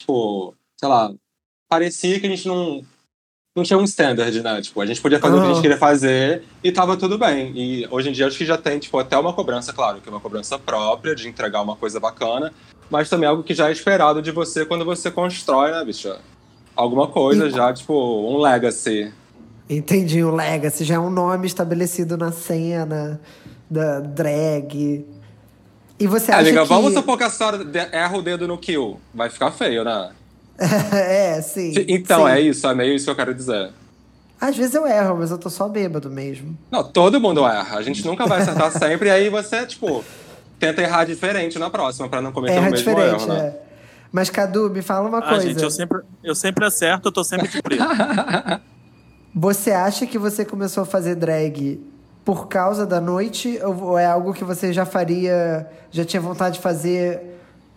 Tipo, 0.00 0.54
sei 0.78 0.88
lá, 0.88 1.12
parecia 1.68 2.20
que 2.20 2.26
a 2.26 2.30
gente 2.30 2.46
não. 2.46 2.84
Não 3.56 3.62
tinha 3.62 3.78
um 3.78 3.84
standard, 3.84 4.42
né? 4.42 4.60
Tipo, 4.62 4.80
a 4.80 4.86
gente 4.86 5.00
podia 5.00 5.20
fazer 5.20 5.36
o 5.36 5.38
que 5.40 5.46
a 5.46 5.50
Ah. 5.50 5.52
gente 5.54 5.62
queria 5.62 5.76
fazer 5.78 6.42
e 6.62 6.72
tava 6.72 6.96
tudo 6.96 7.16
bem. 7.16 7.52
E 7.56 7.86
hoje 7.88 8.08
em 8.08 8.12
dia 8.12 8.26
acho 8.26 8.36
que 8.36 8.44
já 8.44 8.58
tem, 8.58 8.80
tipo, 8.80 8.98
até 8.98 9.16
uma 9.16 9.32
cobrança, 9.32 9.72
claro, 9.72 10.00
que 10.00 10.08
é 10.08 10.12
uma 10.12 10.20
cobrança 10.20 10.58
própria 10.58 11.14
de 11.14 11.28
entregar 11.28 11.62
uma 11.62 11.76
coisa 11.76 12.00
bacana, 12.00 12.52
mas 12.90 13.08
também 13.08 13.28
algo 13.28 13.44
que 13.44 13.54
já 13.54 13.68
é 13.68 13.72
esperado 13.72 14.20
de 14.20 14.32
você 14.32 14.66
quando 14.66 14.84
você 14.84 15.08
constrói, 15.08 15.70
né, 15.70 15.84
bicha? 15.84 16.18
Alguma 16.74 17.06
coisa 17.06 17.48
já, 17.48 17.72
tipo, 17.72 17.94
um 17.94 18.38
legacy. 18.38 19.12
Entendi, 19.70 20.22
o 20.24 20.34
Legacy 20.34 20.84
já 20.84 20.96
é 20.96 20.98
um 20.98 21.08
nome 21.08 21.46
estabelecido 21.46 22.16
na 22.18 22.32
cena 22.32 23.20
da 23.70 24.00
drag. 24.00 25.06
E 25.98 26.06
você 26.06 26.30
É, 26.32 26.34
acha 26.34 26.42
amiga, 26.42 26.62
que... 26.62 26.68
vamos 26.68 26.92
supor 26.92 27.16
que 27.16 27.24
a 27.24 27.30
senhora 27.30 27.64
de- 27.64 27.78
erra 27.92 28.16
o 28.16 28.22
dedo 28.22 28.48
no 28.48 28.58
kill. 28.58 29.00
Vai 29.14 29.30
ficar 29.30 29.50
feio, 29.52 29.84
né? 29.84 30.10
é, 30.92 31.40
sim. 31.40 31.72
Então, 31.88 32.26
sim. 32.26 32.32
é 32.32 32.40
isso, 32.40 32.66
é 32.66 32.74
meio 32.74 32.94
isso 32.94 33.04
que 33.04 33.10
eu 33.10 33.16
quero 33.16 33.34
dizer. 33.34 33.70
Às 34.40 34.56
vezes 34.56 34.74
eu 34.74 34.86
erro, 34.86 35.16
mas 35.18 35.30
eu 35.30 35.38
tô 35.38 35.48
só 35.48 35.68
bêbado 35.68 36.10
mesmo. 36.10 36.56
Não, 36.70 36.82
todo 36.84 37.20
mundo 37.20 37.46
erra. 37.46 37.78
A 37.78 37.82
gente 37.82 38.04
nunca 38.06 38.26
vai 38.26 38.42
acertar 38.42 38.70
sempre, 38.76 39.08
e 39.08 39.12
aí 39.12 39.28
você, 39.30 39.64
tipo, 39.66 40.04
tenta 40.58 40.82
errar 40.82 41.04
diferente 41.04 41.58
na 41.58 41.70
próxima, 41.70 42.08
pra 42.08 42.20
não 42.20 42.32
cometer 42.32 42.54
o 42.54 42.56
Erra 42.58 42.70
mesmo 42.70 42.76
diferente, 42.90 43.22
erro, 43.22 43.32
né? 43.32 43.40
é. 43.46 43.60
Mas, 44.12 44.30
Cadu, 44.30 44.70
me 44.70 44.82
fala 44.82 45.08
uma 45.08 45.18
Ah, 45.18 45.28
coisa. 45.28 45.48
gente, 45.48 45.62
eu 45.62 45.70
sempre, 45.70 45.98
eu 46.22 46.34
sempre 46.34 46.64
acerto, 46.64 47.08
eu 47.08 47.12
tô 47.12 47.24
sempre 47.24 47.48
de 47.48 47.60
preto. 47.62 47.82
Você 49.34 49.72
acha 49.72 50.06
que 50.06 50.16
você 50.16 50.44
começou 50.44 50.84
a 50.84 50.86
fazer 50.86 51.16
drag 51.16 51.80
por 52.24 52.48
causa 52.48 52.86
da 52.86 53.00
noite? 53.00 53.58
Ou 53.62 53.98
é 53.98 54.06
algo 54.06 54.32
que 54.32 54.44
você 54.44 54.72
já 54.72 54.84
faria, 54.86 55.66
já 55.90 56.04
tinha 56.04 56.20
vontade 56.20 56.56
de 56.56 56.62
fazer? 56.62 57.20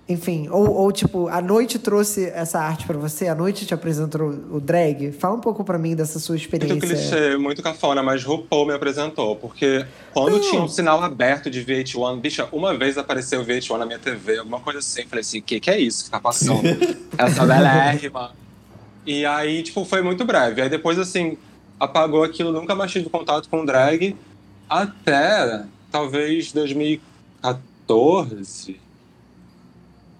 Enfim, 0.09 0.47
ou, 0.49 0.71
ou 0.71 0.89
tipo, 0.89 1.27
a 1.27 1.41
noite 1.41 1.77
trouxe 1.77 2.27
essa 2.29 2.61
arte 2.61 2.87
pra 2.87 2.97
você? 2.97 3.27
A 3.27 3.35
noite 3.35 3.65
te 3.65 3.73
apresentou 3.73 4.29
o 4.29 4.57
drag? 4.57 5.11
Fala 5.11 5.35
um 5.35 5.41
pouco 5.41 5.65
pra 5.65 5.77
mim 5.77 5.97
dessa 5.97 6.17
sua 6.17 6.35
Muito 6.35 6.43
experiência. 6.45 6.79
clichê, 6.79 7.37
muito 7.37 7.61
cafona, 7.61 8.01
mas 8.01 8.23
RuPaul 8.23 8.67
me 8.67 8.73
apresentou, 8.73 9.35
porque 9.35 9.85
quando 10.13 10.35
Não. 10.35 10.39
tinha 10.39 10.61
um 10.61 10.67
sinal 10.69 11.03
aberto 11.03 11.49
de 11.51 11.61
VH1, 11.61 12.21
bicha, 12.21 12.47
uma 12.53 12.73
vez 12.73 12.97
apareceu 12.97 13.43
VH1 13.43 13.77
na 13.77 13.85
minha 13.85 13.99
TV, 13.99 14.37
alguma 14.37 14.61
coisa 14.61 14.79
assim, 14.79 15.03
falei 15.07 15.19
assim, 15.19 15.39
o 15.39 15.43
que, 15.43 15.59
que 15.59 15.69
é 15.69 15.77
isso 15.77 16.05
que 16.05 16.09
tá 16.09 16.21
passando? 16.21 16.61
Essa 17.17 17.45
belérrima. 17.45 18.31
E 19.05 19.25
aí, 19.25 19.61
tipo, 19.61 19.83
foi 19.83 20.01
muito 20.01 20.23
breve. 20.23 20.61
Aí 20.61 20.69
depois, 20.69 20.97
assim, 20.97 21.37
apagou 21.77 22.23
aquilo, 22.23 22.53
nunca 22.53 22.73
mais 22.73 22.89
tive 22.93 23.09
contato 23.09 23.49
com 23.49 23.65
drag, 23.65 24.15
até 24.69 25.63
talvez 25.91 26.51
2014. 26.51 28.79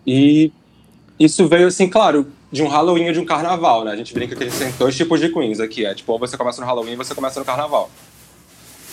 E 0.05 0.51
isso 1.19 1.47
veio, 1.47 1.67
assim, 1.67 1.89
claro, 1.89 2.31
de 2.51 2.61
um 2.63 2.67
Halloween 2.67 3.07
e 3.07 3.13
de 3.13 3.19
um 3.19 3.25
carnaval, 3.25 3.83
né? 3.83 3.91
A 3.91 3.95
gente 3.95 4.13
brinca 4.13 4.35
que 4.35 4.43
a 4.43 4.49
gente 4.49 4.59
tem 4.59 4.71
dois 4.71 4.95
tipos 4.95 5.19
de 5.19 5.29
queens 5.29 5.59
aqui. 5.59 5.85
É 5.85 5.93
tipo, 5.93 6.11
ou 6.11 6.19
você 6.19 6.37
começa 6.37 6.61
no 6.61 6.67
Halloween 6.67 6.91
ou 6.91 6.97
você 6.97 7.13
começa 7.13 7.39
no 7.39 7.45
carnaval. 7.45 7.89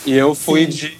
E 0.04 0.12
eu 0.12 0.34
fui 0.34 0.64
Sim. 0.64 0.70
de. 0.70 0.98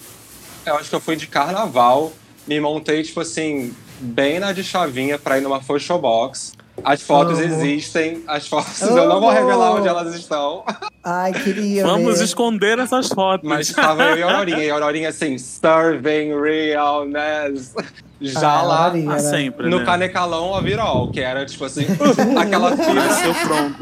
Eu 0.65 0.77
acho 0.77 0.89
que 0.89 0.95
eu 0.95 1.01
fui 1.01 1.17
de 1.17 1.27
carnaval. 1.27 2.13
Me 2.47 2.61
montei, 2.61 3.03
tipo 3.03 3.21
assim, 3.21 3.75
bem 3.99 4.39
na 4.39 4.53
de 4.53 4.63
chavinha 4.63 5.19
pra 5.19 5.39
ir 5.39 5.41
numa 5.41 5.61
photo 5.61 5.99
box. 5.99 6.53
As 6.83 7.03
fotos 7.03 7.39
Amo. 7.39 7.45
existem, 7.47 8.23
as 8.27 8.49
fotos 8.49 8.81
eu 8.83 9.09
não 9.09 9.21
vou 9.21 9.31
revelar 9.31 9.73
onde 9.75 9.87
elas 9.87 10.13
estão. 10.15 10.65
Ai, 11.05 11.33
queria 11.33 11.85
Vamos 11.87 12.19
ver. 12.19 12.25
esconder 12.25 12.79
essas 12.79 13.09
fotos. 13.09 13.49
Mas 13.49 13.69
estava 13.69 14.03
eu 14.05 14.17
e 14.19 14.23
a 14.23 14.27
Aurorinha. 14.33 14.65
E 14.65 14.71
a 14.71 14.75
Aurorinha 14.75 15.09
assim, 15.11 15.39
serving 15.39 16.33
realness. 16.41 17.75
Já 18.21 18.51
Ah, 18.59 18.63
lá 18.63 18.85
Aurorinha, 18.87 19.11
Ah, 19.11 19.15
né? 19.15 19.19
sempre, 19.21 19.69
no 19.69 19.79
né? 19.81 19.85
canecalão 19.85 20.53
overall, 20.53 21.11
que 21.11 21.21
era 21.21 21.45
tipo 21.47 21.65
assim, 21.65 21.87
aquela 22.39 22.71
fibra. 22.77 23.03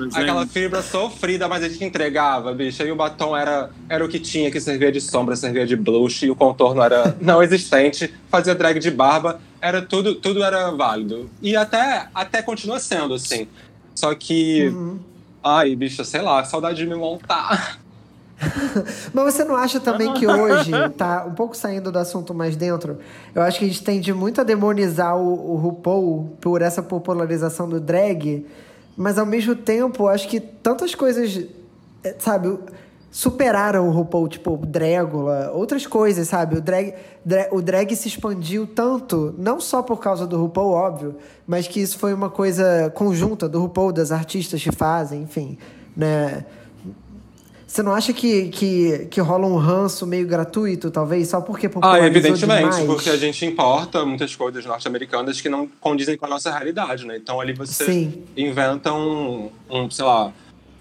Gente. 0.04 0.18
Aquela 0.18 0.46
fibra 0.46 0.82
sofrida, 0.82 1.48
mas 1.48 1.62
a 1.64 1.68
gente 1.68 1.84
entregava, 1.84 2.52
bicho. 2.52 2.82
Aí 2.82 2.90
o 2.90 2.96
batom 2.96 3.36
era, 3.36 3.70
era 3.88 4.04
o 4.04 4.08
que 4.08 4.18
tinha, 4.18 4.50
que 4.50 4.60
servia 4.60 4.90
de 4.92 5.00
sombra, 5.00 5.34
servia 5.36 5.66
de 5.66 5.76
blush, 5.76 6.24
e 6.26 6.30
o 6.30 6.34
contorno 6.36 6.82
era 6.82 7.14
não 7.20 7.42
existente, 7.42 8.12
fazia 8.30 8.54
drag 8.54 8.78
de 8.80 8.90
barba, 8.90 9.40
era 9.62 9.80
tudo, 9.80 10.16
tudo 10.16 10.42
era 10.42 10.72
válido. 10.72 11.30
E 11.40 11.54
até, 11.54 12.08
até 12.12 12.42
continua 12.42 12.80
sendo, 12.80 13.14
assim. 13.14 13.46
Só 13.94 14.12
que. 14.12 14.68
Uhum. 14.68 14.98
Ai, 15.42 15.76
bicho, 15.76 16.04
sei 16.04 16.20
lá, 16.20 16.44
saudade 16.44 16.78
de 16.78 16.86
me 16.86 16.96
montar. 16.96 17.78
Mas 19.14 19.34
você 19.34 19.44
não 19.44 19.56
acha 19.56 19.78
também 19.78 20.12
que 20.14 20.26
hoje, 20.26 20.72
tá 20.96 21.24
um 21.26 21.34
pouco 21.34 21.56
saindo 21.56 21.92
do 21.92 21.98
assunto 21.98 22.34
mais 22.34 22.56
dentro, 22.56 22.98
eu 23.32 23.42
acho 23.42 23.58
que 23.58 23.64
a 23.64 23.68
gente 23.68 23.82
tende 23.82 24.12
muito 24.12 24.40
a 24.40 24.44
demonizar 24.44 25.16
o, 25.16 25.52
o 25.52 25.56
RuPaul 25.56 26.36
por 26.40 26.60
essa 26.60 26.82
popularização 26.82 27.68
do 27.68 27.80
drag, 27.80 28.44
mas 28.96 29.16
ao 29.16 29.26
mesmo 29.26 29.54
tempo, 29.54 30.04
eu 30.04 30.08
acho 30.08 30.28
que 30.28 30.40
tantas 30.40 30.94
coisas, 30.94 31.44
eh, 32.02 32.16
sabe, 32.18 32.58
superaram 33.14 33.86
o 33.88 33.90
RuPaul, 33.92 34.26
tipo 34.26 34.56
Drégula, 34.56 35.50
outras 35.52 35.86
coisas, 35.86 36.26
sabe? 36.28 36.56
O 36.56 36.60
drag, 36.62 36.94
dra- 37.22 37.48
o 37.52 37.60
drag 37.60 37.94
se 37.94 38.08
expandiu 38.08 38.66
tanto, 38.66 39.34
não 39.36 39.60
só 39.60 39.82
por 39.82 39.98
causa 40.00 40.26
do 40.26 40.40
RuPaul, 40.40 40.70
óbvio, 40.72 41.16
mas 41.46 41.68
que 41.68 41.78
isso 41.78 41.98
foi 41.98 42.14
uma 42.14 42.30
coisa 42.30 42.90
conjunta 42.94 43.46
do 43.46 43.60
RuPaul, 43.60 43.92
das 43.92 44.10
artistas 44.10 44.62
que 44.62 44.72
fazem, 44.72 45.22
enfim, 45.22 45.58
né? 45.94 46.46
Você 47.66 47.82
não 47.82 47.92
acha 47.94 48.12
que, 48.12 48.48
que, 48.48 49.06
que 49.10 49.18
rola 49.20 49.46
um 49.46 49.56
ranço 49.56 50.06
meio 50.06 50.26
gratuito, 50.26 50.90
talvez, 50.90 51.28
só 51.28 51.40
porque 51.40 51.66
Ah, 51.66 51.70
popularizou 51.70 52.06
evidentemente, 52.06 52.60
demais? 52.60 52.84
porque 52.86 53.08
a 53.08 53.16
gente 53.16 53.46
importa 53.46 54.04
muitas 54.04 54.34
coisas 54.36 54.64
norte-americanas 54.66 55.40
que 55.40 55.48
não 55.48 55.66
condizem 55.80 56.16
com 56.18 56.26
a 56.26 56.28
nossa 56.28 56.50
realidade, 56.50 57.06
né? 57.06 57.16
Então 57.16 57.40
ali 57.40 57.54
você 57.54 57.84
Sim. 57.84 58.24
inventa 58.36 58.92
um, 58.92 59.48
um, 59.70 59.90
sei 59.90 60.04
lá, 60.04 60.30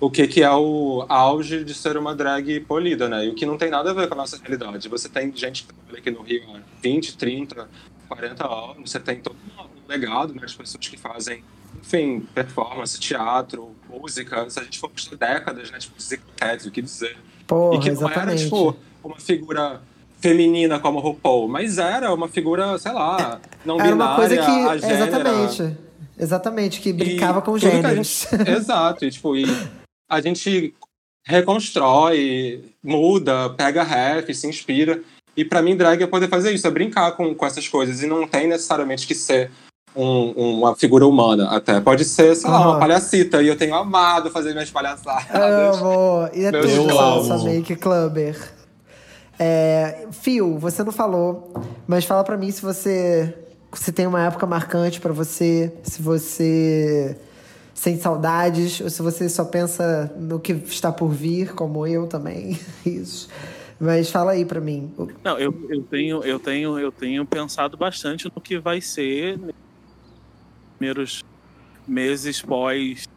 o 0.01 0.09
que, 0.09 0.27
que 0.27 0.41
é 0.41 0.51
o 0.51 1.05
auge 1.07 1.63
de 1.63 1.73
ser 1.75 1.95
uma 1.95 2.15
drag 2.15 2.59
polida, 2.61 3.07
né? 3.07 3.25
E 3.25 3.29
o 3.29 3.35
que 3.35 3.45
não 3.45 3.55
tem 3.55 3.69
nada 3.69 3.91
a 3.91 3.93
ver 3.93 4.07
com 4.07 4.15
a 4.15 4.17
nossa 4.17 4.37
realidade. 4.37 4.89
Você 4.89 5.07
tem 5.07 5.31
gente 5.35 5.63
que 5.63 5.73
trabalha 5.73 5.99
aqui 5.99 6.09
no 6.09 6.23
Rio 6.23 6.41
há 6.55 6.59
20, 6.81 7.15
30, 7.17 7.69
40 8.09 8.47
anos, 8.47 8.91
você 8.91 8.99
tem 8.99 9.17
todo 9.21 9.35
um 9.59 9.63
legado, 9.87 10.33
né? 10.33 10.41
As 10.43 10.55
pessoas 10.55 10.87
que 10.87 10.97
fazem, 10.97 11.43
enfim, 11.79 12.21
performance, 12.33 12.99
teatro, 12.99 13.69
música. 13.87 14.49
Se 14.49 14.59
a 14.59 14.63
gente 14.63 14.79
for 14.79 14.89
por 14.89 15.17
décadas, 15.17 15.69
né? 15.69 15.77
Tipo, 15.77 15.95
Cat, 16.35 16.67
o 16.67 16.71
que 16.71 16.81
dizer. 16.81 17.15
Porra, 17.45 17.75
e 17.77 17.79
que 17.79 17.91
não 17.91 18.09
era, 18.09 18.33
exatamente. 18.33 18.43
tipo, 18.45 18.75
uma 19.03 19.19
figura 19.19 19.81
feminina 20.19 20.79
como 20.79 20.97
a 20.99 21.01
RuPaul, 21.01 21.47
mas 21.47 21.77
era 21.77 22.11
uma 22.13 22.27
figura, 22.27 22.77
sei 22.79 22.91
lá, 22.91 23.39
não 23.63 23.75
Era 23.79 23.91
binária, 23.91 23.95
uma 23.95 24.15
coisa 24.15 24.37
que. 24.37 24.85
Exatamente. 24.91 25.77
Exatamente, 26.17 26.81
que 26.81 26.93
brincava 26.93 27.41
com 27.41 27.57
gêneros. 27.57 28.27
gente- 28.31 28.49
Exato, 28.49 29.05
e, 29.05 29.09
tipo, 29.11 29.35
e 29.35 29.43
a 30.11 30.19
gente 30.21 30.73
reconstrói, 31.25 32.63
muda, 32.83 33.49
pega 33.51 33.83
ref, 33.83 34.33
se 34.33 34.47
inspira. 34.47 35.01
E 35.37 35.45
pra 35.45 35.61
mim, 35.61 35.77
drag 35.77 36.03
é 36.03 36.07
poder 36.07 36.27
fazer 36.27 36.51
isso, 36.51 36.67
é 36.67 36.71
brincar 36.71 37.13
com, 37.13 37.33
com 37.33 37.45
essas 37.45 37.67
coisas. 37.67 38.01
E 38.03 38.07
não 38.07 38.27
tem 38.27 38.47
necessariamente 38.47 39.07
que 39.07 39.15
ser 39.15 39.49
um- 39.95 40.57
uma 40.59 40.75
figura 40.75 41.07
humana, 41.07 41.49
até. 41.49 41.79
Pode 41.79 42.03
ser, 42.03 42.35
sei 42.35 42.49
lá, 42.49 42.67
uma 42.71 42.79
palhacita. 42.79 43.41
E 43.41 43.47
eu 43.47 43.55
tenho 43.57 43.73
amado 43.75 44.29
fazer 44.29 44.51
minhas 44.51 44.69
palhaçadas. 44.69 45.33
Amo! 45.33 46.29
E 46.33 46.43
é 46.45 46.51
tudo 46.51 46.99
amo. 46.99 47.43
make 47.45 47.75
clubber. 47.77 48.37
É, 49.39 50.07
Phil, 50.11 50.57
você 50.59 50.83
não 50.83 50.91
falou, 50.91 51.51
mas 51.87 52.03
fala 52.05 52.23
pra 52.23 52.37
mim 52.37 52.51
se 52.51 52.61
você 52.61 53.33
se 53.73 53.91
tem 53.93 54.05
uma 54.05 54.25
época 54.25 54.45
marcante 54.45 54.99
pra 54.99 55.13
você, 55.13 55.71
se 55.83 56.01
você 56.01 57.15
sente 57.73 58.01
saudades 58.01 58.79
ou 58.81 58.89
se 58.89 59.01
você 59.01 59.27
só 59.29 59.45
pensa 59.45 60.13
no 60.17 60.39
que 60.39 60.51
está 60.53 60.91
por 60.91 61.09
vir, 61.09 61.53
como 61.53 61.85
eu 61.87 62.07
também. 62.07 62.59
Isso. 62.85 63.27
Mas 63.79 64.09
fala 64.11 64.33
aí 64.33 64.45
pra 64.45 64.61
mim. 64.61 64.93
Não, 65.23 65.39
eu, 65.39 65.53
eu 65.69 65.81
tenho, 65.83 66.23
eu 66.23 66.39
tenho, 66.39 66.77
eu 66.77 66.91
tenho 66.91 67.25
pensado 67.25 67.75
bastante 67.75 68.25
no 68.33 68.39
que 68.41 68.59
vai 68.59 68.79
ser 68.79 69.39
nos 69.39 69.53
primeiros 70.77 71.23
meses 71.87 72.41
pós 72.41 73.07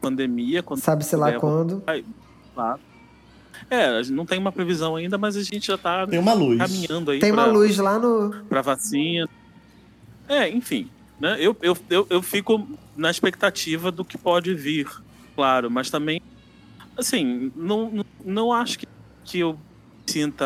pandemia, 0.00 0.62
quando 0.62 0.80
Sabe-se 0.80 1.16
lá 1.16 1.32
quando. 1.40 1.82
lá. 2.54 2.78
É, 3.68 3.86
a 3.86 4.02
gente 4.02 4.14
não 4.14 4.24
tem 4.24 4.38
uma 4.38 4.52
previsão 4.52 4.94
ainda, 4.94 5.18
mas 5.18 5.36
a 5.36 5.42
gente 5.42 5.66
já 5.66 5.76
tá 5.78 6.06
Tem 6.06 6.18
uma 6.20 6.34
luz. 6.34 6.58
caminhando 6.58 7.10
aí 7.10 7.18
Tem 7.18 7.32
uma 7.32 7.44
pra- 7.44 7.52
luz 7.52 7.76
lá 7.78 7.98
no. 7.98 8.44
pra 8.48 8.62
vacina. 8.62 9.28
É, 10.28 10.48
enfim, 10.48 10.88
né? 11.18 11.36
Eu, 11.40 11.56
eu, 11.62 11.76
eu, 11.90 12.06
eu 12.10 12.22
fico 12.22 12.64
na 12.96 13.10
expectativa 13.10 13.92
do 13.92 14.04
que 14.04 14.16
pode 14.16 14.54
vir, 14.54 14.88
claro, 15.34 15.70
mas 15.70 15.90
também, 15.90 16.20
assim, 16.96 17.52
não, 17.54 18.04
não, 18.24 18.52
acho 18.52 18.78
que, 18.78 18.86
que 19.24 19.38
eu 19.40 19.54
me 19.54 20.12
sinta 20.12 20.44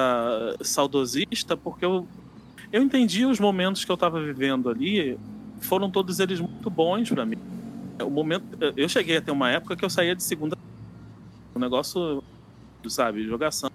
saudosista, 0.62 1.56
porque 1.56 1.84
eu, 1.84 2.08
eu 2.72 2.82
entendi 2.82 3.24
os 3.24 3.38
momentos 3.38 3.84
que 3.84 3.90
eu 3.90 3.94
estava 3.94 4.22
vivendo 4.22 4.68
ali, 4.68 5.18
foram 5.60 5.90
todos 5.90 6.18
eles 6.20 6.40
muito 6.40 6.70
bons 6.70 7.08
para 7.08 7.24
mim. 7.24 7.36
O 8.02 8.10
momento, 8.10 8.44
eu 8.76 8.88
cheguei 8.88 9.18
a 9.18 9.22
ter 9.22 9.30
uma 9.30 9.50
época 9.50 9.76
que 9.76 9.84
eu 9.84 9.90
saía 9.90 10.16
de 10.16 10.22
segunda, 10.22 10.56
um 11.54 11.60
negócio, 11.60 12.22
sabe, 12.88 13.26
jogação, 13.26 13.70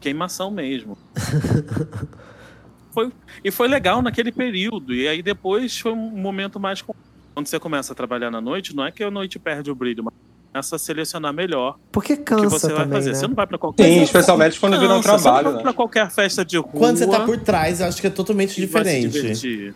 queimação 0.00 0.50
mesmo. 0.50 0.96
foi, 2.92 3.12
e 3.44 3.50
foi 3.50 3.68
legal 3.68 4.02
naquele 4.02 4.32
período. 4.32 4.94
E 4.94 5.08
aí 5.08 5.22
depois 5.22 5.78
foi 5.78 5.92
um 5.92 6.10
momento 6.10 6.60
mais. 6.60 6.82
com- 6.82 6.92
Quando 7.38 7.46
você 7.46 7.60
começa 7.60 7.92
a 7.92 7.94
trabalhar 7.94 8.32
na 8.32 8.40
noite, 8.40 8.74
não 8.74 8.84
é 8.84 8.90
que 8.90 9.00
a 9.00 9.12
noite 9.12 9.38
perde 9.38 9.70
o 9.70 9.74
brilho, 9.76 10.02
mas 10.02 10.12
começa 10.50 10.74
a 10.74 10.78
selecionar 10.78 11.32
melhor 11.32 11.78
Porque 11.92 12.14
o 12.14 12.16
que 12.16 12.24
cansa 12.24 12.48
você 12.48 12.66
vai 12.66 12.78
também, 12.78 12.98
fazer. 12.98 13.10
né? 13.10 13.14
Você 13.14 13.26
não 13.28 13.34
vai 13.36 13.46
pra 13.46 13.56
qualquer. 13.56 13.84
Sim, 13.84 14.02
especialmente 14.02 14.58
quando 14.58 14.80
vira 14.80 14.92
um 14.92 14.96
Cansa, 14.96 15.02
Você 15.02 15.12
não 15.12 15.22
trabalho, 15.22 15.44
vai 15.44 15.54
né? 15.58 15.62
pra 15.62 15.72
qualquer 15.72 16.10
festa 16.10 16.44
de 16.44 16.56
rua. 16.56 16.72
Quando 16.72 16.96
você 16.96 17.06
tá 17.06 17.24
por 17.24 17.38
trás, 17.38 17.80
eu 17.80 17.86
acho 17.86 18.00
que 18.00 18.08
é 18.08 18.10
totalmente 18.10 18.60
diferente. 18.60 19.72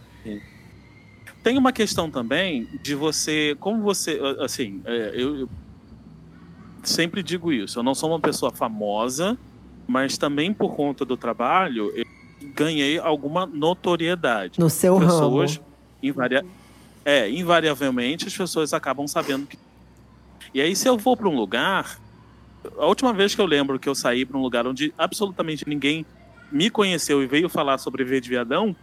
Tem 1.44 1.56
uma 1.56 1.70
questão 1.70 2.10
também 2.10 2.66
de 2.82 2.96
você, 2.96 3.56
como 3.60 3.80
você, 3.80 4.20
assim, 4.40 4.82
é, 4.84 5.12
eu, 5.14 5.36
eu 5.42 5.48
sempre 6.82 7.22
digo 7.22 7.52
isso. 7.52 7.78
Eu 7.78 7.84
não 7.84 7.94
sou 7.94 8.10
uma 8.10 8.18
pessoa 8.18 8.50
famosa, 8.50 9.38
mas 9.86 10.18
também 10.18 10.52
por 10.52 10.74
conta 10.74 11.04
do 11.04 11.16
trabalho 11.16 11.92
eu 11.94 12.04
ganhei 12.56 12.98
alguma 12.98 13.46
notoriedade. 13.46 14.58
No 14.58 14.68
seu 14.68 14.98
pessoas 14.98 15.54
ramo. 15.58 15.66
invaria... 16.02 16.44
é, 17.04 17.30
invariavelmente 17.30 18.26
as 18.26 18.36
pessoas 18.36 18.72
acabam 18.72 19.06
sabendo 19.06 19.46
que 19.46 19.58
e 20.54 20.60
aí 20.60 20.76
se 20.76 20.88
eu 20.88 20.96
vou 20.96 21.16
para 21.16 21.28
um 21.28 21.34
lugar 21.34 21.98
a 22.78 22.86
última 22.86 23.12
vez 23.12 23.34
que 23.34 23.40
eu 23.40 23.46
lembro 23.46 23.78
que 23.78 23.88
eu 23.88 23.94
saí 23.94 24.24
para 24.24 24.36
um 24.36 24.42
lugar 24.42 24.66
onde 24.66 24.92
absolutamente 24.96 25.68
ninguém 25.68 26.06
me 26.50 26.70
conheceu 26.70 27.22
e 27.22 27.26
veio 27.26 27.48
falar 27.48 27.78
sobre 27.78 28.04
V 28.04 28.20
de 28.20 28.28
Viadão 28.28 28.76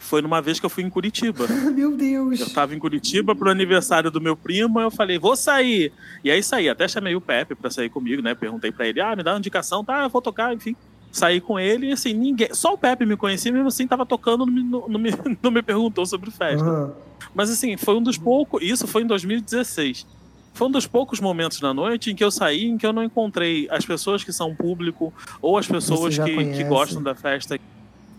foi 0.00 0.22
numa 0.22 0.40
vez 0.40 0.58
que 0.58 0.66
eu 0.66 0.70
fui 0.70 0.82
em 0.82 0.90
Curitiba. 0.90 1.46
Meu 1.72 1.96
Deus. 1.96 2.40
Eu 2.40 2.50
tava 2.50 2.74
em 2.74 2.78
Curitiba 2.78 3.36
pro 3.36 3.50
aniversário 3.50 4.10
do 4.10 4.20
meu 4.20 4.34
primo, 4.34 4.80
eu 4.80 4.90
falei, 4.90 5.18
vou 5.18 5.36
sair. 5.36 5.92
E 6.24 6.30
aí 6.30 6.42
saí, 6.42 6.68
até 6.68 6.88
chamei 6.88 7.14
o 7.14 7.20
Pepe 7.20 7.54
pra 7.54 7.70
sair 7.70 7.90
comigo, 7.90 8.22
né? 8.22 8.34
Perguntei 8.34 8.72
pra 8.72 8.88
ele, 8.88 9.00
ah, 9.00 9.14
me 9.14 9.22
dá 9.22 9.32
uma 9.32 9.38
indicação, 9.38 9.84
tá, 9.84 10.02
eu 10.02 10.08
vou 10.08 10.22
tocar, 10.22 10.54
enfim. 10.54 10.74
Saí 11.12 11.40
com 11.40 11.58
ele 11.58 11.88
e 11.88 11.92
assim, 11.92 12.12
ninguém. 12.14 12.48
Só 12.54 12.74
o 12.74 12.78
Pepe 12.78 13.04
me 13.04 13.16
conhecia, 13.16 13.50
mesmo 13.50 13.68
assim, 13.68 13.86
tava 13.86 14.06
tocando, 14.06 14.46
não 14.46 14.52
me, 14.52 14.62
não, 14.62 14.98
me, 14.98 15.10
não 15.42 15.50
me 15.50 15.62
perguntou 15.62 16.06
sobre 16.06 16.30
festa. 16.30 16.64
Aham. 16.64 16.92
Mas 17.34 17.50
assim, 17.50 17.76
foi 17.76 17.96
um 17.96 18.02
dos 18.02 18.16
poucos. 18.16 18.62
Isso 18.62 18.86
foi 18.86 19.02
em 19.02 19.06
2016. 19.06 20.06
Foi 20.54 20.66
um 20.66 20.70
dos 20.70 20.86
poucos 20.86 21.20
momentos 21.20 21.60
na 21.60 21.72
noite 21.72 22.10
em 22.10 22.14
que 22.14 22.22
eu 22.24 22.30
saí, 22.30 22.64
em 22.66 22.76
que 22.76 22.86
eu 22.86 22.92
não 22.92 23.02
encontrei 23.04 23.68
as 23.70 23.84
pessoas 23.84 24.22
que 24.24 24.32
são 24.32 24.54
público 24.54 25.12
ou 25.40 25.56
as 25.56 25.66
pessoas 25.66 26.16
que, 26.18 26.36
que 26.56 26.64
gostam 26.64 27.02
da 27.02 27.14
festa 27.14 27.58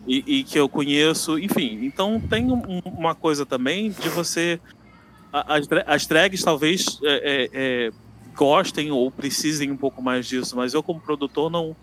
e, 0.08 0.24
e 0.40 0.44
que 0.44 0.58
eu 0.58 0.68
conheço. 0.70 1.38
Enfim, 1.38 1.80
então 1.86 2.20
tem 2.30 2.50
um- 2.52 2.80
uma 2.86 3.14
coisa 3.16 3.46
também 3.46 3.90
de 3.92 4.10
você. 4.10 4.60
As, 5.32 5.68
as 5.88 6.06
drags 6.08 6.42
talvez 6.44 7.00
é, 7.04 7.10
é, 7.44 7.50
é, 7.88 7.92
gostem 8.36 8.92
ou 8.92 9.10
precisem 9.12 9.70
um 9.72 9.78
pouco 9.78 10.02
mais 10.02 10.26
disso, 10.28 10.56
mas 10.56 10.74
eu, 10.74 10.82
como 10.84 11.00
produtor, 11.00 11.50
não, 11.50 11.76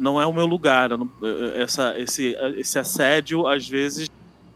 não 0.00 0.20
é 0.20 0.26
o 0.26 0.32
meu 0.32 0.46
lugar. 0.46 0.88
Não- 0.90 1.08
essa, 1.56 1.94
esse, 1.98 2.34
esse 2.56 2.78
assédio, 2.78 3.46
às 3.46 3.68
vezes, 3.68 4.10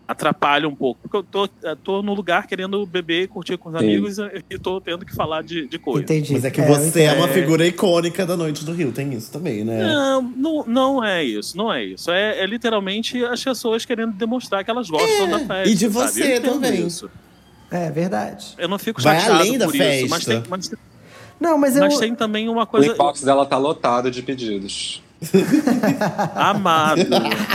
atrapalha 0.09 0.69
um 0.69 0.75
pouco. 0.75 1.01
Porque 1.03 1.17
eu 1.17 1.23
tô, 1.23 1.49
eu 1.63 1.77
tô 1.77 2.03
no 2.03 2.15
lugar 2.15 2.47
querendo 2.47 2.85
beber, 2.87 3.29
curtir 3.29 3.57
com 3.57 3.69
os 3.69 3.79
Sim. 3.79 3.85
amigos 3.85 4.17
e 4.51 4.59
tô 4.59 4.81
tendo 4.81 5.05
que 5.05 5.15
falar 5.15 5.43
de, 5.43 5.67
de 5.67 5.79
coisa. 5.79 6.03
Entendi. 6.03 6.33
Mas 6.33 6.45
é 6.45 6.51
que 6.51 6.61
eu 6.61 6.67
você 6.67 7.03
é 7.03 7.13
uma 7.13 7.29
figura 7.29 7.67
icônica 7.67 8.27
da 8.27 8.37
noite 8.37 8.65
do 8.65 8.73
Rio, 8.73 8.91
tem 8.93 9.13
isso 9.13 9.31
também, 9.31 9.65
né? 9.65 9.83
Não, 9.83 10.23
não, 10.23 10.65
não 10.67 11.05
é 11.05 11.23
isso, 11.23 11.57
não 11.57 11.73
é 11.73 11.85
isso. 11.85 12.11
É, 12.11 12.41
é 12.41 12.47
literalmente 12.47 13.25
as 13.25 13.43
pessoas 13.43 13.85
querendo 13.85 14.13
demonstrar 14.13 14.65
que 14.65 14.71
elas 14.71 14.89
gostam 14.91 15.29
da 15.31 15.39
festa. 15.41 15.69
e 15.69 15.75
de 15.75 15.89
você 15.89 16.41
também. 16.41 16.87
Isso. 16.87 17.11
É 17.71 17.91
verdade. 17.91 18.55
Eu 18.59 18.69
não 18.69 18.79
fico 18.79 19.01
Vai 19.03 19.19
chateado 19.19 19.41
além 19.41 19.59
da 19.59 19.65
por 19.67 19.75
isso, 19.75 20.09
mas 20.09 20.25
festa. 20.25 20.41
tem, 20.43 20.51
mas, 20.51 20.71
Não, 21.41 21.59
mas 21.59 21.77
eu. 21.77 21.83
Mas 21.83 21.99
tem 21.99 22.15
também 22.15 22.49
uma 22.49 22.63
O 22.63 22.67
coisa. 22.67 22.93
inbox 22.93 23.23
dela 23.23 23.45
tá 23.45 23.57
lotado 23.59 24.11
de 24.11 24.23
pedidos. 24.23 25.03
Amado. 26.35 27.01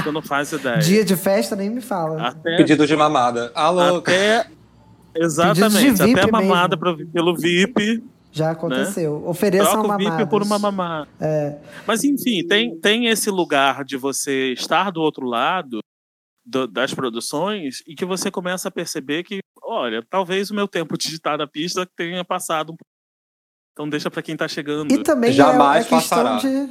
tu 0.03 0.11
não 0.11 0.21
faz 0.21 0.51
ideia. 0.51 0.77
Dia 0.77 1.03
de 1.05 1.15
festa 1.15 1.55
nem 1.55 1.69
me 1.69 1.81
fala. 1.81 2.27
Até, 2.29 2.57
Pedido 2.57 2.85
de 2.85 2.95
mamada. 2.95 3.51
Alô, 3.55 3.97
até 3.97 4.47
Exatamente. 5.15 5.91
de 5.93 6.05
VIP 6.05 6.19
até 6.19 6.31
mamada 6.31 6.77
pelo 6.77 7.35
VIP. 7.35 8.03
Já 8.31 8.51
aconteceu. 8.51 9.27
Ofereçam 9.27 9.81
Troca 9.83 9.95
o. 9.95 9.97
VIP 9.97 10.29
por 10.29 10.43
uma 10.43 10.59
mamada. 10.59 11.07
É. 11.19 11.57
Mas 11.87 12.03
enfim, 12.03 12.45
tem, 12.47 12.77
tem 12.79 13.07
esse 13.07 13.29
lugar 13.31 13.83
de 13.83 13.97
você 13.97 14.53
estar 14.53 14.91
do 14.91 15.01
outro 15.01 15.25
lado 15.25 15.79
do- 16.45 16.67
das 16.67 16.93
produções 16.93 17.81
e 17.87 17.95
que 17.95 18.05
você 18.05 18.29
começa 18.29 18.67
a 18.67 18.71
perceber 18.71 19.23
que, 19.23 19.39
olha, 19.63 20.03
talvez 20.09 20.51
o 20.51 20.55
meu 20.55 20.67
tempo 20.67 20.95
de 20.97 21.07
estar 21.15 21.37
na 21.39 21.47
pista 21.47 21.87
tenha 21.97 22.23
passado 22.23 22.65
um 22.71 22.75
pouco. 22.75 22.85
Então 23.73 23.89
deixa 23.89 24.11
pra 24.11 24.21
quem 24.21 24.35
tá 24.37 24.47
chegando. 24.47 24.91
E 24.93 25.01
também 25.01 25.31
Jamais 25.31 25.85
é 25.85 25.95
a 25.95 25.99
questão 25.99 26.23
passará. 26.23 26.37
de. 26.37 26.69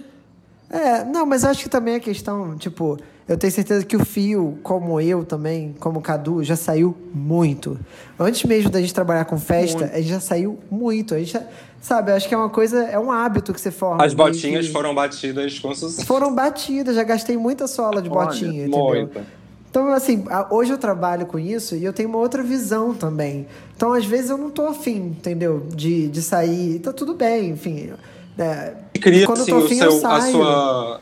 É, 0.70 1.02
não, 1.04 1.24
mas 1.24 1.44
acho 1.44 1.62
que 1.62 1.68
também 1.68 1.94
é 1.94 2.00
questão, 2.00 2.56
tipo, 2.56 2.98
eu 3.26 3.38
tenho 3.38 3.50
certeza 3.52 3.84
que 3.86 3.96
o 3.96 4.04
Fio, 4.04 4.58
como 4.62 5.00
eu 5.00 5.24
também, 5.24 5.74
como 5.80 5.98
o 5.98 6.02
Cadu, 6.02 6.44
já 6.44 6.56
saiu 6.56 6.94
muito. 7.14 7.78
Antes 8.18 8.44
mesmo 8.44 8.70
da 8.70 8.80
gente 8.80 8.92
trabalhar 8.92 9.24
com 9.24 9.38
festa, 9.38 9.80
Muito. 9.80 9.94
a 9.94 9.98
gente 9.98 10.08
já 10.10 10.20
saiu 10.20 10.58
muito. 10.70 11.14
A 11.14 11.18
gente 11.18 11.32
já, 11.32 11.42
sabe, 11.80 12.12
acho 12.12 12.28
que 12.28 12.34
é 12.34 12.36
uma 12.38 12.50
coisa, 12.50 12.82
é 12.84 12.98
um 12.98 13.10
hábito 13.10 13.52
que 13.54 13.60
você 13.60 13.70
forma. 13.70 14.04
as 14.04 14.12
botinhas 14.12 14.66
que- 14.66 14.72
foram 14.72 14.94
batidas 14.94 15.58
com 15.58 15.74
sucesso. 15.74 16.06
Foram 16.06 16.34
batidas, 16.34 16.94
já 16.96 17.02
gastei 17.04 17.36
muita 17.38 17.66
sola 17.66 18.02
de 18.02 18.10
Olha, 18.10 18.26
botinha, 18.26 18.62
entendeu? 18.66 18.84
Muita. 18.84 19.22
Então, 19.70 19.88
assim, 19.92 20.24
a- 20.30 20.48
hoje 20.50 20.70
eu 20.72 20.78
trabalho 20.78 21.24
com 21.26 21.38
isso 21.38 21.76
e 21.76 21.84
eu 21.84 21.92
tenho 21.92 22.08
uma 22.08 22.18
outra 22.18 22.42
visão 22.42 22.94
também. 22.94 23.46
Então, 23.76 23.92
às 23.92 24.04
vezes, 24.04 24.30
eu 24.30 24.36
não 24.38 24.50
tô 24.50 24.66
afim, 24.66 24.96
entendeu? 25.18 25.66
De, 25.74 26.08
de 26.08 26.22
sair. 26.22 26.78
Tá 26.78 26.92
tudo 26.92 27.14
bem, 27.14 27.50
enfim. 27.50 27.90
Né? 28.38 28.74
E 28.94 28.98
cria 29.00 29.26
Quando 29.26 29.42
assim, 29.42 29.52
o, 29.52 29.68
seu, 29.68 30.06
a 30.06 30.20
sua, 30.20 31.00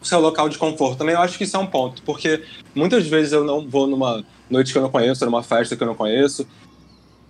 o 0.00 0.04
seu 0.04 0.20
local 0.20 0.48
de 0.48 0.56
conforto. 0.56 0.98
Também 0.98 1.14
eu 1.14 1.20
acho 1.20 1.36
que 1.36 1.44
isso 1.44 1.56
é 1.56 1.60
um 1.60 1.66
ponto, 1.66 2.00
porque 2.02 2.44
muitas 2.74 3.06
vezes 3.06 3.32
eu 3.32 3.44
não 3.44 3.68
vou 3.68 3.88
numa 3.88 4.24
noite 4.48 4.72
que 4.72 4.78
eu 4.78 4.82
não 4.82 4.90
conheço, 4.90 5.24
numa 5.24 5.42
festa 5.42 5.76
que 5.76 5.82
eu 5.82 5.86
não 5.86 5.96
conheço, 5.96 6.46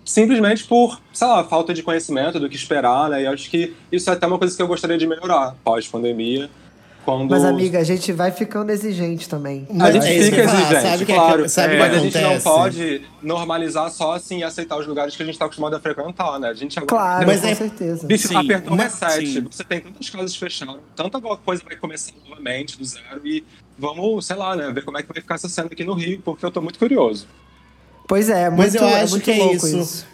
simplesmente 0.05 0.63
por, 0.65 1.01
sei 1.11 1.27
lá, 1.27 1.43
falta 1.43 1.73
de 1.73 1.81
conhecimento 1.81 2.39
do 2.39 2.47
que 2.47 2.55
esperar, 2.55 3.09
né? 3.09 3.23
E 3.23 3.27
acho 3.27 3.49
que 3.49 3.75
isso 3.91 4.09
é 4.09 4.13
até 4.13 4.27
uma 4.27 4.37
coisa 4.37 4.55
que 4.55 4.61
eu 4.61 4.67
gostaria 4.67 4.97
de 4.97 5.07
melhorar 5.07 5.55
pós-pandemia. 5.63 6.49
Quando 7.07 7.29
Mas, 7.31 7.45
amiga, 7.45 7.79
a 7.79 7.83
gente 7.85 8.11
vai 8.11 8.31
ficando 8.31 8.69
exigente 8.69 9.29
também. 9.29 9.65
a 9.79 9.91
gente 9.91 10.05
é 10.05 10.23
fica 10.23 10.41
exigente, 10.43 10.81
sabe 10.81 11.03
é 11.03 11.05
claro. 11.05 11.43
que- 11.43 11.49
sabe 11.49 11.67
É, 11.67 11.77
que 11.77 11.81
mas 11.81 11.95
a 11.95 11.99
gente 11.99 12.13
não 12.17 12.23
acontece? 12.31 12.43
pode 12.43 13.01
normalizar 13.23 13.89
só 13.91 14.11
assim 14.11 14.39
e 14.39 14.43
aceitar 14.43 14.77
os 14.77 14.85
lugares 14.85 15.15
que 15.15 15.23
a 15.23 15.25
gente 15.25 15.39
tá 15.39 15.45
acostumado 15.45 15.73
a 15.77 15.79
frequentar, 15.79 16.37
né? 16.37 16.49
A 16.49 16.53
gente 16.53 16.77
agora- 16.77 16.89
Claro, 16.89 17.27
Mas 17.27 17.39
com 17.39 17.47
é- 17.47 17.55
certeza. 17.55 18.05
Bicho, 18.05 18.27
Sim, 18.27 18.35
apertou 18.35 18.73
o 18.73 18.75
mas- 18.75 18.99
reset. 18.99 19.25
sim. 19.25 19.41
Você 19.49 19.63
tem 19.63 19.79
tantas 19.79 20.09
casas 20.09 20.35
fechadas, 20.35 20.75
tanta 20.97 21.21
coisa 21.21 21.63
vai 21.65 21.77
começar 21.77 22.11
novamente 22.27 22.77
do 22.77 22.83
zero 22.83 23.21
e 23.25 23.41
vamos, 23.79 24.25
sei 24.25 24.35
lá, 24.35 24.53
né, 24.57 24.69
ver 24.69 24.83
como 24.83 24.97
é 24.97 25.01
que 25.01 25.07
vai 25.07 25.21
ficar 25.21 25.35
essa 25.35 25.47
cena 25.47 25.69
aqui 25.71 25.85
no 25.85 25.93
Rio, 25.93 26.19
porque 26.25 26.45
eu 26.45 26.51
tô 26.51 26.61
muito 26.61 26.77
curioso. 26.77 27.25
Pois 28.05 28.29
é, 28.29 28.49
Mas 28.49 28.73
muito, 28.73 28.83
eu 28.83 28.85
é 28.89 29.01
acho 29.03 29.11
muito 29.11 29.23
que 29.23 29.31
é 29.31 29.37
louco 29.37 29.55
isso. 29.55 29.77
isso. 29.77 30.05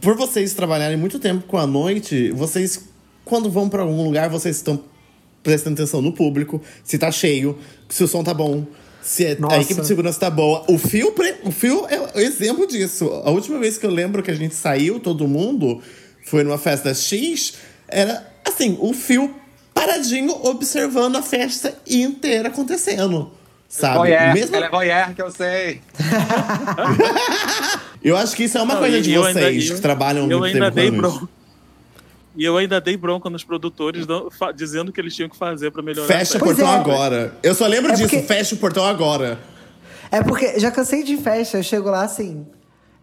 Por 0.00 0.16
vocês 0.16 0.54
trabalharem 0.54 0.96
muito 0.96 1.18
tempo 1.18 1.46
com 1.46 1.58
a 1.58 1.66
noite, 1.66 2.30
vocês, 2.32 2.88
quando 3.26 3.50
vão 3.50 3.68
pra 3.68 3.82
algum 3.82 4.02
lugar, 4.04 4.30
vocês 4.30 4.56
estão 4.56 4.82
prestando 5.44 5.80
atenção 5.80 6.02
no 6.02 6.12
público, 6.12 6.60
se 6.82 6.98
tá 6.98 7.12
cheio, 7.12 7.56
se 7.88 8.02
o 8.02 8.08
som 8.08 8.24
tá 8.24 8.34
bom, 8.34 8.66
se 9.00 9.24
é- 9.24 9.38
a 9.50 9.58
equipe 9.60 9.80
de 9.80 9.86
segurança 9.86 10.18
tá 10.18 10.30
boa. 10.30 10.64
O 10.66 10.76
fio, 10.78 11.12
pre- 11.12 11.36
o 11.44 11.52
fio 11.52 11.86
é 11.88 12.00
o 12.00 12.18
exemplo 12.20 12.66
disso. 12.66 13.08
A 13.24 13.30
última 13.30 13.58
vez 13.60 13.78
que 13.78 13.86
eu 13.86 13.90
lembro 13.90 14.22
que 14.22 14.30
a 14.30 14.34
gente 14.34 14.54
saiu, 14.56 14.98
todo 14.98 15.28
mundo, 15.28 15.80
foi 16.24 16.42
numa 16.42 16.58
festa 16.58 16.92
X, 16.94 17.54
era 17.86 18.26
assim, 18.44 18.76
o 18.80 18.92
fio 18.92 19.32
paradinho 19.74 20.32
observando 20.46 21.16
a 21.16 21.22
festa 21.22 21.76
inteira 21.88 22.48
acontecendo. 22.48 23.30
Sabe? 23.68 23.98
Voyeur, 23.98 24.34
Mesmo- 24.34 24.56
ela 24.56 24.66
é 24.66 24.70
voyeur, 24.70 25.14
que 25.14 25.22
eu 25.22 25.30
sei. 25.30 25.80
Eu 28.02 28.16
acho 28.16 28.36
que 28.36 28.44
isso 28.44 28.58
é 28.58 28.62
uma 28.62 28.74
Não, 28.74 28.80
coisa 28.80 29.00
de 29.00 29.14
vocês 29.16 29.36
ainda- 29.36 29.50
que 29.50 29.68
eu- 29.72 29.80
trabalham 29.80 30.30
eu 30.30 30.38
muito 30.38 30.54
ainda 30.54 30.66
tempo 30.70 30.74
dei 30.76 30.90
com 30.90 30.96
bronca. 30.98 31.28
E 32.36 32.44
eu 32.44 32.56
ainda 32.56 32.80
dei 32.80 32.96
bronca 32.96 33.30
nos 33.30 33.44
produtores 33.44 34.06
fa- 34.32 34.50
dizendo 34.52 34.92
que 34.92 35.00
eles 35.00 35.14
tinham 35.14 35.28
que 35.28 35.36
fazer 35.36 35.70
pra 35.70 35.82
melhorar. 35.82 36.06
Fecha 36.08 36.36
o 36.36 36.40
portão 36.40 36.66
é. 36.68 36.76
agora. 36.76 37.34
Eu 37.42 37.54
só 37.54 37.66
lembro 37.66 37.92
É 37.92 37.94
disso, 37.94 38.08
porque- 38.10 38.26
fecha 38.26 38.54
o 38.54 38.58
portão 38.58 38.84
agora. 38.84 39.38
É 40.10 40.22
porque 40.22 40.58
já 40.58 40.70
cansei 40.70 41.02
de 41.04 41.16
festa, 41.16 41.58
eu 41.58 41.62
chego 41.62 41.88
lá 41.90 42.02
assim, 42.02 42.46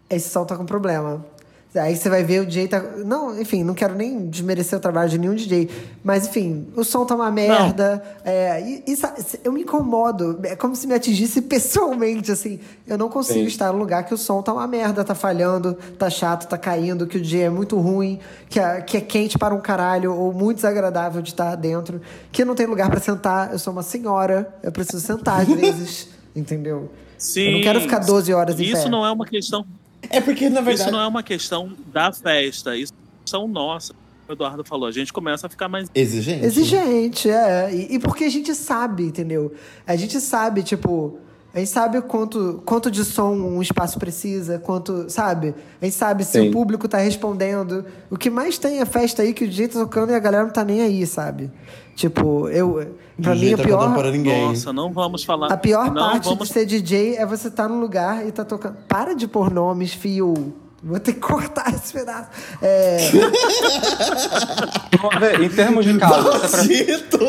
esse 0.10 0.30
som 0.30 0.46
tá 0.46 0.56
com 0.58 0.66
problema. 0.66 1.26
Aí 1.74 1.96
você 1.96 2.10
vai 2.10 2.22
ver 2.22 2.42
o 2.42 2.46
DJ 2.46 2.68
tá. 2.68 2.82
Não, 2.82 3.40
enfim, 3.40 3.64
não 3.64 3.74
quero 3.74 3.96
nem 3.96 4.28
desmerecer 4.30 4.78
o 4.78 4.82
trabalho 4.82 5.10
de 5.10 5.18
nenhum 5.18 5.34
DJ. 5.36 5.70
Mas, 6.04 6.28
enfim, 6.28 6.68
o 6.76 6.84
som 6.84 7.06
tá 7.06 7.16
uma 7.16 7.32
merda. 7.32 8.04
É, 8.26 8.60
e, 8.62 8.84
e 8.92 8.96
sa- 8.98 9.16
eu 9.42 9.54
me 9.54 9.62
incomodo. 9.62 10.38
É 10.44 10.54
como 10.54 10.76
se 10.76 10.86
me 10.86 10.94
atingisse 10.94 11.40
pessoalmente, 11.48 12.30
assim. 12.30 12.60
Eu 12.86 12.98
não 12.98 13.08
consigo 13.08 13.40
Sim. 13.40 13.46
estar 13.46 13.72
num 13.72 13.80
lugar 13.80 14.04
que 14.06 14.14
o 14.14 14.18
som 14.18 14.42
tá 14.42 14.52
uma 14.52 14.68
merda, 14.68 15.02
tá 15.06 15.16
falhando, 15.16 15.74
tá 15.98 16.10
chato, 16.10 16.46
tá 16.50 16.58
caindo, 16.58 17.08
que 17.08 17.18
o 17.18 17.22
DJ 17.22 17.44
é 17.44 17.50
muito 17.50 17.78
ruim, 17.80 18.20
que 18.50 18.60
é, 18.60 18.82
que 18.82 18.98
é 18.98 19.02
quente 19.02 19.38
para 19.40 19.56
um 19.56 19.62
caralho, 19.62 20.14
ou 20.14 20.34
muito 20.34 20.58
desagradável 20.58 21.22
de 21.22 21.30
estar 21.30 21.56
dentro, 21.56 22.02
que 22.34 22.44
não 22.44 22.54
tem 22.54 22.66
lugar 22.66 22.90
pra 22.90 23.00
sentar. 23.00 23.54
Eu 23.54 23.60
sou 23.60 23.72
uma 23.72 23.84
senhora, 23.84 24.54
eu 24.62 24.74
preciso 24.74 25.00
sentar 25.00 25.40
às 25.40 25.48
vezes, 25.56 26.10
entendeu? 26.36 26.92
Sim. 27.18 27.44
Eu 27.46 27.52
não 27.54 27.62
quero 27.62 27.80
ficar 27.80 28.00
12 28.00 28.34
horas 28.34 28.60
em 28.60 28.64
Isso 28.64 28.84
pé. 28.84 28.90
não 28.90 29.06
é 29.06 29.12
uma 29.12 29.26
questão. 29.26 29.66
É 30.12 30.22
porque, 30.22 30.50
na 30.50 30.62
verdade. 30.62 30.82
Isso 30.82 30.92
não 30.92 31.02
é 31.02 31.08
uma 31.08 31.24
questão 31.24 31.72
da 31.92 32.12
festa. 32.12 32.76
Isso 32.76 32.94
é 32.94 32.96
uma 32.96 33.22
questão 33.24 33.48
nossa. 33.48 33.94
O 34.28 34.34
Eduardo 34.34 34.64
falou. 34.64 34.88
A 34.88 34.92
gente 34.92 35.12
começa 35.12 35.48
a 35.48 35.50
ficar 35.50 35.68
mais. 35.68 35.90
Exigente. 35.94 36.46
Exigente, 36.46 37.30
é. 37.30 37.74
E, 37.74 37.96
e 37.96 38.00
porque 38.00 38.26
a 38.26 38.30
gente 38.30 38.54
sabe, 38.54 39.04
entendeu? 39.04 39.54
A 39.86 39.96
gente 39.96 40.20
sabe, 40.20 40.64
tipo. 40.64 41.18
A 41.54 41.60
gente 41.60 41.70
sabe 41.70 41.98
o 41.98 42.02
quanto, 42.02 42.62
quanto 42.66 42.90
de 42.90 43.04
som 43.04 43.34
um 43.34 43.62
espaço 43.62 44.00
precisa, 44.00 44.58
quanto, 44.58 45.10
sabe? 45.10 45.54
A 45.82 45.86
gente 45.86 45.96
sabe 45.96 46.24
se 46.24 46.40
Sim. 46.40 46.50
o 46.50 46.52
público 46.52 46.88
tá 46.88 46.98
respondendo. 46.98 47.84
O 48.10 48.18
que 48.18 48.30
mais 48.30 48.58
tem 48.58 48.80
é 48.80 48.86
festa 48.86 49.22
aí 49.22 49.34
que 49.34 49.44
o 49.44 49.48
DJ 49.48 49.68
tá 49.68 49.80
tocando 49.80 50.12
e 50.12 50.16
a 50.16 50.20
galera 50.20 50.46
não 50.46 50.52
tá 50.52 50.64
nem 50.64 50.82
aí, 50.82 51.06
sabe? 51.06 51.52
Tipo, 51.94 52.48
eu. 52.48 52.96
Pra 53.22 53.36
mim, 53.36 53.54
a 53.54 53.58
tá 53.58 53.64
pior. 53.64 53.94
para 53.94 54.12
ninguém. 54.12 54.48
Nossa, 54.48 54.72
não 54.72 54.94
vamos 54.94 55.26
falar. 55.26 55.52
A 55.52 55.58
pior 55.58 55.92
não, 55.92 56.02
parte 56.02 56.30
vamos 56.30 56.48
de 56.48 56.54
ser 56.54 56.66
DJ 56.66 57.18
é 57.18 57.26
você 57.26 57.50
estar 57.50 57.68
num 57.68 57.82
lugar 57.82 58.26
e 58.26 58.32
tá 58.32 58.46
tocando. 58.46 58.78
Para 58.88 59.14
de 59.14 59.28
pôr 59.28 59.52
nomes, 59.52 59.94
fio. 59.94 60.54
Vou 60.84 61.00
ter 61.00 61.14
que 61.14 61.20
cortar 61.20 61.72
esse 61.74 61.94
pedaço. 61.94 62.30
É. 62.62 62.98
Vamos 65.00 65.20
ver, 65.20 65.42
em 65.42 65.50
termos 65.50 65.86
de 65.86 65.98
casa, 65.98 66.22
você, 66.40 66.48
pre- 66.48 66.58
Maldito! 66.58 67.20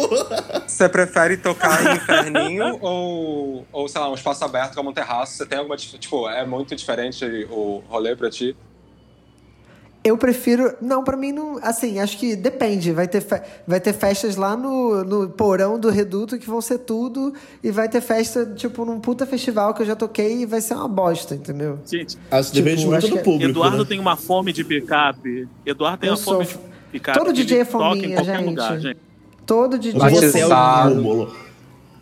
você 0.66 0.88
prefere 0.88 1.36
tocar 1.36 1.84
em 1.86 1.96
inferninho 1.96 2.78
ou, 2.80 3.66
ou, 3.72 3.88
sei 3.88 4.00
lá, 4.00 4.10
um 4.10 4.14
espaço 4.14 4.44
aberto 4.44 4.74
como 4.74 4.90
um 4.90 4.92
terraço? 4.92 5.36
Você 5.36 5.46
tem 5.46 5.58
alguma. 5.58 5.76
Tipo, 5.76 6.28
é 6.28 6.44
muito 6.46 6.74
diferente 6.74 7.24
o 7.50 7.82
rolê 7.88 8.16
pra 8.16 8.30
ti? 8.30 8.56
Eu 10.04 10.18
prefiro. 10.18 10.74
Não, 10.80 11.04
pra 11.04 11.16
mim 11.16 11.30
não. 11.30 11.58
Assim, 11.62 12.00
acho 12.00 12.18
que 12.18 12.34
depende. 12.34 12.90
Vai 12.90 13.06
ter, 13.06 13.20
fe- 13.20 13.40
vai 13.66 13.78
ter 13.80 13.92
festas 13.92 14.34
lá 14.34 14.56
no, 14.56 15.04
no 15.04 15.28
porão 15.30 15.78
do 15.78 15.90
reduto 15.90 16.38
que 16.38 16.46
vão 16.48 16.60
ser 16.60 16.78
tudo. 16.78 17.32
E 17.62 17.70
vai 17.70 17.88
ter 17.88 18.00
festa, 18.00 18.44
tipo, 18.46 18.84
num 18.84 18.98
puta 18.98 19.24
festival 19.26 19.72
que 19.74 19.82
eu 19.82 19.86
já 19.86 19.94
toquei 19.94 20.42
e 20.42 20.46
vai 20.46 20.60
ser 20.60 20.74
uma 20.74 20.88
bosta, 20.88 21.36
entendeu? 21.36 21.78
Gente, 21.86 22.18
Acho 22.30 22.50
que 22.50 22.56
Tipo, 22.56 22.64
depende 22.64 22.84
muito 22.86 22.98
acho 22.98 23.08
do 23.10 23.16
que 23.18 23.22
público. 23.22 23.50
Eduardo 23.50 23.78
né? 23.78 23.84
tem 23.88 24.00
uma 24.00 24.16
fome 24.16 24.52
de 24.52 24.64
picape. 24.64 25.48
Eduardo 25.64 25.98
tem 25.98 26.08
Eu 26.08 26.16
uma 26.16 26.20
fome 26.22 26.46
sou- 26.46 26.60
de 26.62 26.68
picape. 26.90 27.18
Todo 27.18 27.32
DJ 27.32 27.60
é 27.60 27.64
fominha, 27.64 28.24
gente. 28.24 28.44
lugar, 28.44 28.80
gente. 28.80 28.98
Todo 29.46 29.78
DJ. 29.78 30.00
Você 30.00 30.30
ser 30.32 30.38
é 30.40 30.46
o 30.46 30.88
cúmulo. 30.94 31.34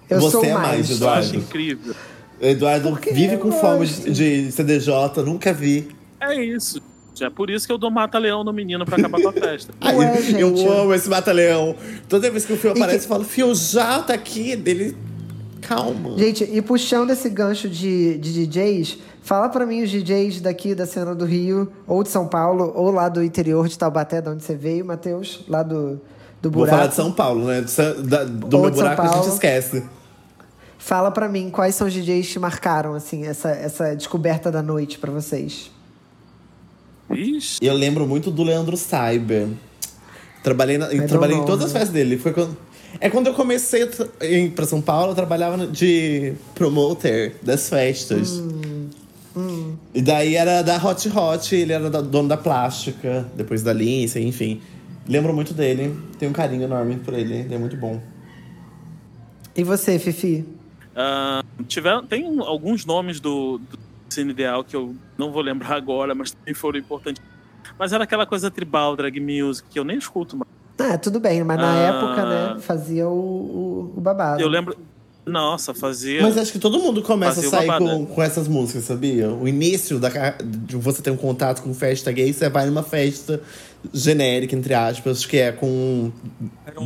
Eu 0.09 0.21
Você 0.23 0.31
sou 0.31 0.45
é 0.45 0.55
mais. 0.55 0.67
mais, 0.69 0.89
Eu 0.89 0.95
acho 0.95 0.95
Eduardo. 0.95 1.37
incrível. 1.37 1.95
Eduardo 2.41 2.95
vive 3.13 3.35
eu 3.35 3.39
com 3.39 3.53
fome 3.53 3.87
de, 3.87 4.11
de 4.47 4.53
CDJ, 4.53 5.23
nunca 5.23 5.53
vi. 5.53 5.89
É 6.19 6.35
isso. 6.43 6.81
É 7.21 7.31
por 7.31 7.51
isso 7.51 7.67
que 7.67 7.73
eu 7.73 7.79
dou 7.79 7.91
mata-leão 7.91 8.43
no 8.45 8.53
menino 8.53 8.85
pra 8.85 8.97
acabar 8.97 9.21
com 9.21 9.29
a 9.29 9.33
festa. 9.33 9.73
Ué, 9.85 10.21
eu 10.39 10.73
amo 10.73 10.95
esse 10.95 11.09
mata-leão. 11.09 11.75
Toda 12.09 12.31
vez 12.31 12.45
que 12.47 12.53
o 12.53 12.57
Fio 12.57 12.71
aparece, 12.73 12.99
que- 13.01 13.05
eu 13.05 13.09
falo, 13.09 13.25
Fio, 13.25 13.55
já 13.55 14.01
tá 14.03 14.15
aqui. 14.15 14.57
Dele, 14.57 14.97
calma. 15.61 16.17
Gente, 16.19 16.45
e 16.45 16.61
puxando 16.63 17.11
esse 17.11 17.29
gancho 17.29 17.69
de, 17.69 18.17
de 18.19 18.47
DJs, 18.47 18.99
fala 19.23 19.49
pra 19.49 19.65
mim 19.67 19.83
os 19.83 19.91
DJs 19.91 20.41
daqui 20.41 20.75
da 20.75 20.87
cena 20.87 21.15
do 21.15 21.25
Rio, 21.25 21.71
ou 21.87 22.03
de 22.03 22.09
São 22.09 22.27
Paulo, 22.27 22.73
ou 22.75 22.91
lá 22.91 23.09
do 23.09 23.23
interior 23.23 23.69
de 23.69 23.79
Taubaté, 23.79 24.21
de 24.21 24.29
onde 24.29 24.43
você 24.43 24.55
veio, 24.55 24.85
Matheus, 24.85 25.45
lá 25.49 25.63
do, 25.63 26.01
do 26.41 26.51
Vou 26.51 26.63
buraco. 26.63 26.71
falar 26.77 26.87
de 26.89 26.95
São 26.95 27.13
Paulo, 27.13 27.47
né? 27.47 27.65
Sa- 27.67 27.93
da- 27.95 28.25
do 28.25 28.59
meu 28.61 28.71
buraco 28.71 29.03
a 29.03 29.05
gente 29.07 29.15
Paulo. 29.17 29.29
esquece. 29.33 29.85
Fala 30.79 31.11
pra 31.11 31.29
mim 31.29 31.51
quais 31.51 31.75
são 31.75 31.87
os 31.87 31.93
DJs 31.93 32.33
que 32.33 32.39
marcaram, 32.39 32.95
assim, 32.95 33.27
essa, 33.27 33.51
essa 33.51 33.95
descoberta 33.95 34.51
da 34.51 34.63
noite 34.63 34.99
pra 34.99 35.11
vocês. 35.13 35.71
Ixi. 37.11 37.59
Eu 37.63 37.75
lembro 37.75 38.07
muito 38.07 38.31
do 38.31 38.43
Leandro 38.43 38.77
Cyber. 38.77 39.49
Trabalhei, 40.43 40.79
na- 40.79 40.87
Leandro 40.89 41.09
trabalhei 41.09 41.37
em 41.37 41.45
todas 41.45 41.67
as 41.67 41.73
né? 41.73 41.81
festas 41.81 41.95
dele. 41.95 42.17
Foi 42.19 42.33
quando, 42.33 42.57
é 43.01 43.11
quando 43.11 43.27
eu 43.27 43.35
comecei 43.35 43.89
ir 44.23 44.51
pra 44.51 44.65
São 44.67 44.81
Paulo, 44.81 45.13
eu 45.13 45.15
trabalhava 45.15 45.67
de 45.67 46.33
promoter 46.55 47.37
das 47.43 47.69
festas. 47.69 48.43
Hum, 49.37 49.77
E 49.95 50.03
daí 50.03 50.35
era 50.35 50.63
da 50.63 50.77
Hot 50.85 51.09
Hot, 51.09 51.55
ele 51.55 51.73
era 51.73 51.89
da- 51.91 52.01
dono 52.01 52.29
da 52.29 52.37
plástica, 52.37 53.29
depois 53.37 53.63
da 53.63 53.73
Lindsay, 53.73 54.25
enfim. 54.27 54.61
Lembro 55.09 55.33
muito 55.35 55.53
dele. 55.55 55.95
Tenho 56.19 56.31
um 56.31 56.35
carinho 56.35 56.63
enorme 56.65 56.97
por 56.97 57.15
ele. 57.15 57.35
Ele 57.35 57.55
é 57.55 57.59
muito 57.59 57.77
bom. 57.77 58.01
E 59.57 59.63
você, 59.65 59.99
Fifi? 59.99 60.45
Tiveram, 61.69 62.05
tem 62.07 62.39
alguns 62.41 62.85
nomes 62.85 63.21
do, 63.21 63.59
do 63.59 63.79
Cine 64.11 64.31
Ideal 64.31 64.65
que 64.65 64.75
eu 64.77 64.95
não 65.17 65.31
vou 65.33 65.43
lembrar 65.43 65.75
agora, 65.77 66.15
mas 66.15 66.31
também 66.33 66.55
foram 66.55 66.79
importantes. 66.79 67.23
Mas 67.79 67.93
era 67.93 68.05
aquela 68.05 68.27
coisa 68.27 68.51
tribal, 68.51 68.97
drag 68.97 69.19
music, 69.21 69.69
que 69.71 69.79
eu 69.79 69.85
nem 69.85 69.97
escuto 69.99 70.37
mais. 70.37 70.51
Ah, 70.79 70.97
tudo 70.99 71.21
bem, 71.21 71.45
mas 71.45 71.59
na 71.59 71.73
Ah. 71.73 71.77
época, 71.79 72.27
né, 72.55 72.61
fazia 72.61 73.07
o, 73.09 73.13
o, 73.13 73.95
o 73.97 74.01
babado. 74.01 74.41
Eu 74.41 74.49
lembro. 74.49 74.77
Nossa, 75.27 75.75
fazia. 75.75 76.23
Mas 76.23 76.37
acho 76.39 76.51
que 76.51 76.59
todo 76.59 76.79
mundo 76.79 77.03
começa 77.03 77.43
Fazia 77.43 77.49
a 77.49 77.79
sair 77.79 77.79
com, 77.79 78.07
com 78.07 78.23
essas 78.23 78.49
músicas, 78.49 78.85
sabia? 78.85 79.31
O 79.31 79.47
início 79.47 79.99
da, 80.01 80.09
de 80.43 80.77
você 80.77 81.03
ter 81.03 81.11
um 81.11 81.17
contato 81.17 81.63
com 81.63 81.73
festa 81.75 82.11
gay, 82.11 82.33
você 82.33 82.49
vai 82.49 82.67
numa 82.67 82.83
festa 82.83 83.41
genérica, 83.93 84.57
entre 84.57 84.73
aspas, 84.75 85.27
que 85.27 85.37
é 85.37 85.53
com 85.53 86.11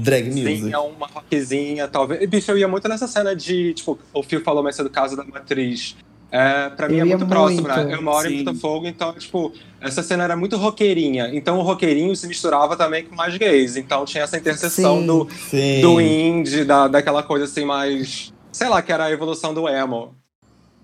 drag 0.02 0.26
music. 0.30 0.62
Sim, 0.64 0.72
é 0.72 0.78
uma 0.78 1.06
rockzinha, 1.06 1.86
talvez. 1.88 2.20
E, 2.20 2.26
bicho, 2.26 2.50
eu 2.50 2.58
ia 2.58 2.68
muito 2.68 2.88
nessa 2.88 3.06
cena 3.06 3.34
de, 3.34 3.72
tipo, 3.74 3.98
o 4.12 4.22
Fio 4.22 4.42
falou 4.42 4.62
mais 4.62 4.74
cedo 4.76 4.88
do 4.88 4.92
caso 4.92 5.16
da 5.16 5.24
matriz. 5.24 5.96
É, 6.36 6.68
pra 6.70 6.88
mim 6.88 6.96
Eu 6.96 7.02
é 7.02 7.04
muito 7.04 7.26
próximo, 7.26 7.62
muito, 7.62 7.76
né? 7.76 7.94
Eu 7.94 8.02
moro 8.02 8.28
sim. 8.28 8.40
em 8.40 8.44
Botafogo, 8.44 8.88
então, 8.88 9.12
tipo, 9.12 9.52
essa 9.80 10.02
cena 10.02 10.24
era 10.24 10.36
muito 10.36 10.56
roqueirinha. 10.56 11.30
Então 11.32 11.60
o 11.60 11.62
roqueirinho 11.62 12.16
se 12.16 12.26
misturava 12.26 12.76
também 12.76 13.04
com 13.04 13.14
mais 13.14 13.36
gays. 13.36 13.76
Então 13.76 14.04
tinha 14.04 14.24
essa 14.24 14.36
interseção 14.36 14.98
Sim. 14.98 15.06
do, 15.06 15.28
Sim. 15.48 15.80
do 15.80 16.00
indie, 16.00 16.64
da, 16.64 16.88
daquela 16.88 17.22
coisa 17.22 17.44
assim 17.44 17.64
mais. 17.64 18.32
Sei 18.50 18.68
lá, 18.68 18.82
que 18.82 18.90
era 18.90 19.04
a 19.04 19.12
evolução 19.12 19.54
do 19.54 19.68
emo. 19.68 20.12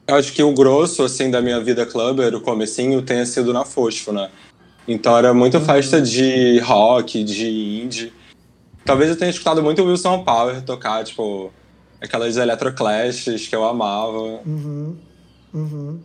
Eu 0.07 0.15
acho 0.15 0.33
que 0.33 0.41
o 0.41 0.53
grosso, 0.55 1.03
assim, 1.03 1.29
da 1.29 1.43
minha 1.43 1.59
vida 1.59 1.85
clubber, 1.85 2.33
o 2.33 2.41
comecinho, 2.41 3.03
tenha 3.03 3.27
sido 3.27 3.53
na 3.53 3.65
Fosfo, 3.65 4.13
né? 4.13 4.31
Então 4.87 5.19
era 5.19 5.35
muito 5.35 5.59
Uhum. 5.59 5.65
festa 5.65 6.01
de 6.01 6.61
rock, 6.61 7.25
de 7.25 7.49
indie. 7.83 8.13
Talvez 8.85 9.11
eu 9.11 9.17
tenha 9.17 9.31
escutado 9.33 9.61
muito 9.65 9.83
o 9.83 9.87
Wilson 9.87 10.23
Power 10.23 10.63
tocar, 10.63 11.03
tipo, 11.03 11.53
aquelas 12.01 12.37
electroclashes 12.37 13.49
que 13.49 13.57
eu 13.57 13.65
amava. 13.65 14.17
Uhum. 14.47 15.10
Uhum. 15.53 15.99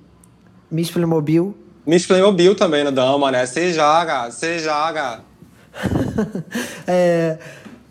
Miss 0.69 0.89
Playmobil. 0.91 1.55
Miss 1.85 2.05
Playmobil 2.05 2.55
também 2.55 2.83
no 2.83 2.91
Dama, 2.91 3.31
né? 3.31 3.45
Você 3.45 3.71
joga, 3.73 4.29
você 4.29 4.59
joga. 4.59 5.21
É, 6.87 7.37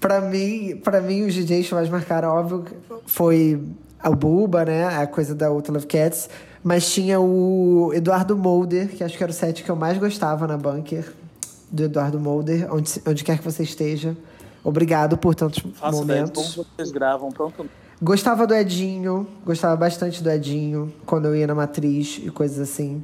pra 0.01 0.21
mim, 0.21 0.81
para 0.83 1.01
mim, 1.01 1.27
os 1.27 1.35
DJs 1.35 1.69
que 1.69 1.75
mais 1.75 1.89
marcaram, 1.89 2.31
óbvio, 2.31 2.65
foi 3.07 3.61
o 4.05 4.15
Buba, 4.15 4.65
né? 4.65 4.87
A 4.87 5.07
coisa 5.07 5.35
da 5.35 5.51
Ultra 5.51 5.75
Love 5.75 5.87
Cats. 5.87 6.29
Mas 6.63 6.91
tinha 6.91 7.21
o 7.21 7.93
Eduardo 7.93 8.37
Molder, 8.37 8.89
que 8.89 9.05
acho 9.05 9.17
que 9.17 9.23
era 9.23 9.31
o 9.31 9.35
set 9.35 9.63
que 9.63 9.71
eu 9.71 9.77
mais 9.77 9.99
gostava 9.99 10.47
na 10.47 10.57
Bunker. 10.57 11.13
Do 11.71 11.85
Eduardo 11.85 12.19
Molder, 12.19 12.73
onde, 12.73 12.91
onde 13.07 13.25
quer 13.25 13.39
que 13.39 13.45
você 13.45 13.63
esteja. 13.65 14.17
Obrigado 14.63 15.19
por 15.19 15.35
tantos 15.35 15.63
de 15.63 15.93
momentos. 15.93 16.55
como 16.55 16.67
vocês 16.67 16.91
gravam 16.91 17.31
tanto. 17.31 17.69
Gostava 18.05 18.47
do 18.47 18.55
Edinho, 18.55 19.27
gostava 19.47 19.75
bastante 19.77 20.23
do 20.23 20.31
Edinho, 20.31 20.93
quando 21.07 21.25
eu 21.25 21.35
ia 21.35 21.47
na 21.47 21.55
Matriz 21.55 22.21
e 22.23 22.31
coisas 22.31 22.59
assim. 22.59 23.03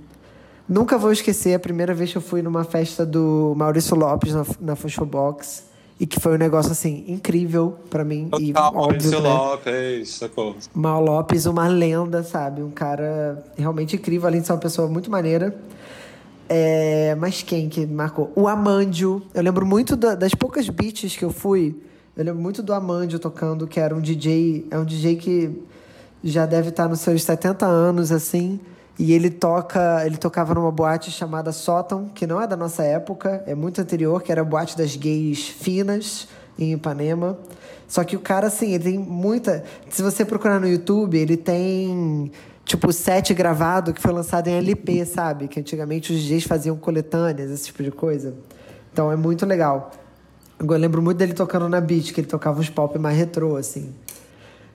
Nunca 0.69 0.99
vou 0.99 1.11
esquecer 1.11 1.55
a 1.55 1.59
primeira 1.59 1.95
vez 1.95 2.13
que 2.13 2.19
eu 2.19 2.23
fui 2.23 2.43
numa 2.43 2.65
festa 2.65 3.07
do 3.07 3.55
Maurício 3.57 3.97
Lopes 3.97 4.35
na, 4.35 4.45
na 4.61 4.75
Box. 5.07 5.71
E 5.99 6.07
que 6.07 6.21
foi 6.21 6.35
um 6.35 6.39
negócio, 6.39 6.73
assim, 6.73 7.05
incrível 7.09 7.77
pra 7.89 8.05
mim. 8.05 8.29
E 8.39 8.53
Total, 8.53 8.67
óbvio, 8.77 9.11
Maurício 9.11 9.21
né? 9.23 9.29
Lopes, 9.31 10.09
socorro. 10.11 10.57
Mal 10.75 11.03
Lopes, 11.03 11.47
uma 11.47 11.67
lenda, 11.67 12.23
sabe? 12.23 12.63
Um 12.63 12.71
cara 12.71 13.43
realmente 13.57 13.97
incrível, 13.97 14.27
além 14.29 14.43
de 14.43 14.47
ser 14.47 14.53
uma 14.53 14.59
pessoa 14.59 14.87
muito 14.87 15.11
maneira. 15.11 15.59
É, 16.47 17.15
mas 17.17 17.43
quem 17.43 17.71
que 17.71 17.87
marcou? 17.87 18.31
O 18.37 18.47
Amandio. 18.49 19.23
Eu 19.33 19.43
lembro 19.43 19.65
muito 19.65 19.97
da- 19.97 20.15
das 20.15 20.35
poucas 20.35 20.69
beats 20.69 21.17
que 21.17 21.25
eu 21.25 21.31
fui. 21.31 21.75
Eu 22.21 22.27
lembro 22.27 22.43
muito 22.43 22.63
do 22.63 22.75
Amandio 22.75 23.19
tocando, 23.19 23.67
que 23.67 23.81
era 23.81 23.97
um 23.97 24.01
DJ. 24.03 24.67
É 24.71 24.79
um 24.79 24.85
DJ 24.85 25.17
que 25.17 25.63
já 26.23 26.45
deve 26.45 26.69
estar 26.69 26.87
nos 26.87 27.01
seus 27.01 27.23
70 27.23 27.65
anos, 27.65 28.13
assim. 28.13 28.61
E 28.99 29.15
ele 29.15 29.31
toca. 29.31 30.05
Ele 30.05 30.19
tocava 30.19 30.53
numa 30.53 30.71
boate 30.71 31.11
chamada 31.11 31.51
Sótão, 31.51 32.11
que 32.15 32.27
não 32.27 32.39
é 32.39 32.47
da 32.47 32.59
nossa 32.59 32.83
época, 32.83 33.43
é 33.47 33.55
muito 33.55 33.81
anterior, 33.81 34.23
que 34.23 34.31
era 34.31 34.43
a 34.43 34.45
boate 34.45 34.77
das 34.77 34.97
gays 34.97 35.49
finas 35.49 36.29
em 36.59 36.75
Ipanema. 36.75 37.39
Só 37.89 38.05
que 38.05 38.17
o 38.17 38.21
cara, 38.21 38.49
assim, 38.49 38.75
ele 38.75 38.85
tem 38.85 38.99
muita. 38.99 39.65
Se 39.89 40.03
você 40.03 40.23
procurar 40.23 40.61
no 40.61 40.69
YouTube, 40.69 41.17
ele 41.17 41.39
tem 41.39 42.31
tipo 42.67 42.93
set 42.93 43.33
gravado 43.33 43.95
que 43.95 44.03
foi 44.03 44.13
lançado 44.13 44.47
em 44.49 44.59
LP, 44.59 45.07
sabe? 45.07 45.49
Que 45.49 45.59
antigamente 45.59 46.13
os 46.13 46.21
DJs 46.21 46.45
faziam 46.45 46.77
coletâneas, 46.77 47.51
esse 47.51 47.65
tipo 47.69 47.83
de 47.83 47.91
coisa. 47.91 48.35
Então 48.93 49.11
é 49.11 49.17
muito 49.17 49.47
legal. 49.47 49.91
Eu 50.61 50.77
lembro 50.77 51.01
muito 51.01 51.17
dele 51.17 51.33
tocando 51.33 51.69
na 51.69 51.81
beat, 51.81 52.13
que 52.13 52.21
ele 52.21 52.29
tocava 52.29 52.61
uns 52.61 52.69
pop 52.69 52.99
mais 52.99 53.17
retrô, 53.17 53.57
assim. 53.57 53.95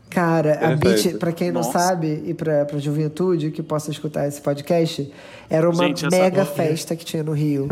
Cara, 0.09 0.59
a 0.65 0.75
beat, 0.75 1.17
pra 1.17 1.31
quem 1.31 1.51
não 1.51 1.61
Nossa. 1.61 1.77
sabe, 1.77 2.23
e 2.25 2.33
pra, 2.33 2.65
pra 2.65 2.79
juventude 2.79 3.51
que 3.51 3.61
possa 3.61 3.91
escutar 3.91 4.27
esse 4.27 4.41
podcast, 4.41 5.11
era 5.49 5.69
uma 5.69 5.87
Gente, 5.87 6.09
mega 6.09 6.45
festa 6.45 6.95
que 6.95 7.05
tinha 7.05 7.23
no 7.23 7.33
Rio. 7.33 7.69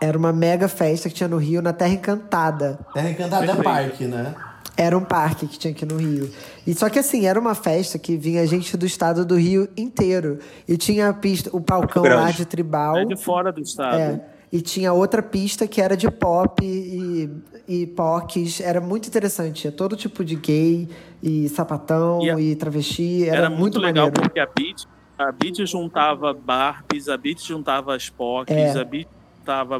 Era 0.00 0.18
uma 0.18 0.32
mega 0.32 0.68
festa 0.68 1.08
que 1.08 1.14
tinha 1.14 1.28
no 1.28 1.36
Rio, 1.36 1.62
na 1.62 1.72
Terra 1.72 1.94
Encantada. 1.94 2.78
Terra 2.92 3.10
Encantada 3.10 3.44
é 3.44 3.46
Perfeito. 3.46 3.64
parque, 3.64 4.04
né? 4.04 4.34
Era 4.76 4.96
um 4.96 5.04
parque 5.04 5.46
que 5.46 5.58
tinha 5.58 5.72
aqui 5.72 5.84
no 5.84 5.96
Rio. 5.96 6.30
E 6.66 6.74
só 6.74 6.88
que 6.88 6.98
assim, 6.98 7.26
era 7.26 7.38
uma 7.38 7.54
festa 7.54 7.98
que 7.98 8.16
vinha 8.16 8.46
gente 8.46 8.76
do 8.76 8.86
estado 8.86 9.24
do 9.24 9.36
Rio 9.36 9.68
inteiro. 9.76 10.38
E 10.66 10.76
tinha 10.76 11.08
a 11.08 11.12
pista, 11.12 11.50
o 11.52 11.60
palcão 11.60 12.02
Grande. 12.02 12.22
lá 12.22 12.30
de 12.30 12.44
tribal. 12.44 12.96
É 12.98 13.04
de 13.04 13.16
fora 13.16 13.52
do 13.52 13.60
estado. 13.60 13.96
É. 13.96 14.20
E 14.52 14.60
tinha 14.60 14.92
outra 14.92 15.22
pista 15.22 15.66
que 15.66 15.80
era 15.80 15.96
de 15.96 16.10
pop 16.10 16.62
e, 16.62 17.30
e 17.66 17.86
pocs. 17.86 18.60
Era 18.60 18.80
muito 18.82 19.08
interessante. 19.08 19.62
Tinha 19.62 19.72
todo 19.72 19.96
tipo 19.96 20.22
de 20.22 20.36
gay 20.36 20.88
e 21.22 21.48
sapatão 21.48 22.20
E 22.22 22.30
a- 22.30 22.38
e 22.38 22.54
travesti. 22.54 23.26
Era, 23.26 23.36
Era, 23.38 23.50
muito, 23.50 23.78
legal 23.80 24.06
maneiro. 24.08 24.20
porque 24.22 24.38
a 24.40 24.46
Beat, 24.46 24.84
a 25.18 25.32
Beat 25.32 25.64
juntava 25.66 26.34
Barbies, 26.34 27.08
a 27.08 27.16
Beat 27.16 27.40
juntava 27.42 27.96
as 27.96 28.10
Pocs, 28.10 28.54
É. 28.54 28.78
a 28.78 28.84
Beat 28.84 29.08
juntava 29.38 29.76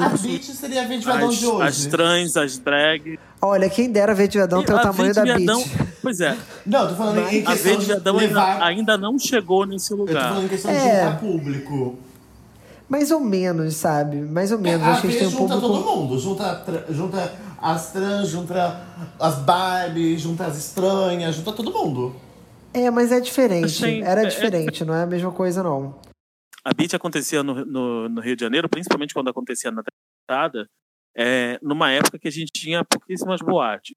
A 0.00 0.08
beat 0.16 0.42
seria 0.44 0.82
a 0.82 0.84
as, 1.28 1.36
de 1.38 1.46
hoje. 1.46 1.62
as 1.68 1.86
trans, 1.86 2.36
as 2.36 2.58
drag. 2.58 3.18
Olha, 3.40 3.68
quem 3.70 3.90
dera 3.90 4.12
ver 4.14 4.26
de 4.28 4.38
Viadão 4.38 4.62
ter 4.64 4.72
o 4.74 4.76
a 4.76 4.80
tamanho 4.80 5.14
da 5.14 5.22
beat. 5.24 5.46
Pois 6.02 6.20
é, 6.20 6.36
Não, 6.66 6.88
tô 6.88 6.94
falando 6.96 7.18
em 7.18 7.22
a 7.22 7.46
questão 7.46 7.54
Verde 7.56 7.80
de 7.80 7.86
Viadão 7.86 8.18
ainda, 8.18 8.28
levar... 8.28 8.62
ainda 8.62 8.98
não 8.98 9.18
chegou 9.18 9.64
nesse 9.66 9.92
Eu 9.92 9.96
tô 9.98 10.04
lugar. 10.04 10.28
falando 10.30 10.44
em 10.44 10.48
questão 10.48 10.70
É. 10.70 10.74
de 10.78 10.82
juntar 11.04 11.20
público. 11.20 11.98
Mais 12.92 13.10
ou 13.10 13.20
menos, 13.20 13.76
sabe? 13.76 14.16
Mais 14.16 14.52
ou 14.52 14.58
menos. 14.58 14.86
Acho 14.86 15.00
que 15.00 15.06
a 15.06 15.10
gente 15.12 15.18
tem 15.20 15.28
um 15.28 15.30
junta 15.30 15.54
público. 15.54 15.82
todo 15.82 15.96
mundo. 15.96 16.18
Junta, 16.18 16.56
tra- 16.56 16.84
junta 16.90 17.34
as 17.58 17.90
trans, 17.90 18.28
junta 18.28 18.86
as 19.18 19.38
Barbies, 19.38 20.20
junta 20.20 20.44
as 20.44 20.58
estranhas, 20.58 21.34
junta 21.34 21.54
todo 21.54 21.72
mundo. 21.72 22.14
É, 22.74 22.90
mas 22.90 23.10
é 23.10 23.18
diferente. 23.18 24.02
Era 24.02 24.24
é- 24.24 24.26
diferente, 24.26 24.84
não 24.84 24.92
é 24.92 25.04
a 25.04 25.06
mesma 25.06 25.32
coisa, 25.32 25.62
não. 25.62 25.98
A 26.62 26.74
Beat 26.74 26.92
acontecia 26.92 27.42
no, 27.42 27.64
no, 27.64 28.10
no 28.10 28.20
Rio 28.20 28.36
de 28.36 28.44
Janeiro, 28.44 28.68
principalmente 28.68 29.14
quando 29.14 29.30
acontecia 29.30 29.70
na 29.70 29.82
temporada, 29.82 30.68
é, 31.16 31.58
numa 31.62 31.90
época 31.90 32.18
que 32.18 32.28
a 32.28 32.30
gente 32.30 32.52
tinha 32.52 32.84
pouquíssimas 32.84 33.40
boates. 33.40 33.94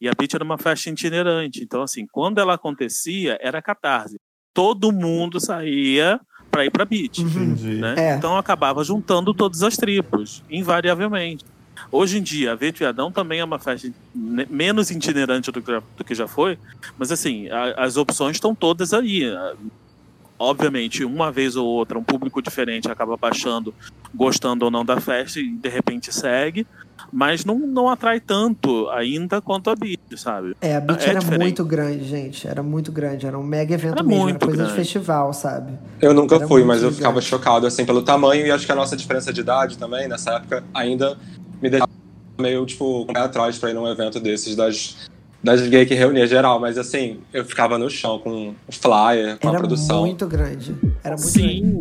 E 0.00 0.08
a 0.08 0.12
Beat 0.18 0.32
era 0.32 0.42
uma 0.42 0.56
festa 0.56 0.88
itinerante. 0.88 1.62
Então, 1.62 1.82
assim, 1.82 2.06
quando 2.10 2.38
ela 2.38 2.54
acontecia, 2.54 3.38
era 3.42 3.60
catarse. 3.60 4.16
Todo 4.54 4.90
mundo 4.90 5.38
saía 5.38 6.18
para 6.50 6.64
ir 6.64 6.70
para 6.70 6.84
Beat. 6.84 7.18
Entendi. 7.18 7.74
né? 7.76 7.94
É. 7.96 8.14
Então 8.16 8.36
acabava 8.36 8.82
juntando 8.84 9.32
todas 9.34 9.62
as 9.62 9.76
tribos, 9.76 10.42
invariavelmente. 10.50 11.44
Hoje 11.92 12.18
em 12.18 12.22
dia, 12.22 12.52
a 12.52 12.54
Viadão 12.54 13.10
também 13.10 13.40
é 13.40 13.44
uma 13.44 13.58
festa 13.58 13.90
menos 14.14 14.90
itinerante 14.90 15.50
do 15.52 15.62
que, 15.62 15.70
já- 15.70 15.82
do 15.96 16.04
que 16.04 16.14
já 16.14 16.26
foi, 16.26 16.58
mas 16.98 17.12
assim, 17.12 17.48
a- 17.50 17.74
as 17.84 17.96
opções 17.96 18.36
estão 18.36 18.54
todas 18.54 18.92
aí. 18.92 19.22
Obviamente, 20.38 21.04
uma 21.04 21.32
vez 21.32 21.56
ou 21.56 21.66
outra, 21.66 21.98
um 21.98 22.02
público 22.04 22.40
diferente 22.40 22.88
acaba 22.90 23.16
baixando, 23.16 23.74
gostando 24.14 24.64
ou 24.64 24.70
não 24.70 24.84
da 24.84 25.00
festa 25.00 25.40
e 25.40 25.50
de 25.50 25.68
repente 25.68 26.12
segue, 26.12 26.64
mas 27.12 27.44
não, 27.44 27.58
não 27.58 27.88
atrai 27.88 28.20
tanto 28.20 28.88
ainda 28.90 29.40
quanto 29.40 29.70
a 29.70 29.76
Beat, 29.76 29.98
sabe? 30.16 30.54
É, 30.60 30.76
a 30.76 30.80
beat 30.80 31.02
É 31.06 31.10
era 31.10 31.18
diferente. 31.20 31.40
muito 31.42 31.64
grande, 31.64 32.04
gente. 32.04 32.46
Era 32.46 32.62
muito 32.62 32.92
grande. 32.92 33.26
Era 33.26 33.38
um 33.38 33.42
mega 33.42 33.74
evento 33.74 33.94
Era 33.94 34.02
mesmo. 34.02 34.22
muito 34.22 34.36
era 34.36 34.46
coisa 34.46 34.62
de 34.64 34.68
grande. 34.68 34.76
festival, 34.80 35.32
sabe? 35.32 35.72
Eu 36.00 36.12
nunca 36.14 36.36
Era 36.36 36.46
fui, 36.48 36.64
mas 36.64 36.82
eu 36.82 36.92
ficava 36.92 37.20
chocado, 37.20 37.66
assim, 37.66 37.84
pelo 37.84 38.02
tamanho 38.02 38.46
e 38.46 38.50
acho 38.50 38.66
que 38.66 38.72
a 38.72 38.76
nossa 38.76 38.96
diferença 38.96 39.32
de 39.32 39.40
idade 39.40 39.78
também, 39.78 40.06
nessa 40.08 40.32
época, 40.36 40.62
ainda 40.74 41.16
me 41.62 41.70
deixava 41.70 41.90
meio, 42.38 42.64
tipo, 42.66 43.04
com 43.04 43.10
o 43.10 43.14
pé 43.14 43.20
atrás 43.20 43.58
pra 43.58 43.70
ir 43.70 43.74
num 43.74 43.88
evento 43.88 44.20
desses 44.20 44.54
das, 44.54 44.96
das 45.42 45.60
gay 45.66 45.84
que 45.86 45.94
reunia 45.94 46.26
geral, 46.26 46.60
mas 46.60 46.78
assim, 46.78 47.18
eu 47.32 47.44
ficava 47.44 47.76
no 47.78 47.90
chão 47.90 48.18
com 48.20 48.50
o 48.50 48.72
flyer, 48.72 49.38
com 49.38 49.48
a 49.48 49.50
Era 49.50 49.58
produção. 49.58 50.00
muito 50.02 50.26
grande. 50.26 50.74
Era 51.02 51.16
muito 51.16 51.32
grande. 51.32 51.80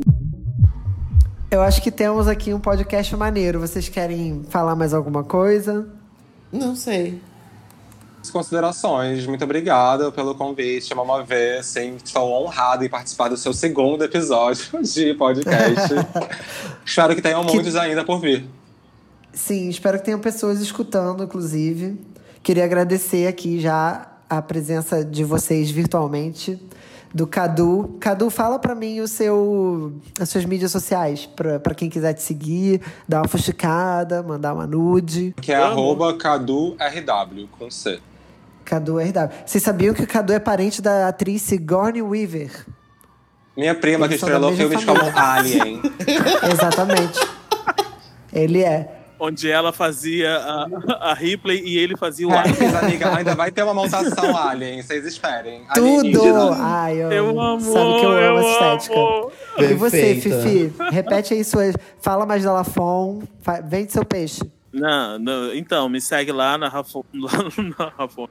Eu 1.49 1.61
acho 1.61 1.81
que 1.81 1.91
temos 1.91 2.27
aqui 2.27 2.53
um 2.53 2.59
podcast 2.59 3.15
maneiro. 3.15 3.59
Vocês 3.59 3.87
querem 3.87 4.43
falar 4.49 4.75
mais 4.75 4.93
alguma 4.93 5.23
coisa? 5.23 5.87
Não 6.51 6.75
sei. 6.75 7.21
As 8.21 8.29
considerações, 8.29 9.25
muito 9.25 9.43
obrigada 9.45 10.11
pelo 10.11 10.35
convite, 10.35 10.91
é 10.91 10.95
uma 10.95 11.23
vez, 11.23 11.59
assim, 11.59 11.95
estou 12.03 12.29
honrado 12.43 12.83
em 12.83 12.89
participar 12.89 13.29
do 13.29 13.37
seu 13.37 13.53
segundo 13.53 14.03
episódio 14.03 14.81
de 14.83 15.13
podcast. 15.13 15.93
Espero 16.85 17.15
que 17.15 17.21
tenham 17.21 17.45
Que- 17.45 17.53
muitos 17.53 17.75
ainda 17.77 18.03
por 18.03 18.19
vir. 18.19 18.45
Sim, 19.31 19.69
espero 19.69 19.99
que 19.99 20.05
tenham 20.05 20.19
pessoas 20.19 20.59
escutando, 20.59 21.23
inclusive. 21.23 22.01
Queria 22.41 22.63
agradecer 22.65 23.27
aqui 23.27 23.59
já 23.59 24.07
a 24.27 24.41
presença 24.41 25.05
de 25.05 25.23
vocês 25.23 25.69
virtualmente 25.69 26.59
do 27.13 27.25
Cadu. 27.25 27.95
Cadu, 27.99 28.29
fala 28.29 28.59
para 28.59 28.75
mim 28.75 28.99
o 28.99 29.07
seu, 29.07 29.93
as 30.19 30.29
suas 30.29 30.45
mídias 30.45 30.71
sociais, 30.71 31.27
para 31.35 31.75
quem 31.75 31.89
quiser 31.89 32.13
te 32.13 32.21
seguir, 32.21 32.81
dar 33.07 33.21
uma 33.21 33.27
fuxicada, 33.27 34.21
mandar 34.23 34.53
uma 34.53 34.67
nude. 34.67 35.33
Que 35.41 35.51
é 35.51 35.55
arroba 35.55 36.15
CaduRW, 36.17 37.47
com 37.57 37.69
C. 37.71 37.99
Cadu 38.65 38.97
RW. 38.97 39.29
Vocês 39.45 39.63
sabiam 39.63 39.93
que 39.93 40.03
o 40.03 40.07
Cadu 40.07 40.33
é 40.33 40.39
parente 40.39 40.81
da 40.81 41.07
atriz 41.07 41.41
Sigourney 41.41 42.01
Weaver? 42.01 42.65
Minha 43.55 43.73
prima 43.73 44.05
Eles 44.05 44.19
que 44.19 44.25
estrelou 44.25 44.53
filmes 44.53 44.83
como 44.83 44.99
família. 44.99 45.63
Alien. 45.63 45.81
Exatamente. 46.51 47.19
Ele 48.31 48.61
é. 48.61 48.96
Onde 49.20 49.49
ela 49.49 49.74
fazia 49.74 50.38
a, 50.38 50.68
a 51.09 51.13
Ripley 51.13 51.61
e 51.65 51.78
ele 51.78 51.97
fazia 51.97 52.28
o 52.28 52.32
É, 52.34 52.38
Alien. 52.39 52.76
amiga, 52.76 53.15
ainda 53.15 53.34
vai 53.36 53.51
ter 53.51 53.63
uma 53.63 53.74
montação 53.74 54.38
Alien, 54.38 54.82
vocês 54.84 55.05
esperem. 55.05 55.65
Tudo! 55.74 56.22
Ai, 56.53 57.01
eu, 57.01 57.11
Eu 57.11 57.41
amo, 57.41 57.59
Sabe 57.61 57.99
que 57.99 58.05
eu 58.05 58.11
amo 58.11 58.39
essa 58.39 58.49
estética. 58.76 58.95
amo. 58.95 59.32
E 59.59 59.74
você. 59.74 60.15
Fifi? 60.15 60.74
Repete 60.91 61.34
aí 61.34 61.43
suas. 61.43 61.76
Fala 61.99 62.26
mais 62.26 62.43
da 62.43 62.53
Lafon. 62.53 63.24
Vende 63.65 63.91
seu 63.91 64.05
peixe. 64.05 64.41
Não, 64.72 65.18
não, 65.18 65.53
então, 65.55 65.89
me 65.89 65.99
segue 65.99 66.32
lá 66.32 66.57
na 66.57 66.70
Rafon. 66.70 67.03
Lá 67.15 67.32
na 67.80 67.91
Rafon. 67.97 68.28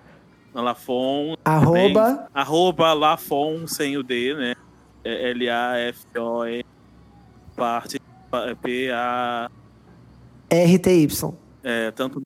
Na 0.55 0.62
Lafon. 0.62 1.34
Arroba. 1.45 2.28
Arroba 2.32 2.93
Lafon 2.93 3.66
sem 3.66 3.97
o 3.97 4.03
D, 4.05 4.34
né? 4.34 4.55
É 5.05 5.30
L-A-F-O-N. 5.30 6.64
Parte. 7.57 7.99
P-A. 8.62 9.51
RTY. 10.51 11.09
É, 11.62 11.90
tanto. 11.90 12.20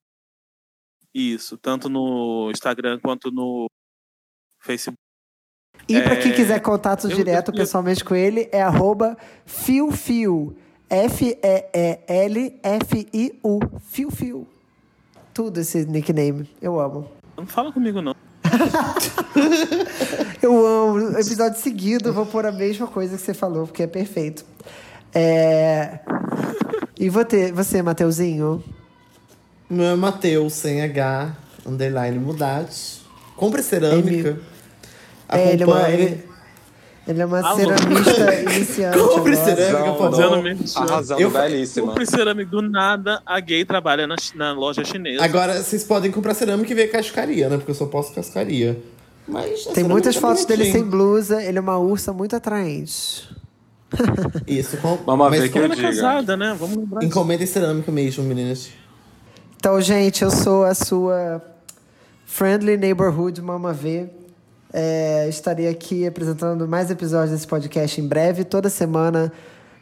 Isso, 1.15 1.57
tanto 1.57 1.89
no 1.89 2.51
Instagram 2.53 2.99
quanto 3.01 3.31
no 3.31 3.67
Facebook. 4.63 4.99
E 5.89 6.01
pra 6.03 6.17
quem 6.17 6.33
É, 6.33 6.35
quiser 6.35 6.61
contato 6.61 7.09
eu- 7.11 7.17
direto 7.17 7.51
eu- 7.51 7.55
pessoalmente 7.57 8.05
com 8.05 8.15
ele, 8.15 8.49
é 8.53 8.63
arroba 8.63 9.17
fiofio. 9.45 10.57
F-E-E-L-F-I-U. 12.53 13.61
Fio 13.81 14.11
Fio. 14.11 14.47
Tudo 15.33 15.61
esse 15.61 15.85
nickname. 15.87 16.49
Eu 16.61 16.81
amo. 16.81 17.09
Não 17.37 17.47
fala 17.47 17.73
comigo, 17.73 18.03
não. 18.03 18.15
Eu 20.43 20.67
amo. 20.67 21.11
Episódio 21.19 21.59
seguido, 21.61 22.09
eu 22.09 22.13
vou 22.13 22.27
pôr 22.27 22.45
a 22.47 22.53
mesma 22.53 22.87
coisa 22.87 23.17
que 23.17 23.23
você 23.23 23.35
falou, 23.35 23.67
porque 23.67 23.83
é 23.85 23.87
perfeito. 23.87 24.45
É... 25.15 26.01
E 27.01 27.09
você, 27.09 27.51
você 27.51 27.81
Mateuzinho? 27.83 28.63
Meu 29.71 29.87
é 29.87 29.97
Matheus, 29.97 30.53
sem 30.53 30.83
H, 30.83 31.35
underline 31.65 32.19
mudade. 32.19 33.01
Compre 33.37 33.63
cerâmica. 33.63 34.39
É, 35.27 35.55
ele 35.55 35.63
é 35.63 35.67
uma, 35.67 35.77
Acompanhe. 35.79 36.03
ele, 36.03 36.25
ele 37.09 37.23
é 37.23 37.25
uma 37.25 37.41
Alô? 37.41 37.57
ceramista 37.57 38.35
iniciante. 38.53 38.99
Compre 38.99 39.33
agora. 39.33 39.57
cerâmica, 39.57 39.93
por 39.95 40.11
favor. 40.11 40.43
mesmo. 40.43 40.65
Arrasando, 40.77 41.21
Eu 41.23 41.31
belíssima. 41.31 41.87
Compre 41.87 42.05
cerâmica 42.05 42.51
do 42.51 42.61
nada, 42.61 43.23
a 43.25 43.41
gay 43.41 43.65
trabalha 43.65 44.07
na, 44.07 44.17
na 44.35 44.53
loja 44.53 44.85
chinesa. 44.85 45.25
Agora, 45.25 45.63
vocês 45.63 45.83
podem 45.85 46.11
comprar 46.11 46.35
cerâmica 46.35 46.71
e 46.71 46.75
ver 46.75 46.89
cascaria, 46.89 47.49
né? 47.49 47.57
Porque 47.57 47.71
eu 47.71 47.75
só 47.75 47.87
posso 47.87 48.13
cascaria. 48.13 48.79
Mas 49.27 49.67
a 49.69 49.73
Tem 49.73 49.85
muitas 49.85 50.17
é 50.17 50.21
fotos 50.21 50.45
dele 50.45 50.71
sem 50.71 50.85
blusa. 50.85 51.43
Ele 51.43 51.57
é 51.57 51.61
uma 51.63 51.79
ursa 51.79 52.13
muito 52.13 52.37
atraente. 52.37 53.27
Isso, 54.47 54.77
com... 54.79 54.97
Vamos 55.07 55.31
mas 55.31 55.41
ver 55.43 55.49
que 55.51 55.59
eu 55.59 55.65
é 55.65 55.69
diga. 55.69 55.83
casada, 55.89 56.37
né? 56.37 56.57
Vamos 56.59 56.77
lembrar. 56.77 57.01
disso. 57.01 57.11
Encomendem 57.11 57.47
cerâmica 57.47 57.91
mesmo, 57.91 58.25
meninas. 58.25 58.71
Então, 59.57 59.81
gente, 59.81 60.23
eu 60.23 60.31
sou 60.31 60.65
a 60.65 60.75
sua 60.75 61.43
Friendly 62.25 62.77
Neighborhood 62.77 63.41
Mama 63.43 63.73
V. 63.73 64.09
É, 64.73 65.29
estarei 65.29 65.69
aqui 65.69 66.07
apresentando 66.07 66.67
mais 66.69 66.91
episódios 66.91 67.33
desse 67.33 67.47
podcast 67.47 68.01
em 68.01 68.07
breve, 68.07 68.45
toda 68.45 68.71
semana 68.71 69.33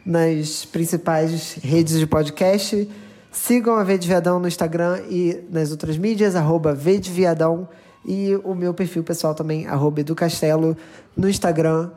nas 0.05 0.65
principais 0.65 1.57
redes 1.61 1.99
de 1.99 2.07
podcast. 2.07 2.89
Sigam 3.31 3.75
a 3.75 3.83
V 3.83 3.97
de 3.99 4.07
Viadão 4.07 4.39
no 4.39 4.47
Instagram 4.47 5.01
e 5.07 5.43
nas 5.51 5.69
outras 5.69 5.97
mídias, 5.97 6.35
arroba 6.35 6.73
V 6.73 6.97
de 6.97 7.11
Viadão. 7.11 7.69
E 8.05 8.35
o 8.43 8.55
meu 8.55 8.73
perfil 8.73 9.03
pessoal 9.03 9.35
também, 9.35 9.67
arroba 9.67 10.01
Edu 10.01 10.15
Castelo, 10.15 10.75
no 11.15 11.29
Instagram 11.29 11.91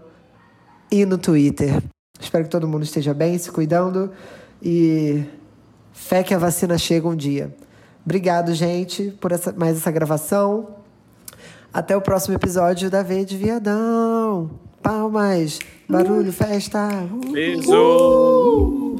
e 0.90 1.06
no 1.06 1.16
Twitter. 1.16 1.82
Espero 2.22 2.44
que 2.44 2.50
todo 2.50 2.68
mundo 2.68 2.84
esteja 2.84 3.12
bem, 3.12 3.36
se 3.36 3.50
cuidando 3.50 4.10
e 4.62 5.24
fé 5.92 6.22
que 6.22 6.32
a 6.32 6.38
vacina 6.38 6.78
chega 6.78 7.08
um 7.08 7.16
dia. 7.16 7.54
Obrigado, 8.04 8.54
gente, 8.54 9.10
por 9.20 9.32
essa, 9.32 9.52
mais 9.52 9.76
essa 9.76 9.90
gravação. 9.90 10.68
Até 11.72 11.96
o 11.96 12.00
próximo 12.00 12.34
episódio 12.34 12.88
da 12.90 13.02
V 13.02 13.24
de 13.24 13.36
Viadão. 13.36 14.50
Palmas, 14.82 15.58
barulho, 15.88 16.32
festa. 16.32 16.88
Uh! 17.10 17.32
Beijo! 17.32 18.96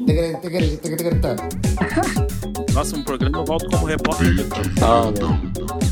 Próximo 2.73 3.03
programa 3.05 3.37
eu 3.37 3.45
volto 3.45 3.69
como 3.69 3.85
repórter 3.85 4.33
de 4.35 4.43
campo. 4.45 4.69
Ah. 4.81 5.82